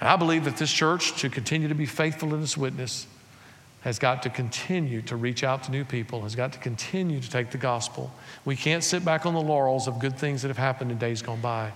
And 0.00 0.08
I 0.08 0.16
believe 0.16 0.44
that 0.44 0.56
this 0.56 0.70
church, 0.70 1.20
to 1.22 1.28
continue 1.28 1.68
to 1.68 1.74
be 1.74 1.86
faithful 1.86 2.34
in 2.34 2.42
its 2.42 2.56
witness, 2.56 3.06
has 3.80 3.98
got 3.98 4.22
to 4.24 4.30
continue 4.30 5.00
to 5.02 5.16
reach 5.16 5.42
out 5.42 5.64
to 5.64 5.70
new 5.70 5.84
people, 5.84 6.22
has 6.22 6.36
got 6.36 6.52
to 6.52 6.58
continue 6.58 7.18
to 7.18 7.30
take 7.30 7.50
the 7.50 7.58
gospel. 7.58 8.12
We 8.44 8.56
can't 8.56 8.84
sit 8.84 9.04
back 9.04 9.24
on 9.24 9.34
the 9.34 9.40
laurels 9.40 9.88
of 9.88 9.98
good 9.98 10.16
things 10.16 10.42
that 10.42 10.48
have 10.48 10.58
happened 10.58 10.92
in 10.92 10.98
days 10.98 11.22
gone 11.22 11.40
by. 11.40 11.72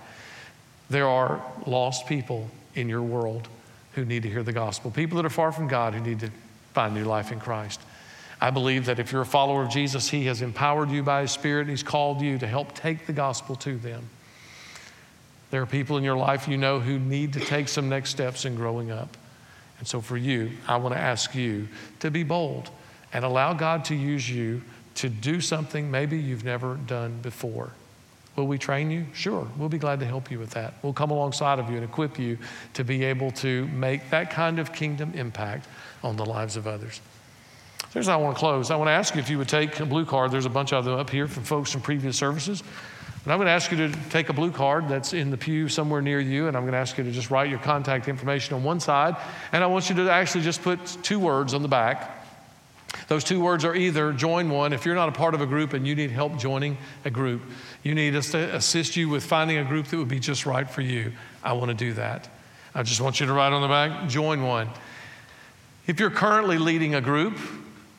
There 0.89 1.07
are 1.07 1.41
lost 1.65 2.05
people 2.07 2.47
in 2.75 2.87
your 2.87 3.01
world 3.01 3.47
who 3.93 4.05
need 4.05 4.23
to 4.23 4.29
hear 4.29 4.43
the 4.43 4.53
gospel, 4.53 4.91
people 4.91 5.17
that 5.17 5.25
are 5.25 5.29
far 5.29 5.51
from 5.51 5.67
God 5.67 5.93
who 5.93 6.01
need 6.01 6.19
to 6.19 6.29
find 6.73 6.93
new 6.93 7.05
life 7.05 7.31
in 7.31 7.39
Christ. 7.39 7.81
I 8.43 8.49
believe 8.49 8.87
that 8.87 8.99
if 8.99 9.13
you're 9.13 9.21
a 9.21 9.25
follower 9.25 9.63
of 9.63 9.69
Jesus, 9.69 10.09
He 10.09 10.25
has 10.25 10.41
empowered 10.41 10.91
you 10.91 11.01
by 11.01 11.21
His 11.21 11.31
Spirit 11.31 11.61
and 11.61 11.69
He's 11.69 11.81
called 11.81 12.19
you 12.19 12.37
to 12.39 12.45
help 12.45 12.75
take 12.75 13.05
the 13.05 13.13
gospel 13.13 13.55
to 13.55 13.77
them. 13.77 14.09
There 15.49 15.61
are 15.61 15.65
people 15.65 15.95
in 15.95 16.03
your 16.03 16.17
life 16.17 16.45
you 16.45 16.57
know 16.57 16.81
who 16.81 16.99
need 16.99 17.31
to 17.33 17.39
take 17.39 17.69
some 17.69 17.87
next 17.87 18.09
steps 18.09 18.43
in 18.43 18.55
growing 18.55 18.91
up. 18.91 19.15
And 19.79 19.87
so 19.87 20.01
for 20.01 20.17
you, 20.17 20.51
I 20.67 20.75
want 20.75 20.93
to 20.93 20.99
ask 20.99 21.33
you 21.33 21.69
to 22.01 22.11
be 22.11 22.23
bold 22.23 22.69
and 23.13 23.23
allow 23.23 23.53
God 23.53 23.85
to 23.85 23.95
use 23.95 24.29
you 24.29 24.61
to 24.95 25.07
do 25.07 25.39
something 25.39 25.89
maybe 25.89 26.19
you've 26.19 26.43
never 26.43 26.75
done 26.75 27.19
before. 27.21 27.71
Will 28.35 28.47
we 28.47 28.57
train 28.57 28.91
you? 28.91 29.05
Sure. 29.13 29.47
We'll 29.55 29.69
be 29.69 29.77
glad 29.77 30.01
to 30.01 30.05
help 30.05 30.29
you 30.29 30.37
with 30.37 30.49
that. 30.49 30.73
We'll 30.81 30.91
come 30.91 31.11
alongside 31.11 31.59
of 31.59 31.69
you 31.69 31.77
and 31.77 31.85
equip 31.85 32.19
you 32.19 32.37
to 32.73 32.83
be 32.83 33.05
able 33.05 33.31
to 33.31 33.67
make 33.67 34.09
that 34.09 34.31
kind 34.31 34.59
of 34.59 34.73
kingdom 34.73 35.13
impact 35.15 35.65
on 36.03 36.17
the 36.17 36.25
lives 36.25 36.57
of 36.57 36.67
others. 36.67 36.99
Here's 37.93 38.07
how 38.07 38.19
I 38.19 38.23
want 38.23 38.35
to 38.35 38.39
close. 38.39 38.71
I 38.71 38.75
want 38.75 38.87
to 38.87 38.93
ask 38.93 39.13
you 39.13 39.21
if 39.21 39.29
you 39.29 39.37
would 39.37 39.47
take 39.47 39.79
a 39.79 39.85
blue 39.85 40.03
card. 40.03 40.31
There's 40.31 40.47
a 40.47 40.49
bunch 40.49 40.73
of 40.73 40.83
them 40.83 40.97
up 40.97 41.11
here 41.11 41.27
from 41.27 41.43
folks 41.43 41.71
from 41.71 41.81
previous 41.81 42.17
services. 42.17 42.63
And 43.23 43.31
I'm 43.31 43.37
going 43.37 43.45
to 43.45 43.51
ask 43.51 43.69
you 43.69 43.77
to 43.77 43.91
take 44.09 44.29
a 44.29 44.33
blue 44.33 44.51
card 44.51 44.89
that's 44.89 45.13
in 45.13 45.29
the 45.29 45.37
pew 45.37 45.69
somewhere 45.69 46.01
near 46.01 46.19
you, 46.19 46.47
and 46.47 46.57
I'm 46.57 46.63
going 46.63 46.73
to 46.73 46.79
ask 46.79 46.97
you 46.97 47.03
to 47.03 47.11
just 47.11 47.29
write 47.29 47.51
your 47.51 47.59
contact 47.59 48.07
information 48.07 48.55
on 48.55 48.63
one 48.63 48.79
side. 48.79 49.15
And 49.51 49.63
I 49.63 49.67
want 49.67 49.89
you 49.89 49.95
to 49.97 50.11
actually 50.11 50.43
just 50.43 50.63
put 50.63 50.79
two 51.03 51.19
words 51.19 51.53
on 51.53 51.61
the 51.61 51.67
back. 51.67 52.25
Those 53.09 53.23
two 53.23 53.39
words 53.39 53.63
are 53.63 53.75
either 53.75 54.11
join 54.11 54.49
one. 54.49 54.73
If 54.73 54.87
you're 54.87 54.95
not 54.95 55.09
a 55.09 55.13
part 55.13 55.35
of 55.35 55.41
a 55.41 55.45
group 55.45 55.73
and 55.73 55.87
you 55.87 55.93
need 55.93 56.09
help 56.09 56.39
joining 56.39 56.77
a 57.05 57.11
group, 57.11 57.43
you 57.83 57.93
need 57.93 58.15
us 58.15 58.31
to 58.31 58.55
assist 58.55 58.95
you 58.95 59.07
with 59.07 59.23
finding 59.23 59.57
a 59.57 59.63
group 59.63 59.85
that 59.87 59.97
would 59.97 60.07
be 60.07 60.19
just 60.19 60.47
right 60.47 60.67
for 60.67 60.81
you. 60.81 61.11
I 61.43 61.53
want 61.53 61.69
to 61.69 61.75
do 61.75 61.93
that. 61.93 62.27
I 62.73 62.81
just 62.81 63.01
want 63.01 63.19
you 63.19 63.27
to 63.27 63.33
write 63.33 63.53
on 63.53 63.61
the 63.61 63.67
back, 63.67 64.09
join 64.09 64.41
one. 64.41 64.67
If 65.85 65.99
you're 65.99 66.09
currently 66.09 66.57
leading 66.57 66.95
a 66.95 67.01
group, 67.01 67.37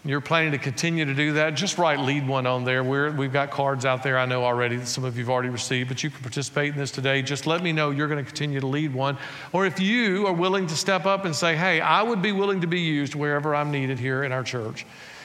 you're 0.04 0.20
planning 0.20 0.52
to 0.52 0.58
continue 0.58 1.06
to 1.06 1.14
do 1.14 1.32
that, 1.34 1.54
just 1.54 1.78
write 1.78 1.98
lead 1.98 2.28
one 2.28 2.46
on 2.46 2.64
there. 2.64 2.84
We're, 2.84 3.10
we've 3.10 3.32
got 3.32 3.50
cards 3.50 3.86
out 3.86 4.02
there 4.02 4.18
I 4.18 4.26
know 4.26 4.44
already 4.44 4.76
that 4.76 4.86
some 4.86 5.02
of 5.02 5.16
you 5.16 5.24
have 5.24 5.30
already 5.30 5.48
received, 5.48 5.88
but 5.88 6.04
you 6.04 6.10
can 6.10 6.20
participate 6.20 6.74
in 6.74 6.78
this 6.78 6.90
today. 6.90 7.22
Just 7.22 7.46
let 7.46 7.62
me 7.62 7.72
know 7.72 7.90
you're 7.90 8.08
going 8.08 8.22
to 8.22 8.24
continue 8.24 8.60
to 8.60 8.66
lead 8.66 8.92
one. 8.92 9.16
Or 9.52 9.64
if 9.64 9.80
you 9.80 10.26
are 10.26 10.32
willing 10.32 10.66
to 10.66 10.76
step 10.76 11.06
up 11.06 11.24
and 11.24 11.34
say, 11.34 11.56
hey, 11.56 11.80
I 11.80 12.02
would 12.02 12.20
be 12.20 12.32
willing 12.32 12.60
to 12.60 12.66
be 12.66 12.80
used 12.80 13.14
wherever 13.14 13.54
I'm 13.54 13.70
needed 13.70 13.98
here 13.98 14.24
in 14.24 14.32
our 14.32 14.42
church. 14.42 14.84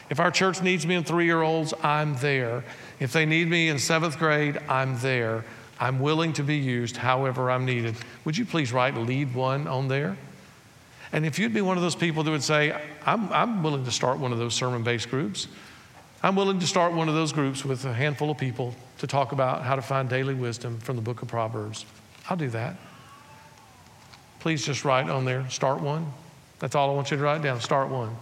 If 0.09 0.21
our 0.21 0.31
church 0.31 0.61
needs 0.61 0.87
me 0.87 0.95
in 0.95 1.03
three 1.03 1.25
year 1.25 1.41
olds, 1.41 1.73
I'm 1.83 2.15
there. 2.15 2.63
If 3.01 3.11
they 3.11 3.25
need 3.25 3.49
me 3.49 3.67
in 3.67 3.79
seventh 3.79 4.17
grade, 4.17 4.59
I'm 4.69 4.97
there. 4.99 5.43
I'm 5.77 5.99
willing 5.99 6.31
to 6.33 6.43
be 6.43 6.57
used 6.57 6.95
however 6.95 7.51
I'm 7.51 7.65
needed. 7.65 7.95
Would 8.23 8.37
you 8.37 8.45
please 8.45 8.71
write 8.71 8.95
lead 8.95 9.35
one 9.35 9.67
on 9.67 9.89
there? 9.89 10.17
And 11.12 11.26
if 11.26 11.39
you'd 11.39 11.54
be 11.54 11.62
one 11.62 11.78
of 11.78 11.84
those 11.84 11.95
people 11.95 12.24
that 12.24 12.32
would 12.32 12.43
say, 12.43 12.80
I'm, 13.06 13.32
I'm 13.32 13.63
willing 13.63 13.86
to 13.86 13.91
start 13.91 14.19
one 14.19 14.32
of 14.32 14.38
those 14.38 14.54
sermon 14.54 14.84
based 14.84 15.10
groups, 15.10 15.48
I'm 16.22 16.36
willing 16.36 16.60
to 16.60 16.67
start 16.67 16.93
one 16.93 17.08
of 17.08 17.15
those 17.15 17.32
groups 17.32 17.63
with 17.63 17.86
a 17.86 17.93
handful 17.93 18.30
of 18.30 18.38
people 18.38 18.76
to 19.00 19.08
talk 19.08 19.32
about 19.32 19.63
how 19.63 19.76
to 19.76 19.82
find 19.82 20.10
daily 20.10 20.34
wisdom 20.34 20.78
from 20.80 20.98
the 20.98 21.02
book 21.02 21.22
of 21.22 21.30
Proverbs. 21.30 21.86
I'll 22.30 22.38
do 22.38 22.50
that. 22.50 22.76
Please 24.39 24.65
just 24.65 24.86
write 24.86 25.10
on 25.10 25.26
there, 25.26 25.50
start 25.50 25.82
one. 25.82 26.12
That's 26.60 26.76
all 26.76 26.89
I 26.89 26.93
want 26.93 27.10
you 27.10 27.17
to 27.17 27.24
write 27.24 27.41
down, 27.41 27.62
start 27.62 27.89
one. 27.89 28.15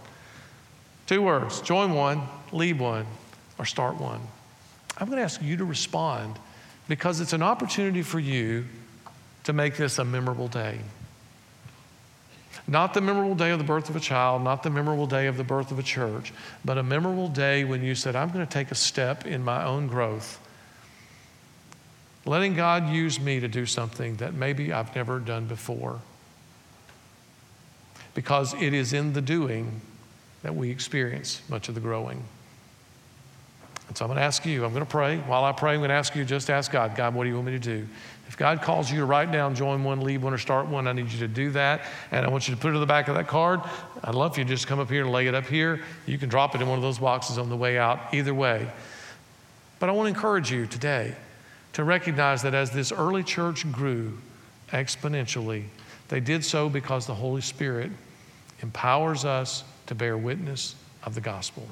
Two 1.06 1.22
words 1.22 1.60
join 1.60 1.94
one, 1.94 2.22
lead 2.52 2.78
one, 2.78 3.06
or 3.58 3.64
start 3.64 4.00
one. 4.00 4.20
I'm 4.96 5.06
going 5.06 5.18
to 5.18 5.24
ask 5.24 5.42
you 5.42 5.56
to 5.56 5.64
respond 5.64 6.38
because 6.88 7.20
it's 7.20 7.32
an 7.32 7.42
opportunity 7.42 8.02
for 8.02 8.18
you 8.18 8.64
to 9.44 9.52
make 9.52 9.76
this 9.76 9.98
a 9.98 10.04
memorable 10.04 10.48
day. 10.48 10.78
Not 12.66 12.94
the 12.94 13.00
memorable 13.00 13.34
day 13.34 13.50
of 13.50 13.58
the 13.58 13.64
birth 13.64 13.88
of 13.88 13.96
a 13.96 14.00
child, 14.00 14.42
not 14.42 14.62
the 14.62 14.70
memorable 14.70 15.06
day 15.06 15.26
of 15.26 15.36
the 15.36 15.44
birth 15.44 15.70
of 15.70 15.78
a 15.78 15.82
church, 15.82 16.32
but 16.64 16.76
a 16.76 16.82
memorable 16.82 17.28
day 17.28 17.64
when 17.64 17.82
you 17.82 17.94
said, 17.94 18.16
I'm 18.16 18.30
going 18.30 18.46
to 18.46 18.52
take 18.52 18.70
a 18.70 18.74
step 18.74 19.26
in 19.26 19.44
my 19.44 19.64
own 19.64 19.86
growth. 19.86 20.40
Letting 22.26 22.54
God 22.54 22.90
use 22.90 23.18
me 23.18 23.40
to 23.40 23.48
do 23.48 23.64
something 23.64 24.16
that 24.16 24.34
maybe 24.34 24.72
I've 24.72 24.94
never 24.94 25.18
done 25.18 25.46
before. 25.46 26.00
Because 28.14 28.54
it 28.54 28.74
is 28.74 28.92
in 28.92 29.12
the 29.12 29.22
doing 29.22 29.80
that 30.42 30.54
we 30.54 30.70
experience 30.70 31.40
much 31.48 31.68
of 31.68 31.74
the 31.74 31.80
growing. 31.80 32.22
And 33.88 33.96
so 33.96 34.04
I'm 34.04 34.10
going 34.10 34.18
to 34.18 34.24
ask 34.24 34.44
you, 34.44 34.64
I'm 34.64 34.72
going 34.72 34.84
to 34.84 34.90
pray. 34.90 35.16
While 35.18 35.44
I 35.44 35.52
pray, 35.52 35.72
I'm 35.72 35.80
going 35.80 35.88
to 35.88 35.94
ask 35.94 36.14
you 36.14 36.24
just 36.24 36.50
ask 36.50 36.70
God, 36.70 36.94
God, 36.94 37.14
what 37.14 37.24
do 37.24 37.30
you 37.30 37.36
want 37.36 37.46
me 37.46 37.52
to 37.52 37.58
do? 37.58 37.88
If 38.28 38.36
God 38.36 38.60
calls 38.60 38.90
you 38.90 38.98
to 38.98 39.06
write 39.06 39.32
down, 39.32 39.54
join 39.54 39.82
one, 39.82 40.02
leave 40.02 40.22
one, 40.22 40.34
or 40.34 40.38
start 40.38 40.68
one, 40.68 40.86
I 40.86 40.92
need 40.92 41.10
you 41.10 41.18
to 41.20 41.28
do 41.28 41.50
that. 41.52 41.80
And 42.10 42.26
I 42.26 42.28
want 42.28 42.46
you 42.46 42.54
to 42.54 42.60
put 42.60 42.70
it 42.70 42.74
in 42.74 42.80
the 42.80 42.86
back 42.86 43.08
of 43.08 43.14
that 43.14 43.26
card. 43.26 43.60
I'd 44.04 44.14
love 44.14 44.34
for 44.34 44.40
you 44.40 44.44
to 44.44 44.50
just 44.50 44.66
come 44.66 44.78
up 44.78 44.90
here 44.90 45.02
and 45.02 45.10
lay 45.10 45.26
it 45.26 45.34
up 45.34 45.46
here. 45.46 45.80
You 46.04 46.18
can 46.18 46.28
drop 46.28 46.54
it 46.54 46.60
in 46.60 46.68
one 46.68 46.78
of 46.78 46.82
those 46.82 46.98
boxes 46.98 47.38
on 47.38 47.48
the 47.48 47.56
way 47.56 47.78
out, 47.78 48.12
either 48.12 48.34
way. 48.34 48.70
But 49.80 49.88
I 49.88 49.92
want 49.92 50.06
to 50.06 50.14
encourage 50.14 50.52
you 50.52 50.66
today 50.66 51.14
to 51.72 51.84
recognize 51.84 52.42
that 52.42 52.54
as 52.54 52.70
this 52.70 52.92
early 52.92 53.22
church 53.22 53.70
grew 53.72 54.18
exponentially, 54.72 55.64
they 56.08 56.20
did 56.20 56.44
so 56.44 56.68
because 56.68 57.06
the 57.06 57.14
Holy 57.14 57.40
Spirit 57.40 57.90
empowers 58.60 59.24
us 59.24 59.64
to 59.86 59.94
bear 59.94 60.18
witness 60.18 60.74
of 61.02 61.14
the 61.14 61.20
gospel. 61.22 61.66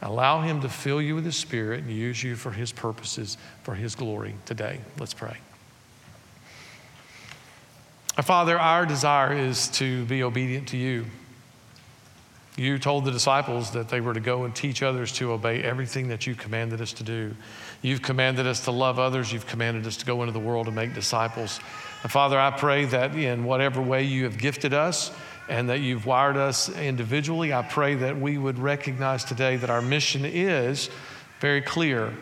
Allow 0.00 0.42
Him 0.42 0.60
to 0.60 0.68
fill 0.68 1.02
you 1.02 1.14
with 1.14 1.24
His 1.24 1.36
Spirit 1.36 1.82
and 1.82 1.90
use 1.90 2.22
you 2.22 2.36
for 2.36 2.52
His 2.52 2.72
purposes, 2.72 3.36
for 3.62 3.74
His 3.74 3.94
glory 3.94 4.34
today. 4.44 4.80
Let's 4.98 5.14
pray. 5.14 5.38
Father, 8.22 8.58
our 8.58 8.84
desire 8.84 9.32
is 9.32 9.68
to 9.68 10.04
be 10.06 10.22
obedient 10.22 10.68
to 10.68 10.76
you. 10.76 11.06
You 12.56 12.76
told 12.80 13.04
the 13.04 13.12
disciples 13.12 13.70
that 13.70 13.88
they 13.88 14.00
were 14.00 14.12
to 14.12 14.20
go 14.20 14.42
and 14.42 14.52
teach 14.52 14.82
others 14.82 15.12
to 15.12 15.30
obey 15.30 15.62
everything 15.62 16.08
that 16.08 16.26
you 16.26 16.34
commanded 16.34 16.80
us 16.80 16.92
to 16.94 17.04
do. 17.04 17.36
You've 17.82 18.02
commanded 18.02 18.48
us 18.48 18.64
to 18.64 18.72
love 18.72 18.98
others. 18.98 19.32
You've 19.32 19.46
commanded 19.46 19.86
us 19.86 19.96
to 19.98 20.04
go 20.04 20.22
into 20.22 20.32
the 20.32 20.40
world 20.40 20.66
and 20.66 20.74
make 20.74 20.92
disciples. 20.92 21.60
And 22.02 22.10
Father, 22.10 22.38
I 22.38 22.50
pray 22.50 22.84
that 22.86 23.14
in 23.14 23.44
whatever 23.44 23.80
way 23.80 24.02
you 24.02 24.24
have 24.24 24.38
gifted 24.38 24.74
us, 24.74 25.12
and 25.48 25.68
that 25.70 25.80
you've 25.80 26.06
wired 26.06 26.36
us 26.36 26.68
individually. 26.68 27.52
I 27.52 27.62
pray 27.62 27.94
that 27.96 28.18
we 28.18 28.38
would 28.38 28.58
recognize 28.58 29.24
today 29.24 29.56
that 29.56 29.70
our 29.70 29.82
mission 29.82 30.24
is 30.24 30.90
very 31.40 31.62
clear 31.62 32.12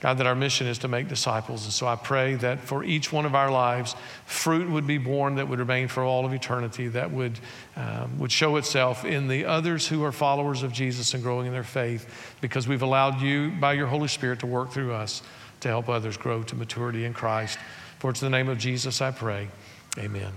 God, 0.00 0.18
that 0.18 0.26
our 0.28 0.36
mission 0.36 0.68
is 0.68 0.78
to 0.78 0.88
make 0.88 1.08
disciples. 1.08 1.64
And 1.64 1.72
so 1.72 1.88
I 1.88 1.96
pray 1.96 2.34
that 2.36 2.60
for 2.60 2.84
each 2.84 3.12
one 3.12 3.26
of 3.26 3.34
our 3.34 3.50
lives, 3.50 3.96
fruit 4.26 4.70
would 4.70 4.86
be 4.86 4.98
borne 4.98 5.34
that 5.36 5.48
would 5.48 5.58
remain 5.58 5.88
for 5.88 6.04
all 6.04 6.24
of 6.24 6.32
eternity, 6.32 6.86
that 6.88 7.10
would, 7.10 7.38
um, 7.74 8.16
would 8.18 8.30
show 8.30 8.56
itself 8.56 9.04
in 9.04 9.26
the 9.26 9.44
others 9.44 9.88
who 9.88 10.04
are 10.04 10.12
followers 10.12 10.62
of 10.62 10.72
Jesus 10.72 11.14
and 11.14 11.22
growing 11.22 11.48
in 11.48 11.52
their 11.52 11.64
faith, 11.64 12.36
because 12.40 12.68
we've 12.68 12.82
allowed 12.82 13.20
you, 13.20 13.50
by 13.58 13.72
your 13.72 13.88
Holy 13.88 14.08
Spirit, 14.08 14.38
to 14.40 14.46
work 14.46 14.70
through 14.70 14.92
us 14.92 15.22
to 15.60 15.68
help 15.68 15.88
others 15.88 16.16
grow 16.16 16.44
to 16.44 16.54
maturity 16.54 17.04
in 17.04 17.12
Christ. 17.12 17.58
For 17.98 18.10
it's 18.10 18.20
the 18.20 18.30
name 18.30 18.48
of 18.48 18.58
Jesus 18.58 19.02
I 19.02 19.10
pray. 19.10 19.48
Amen. 19.98 20.32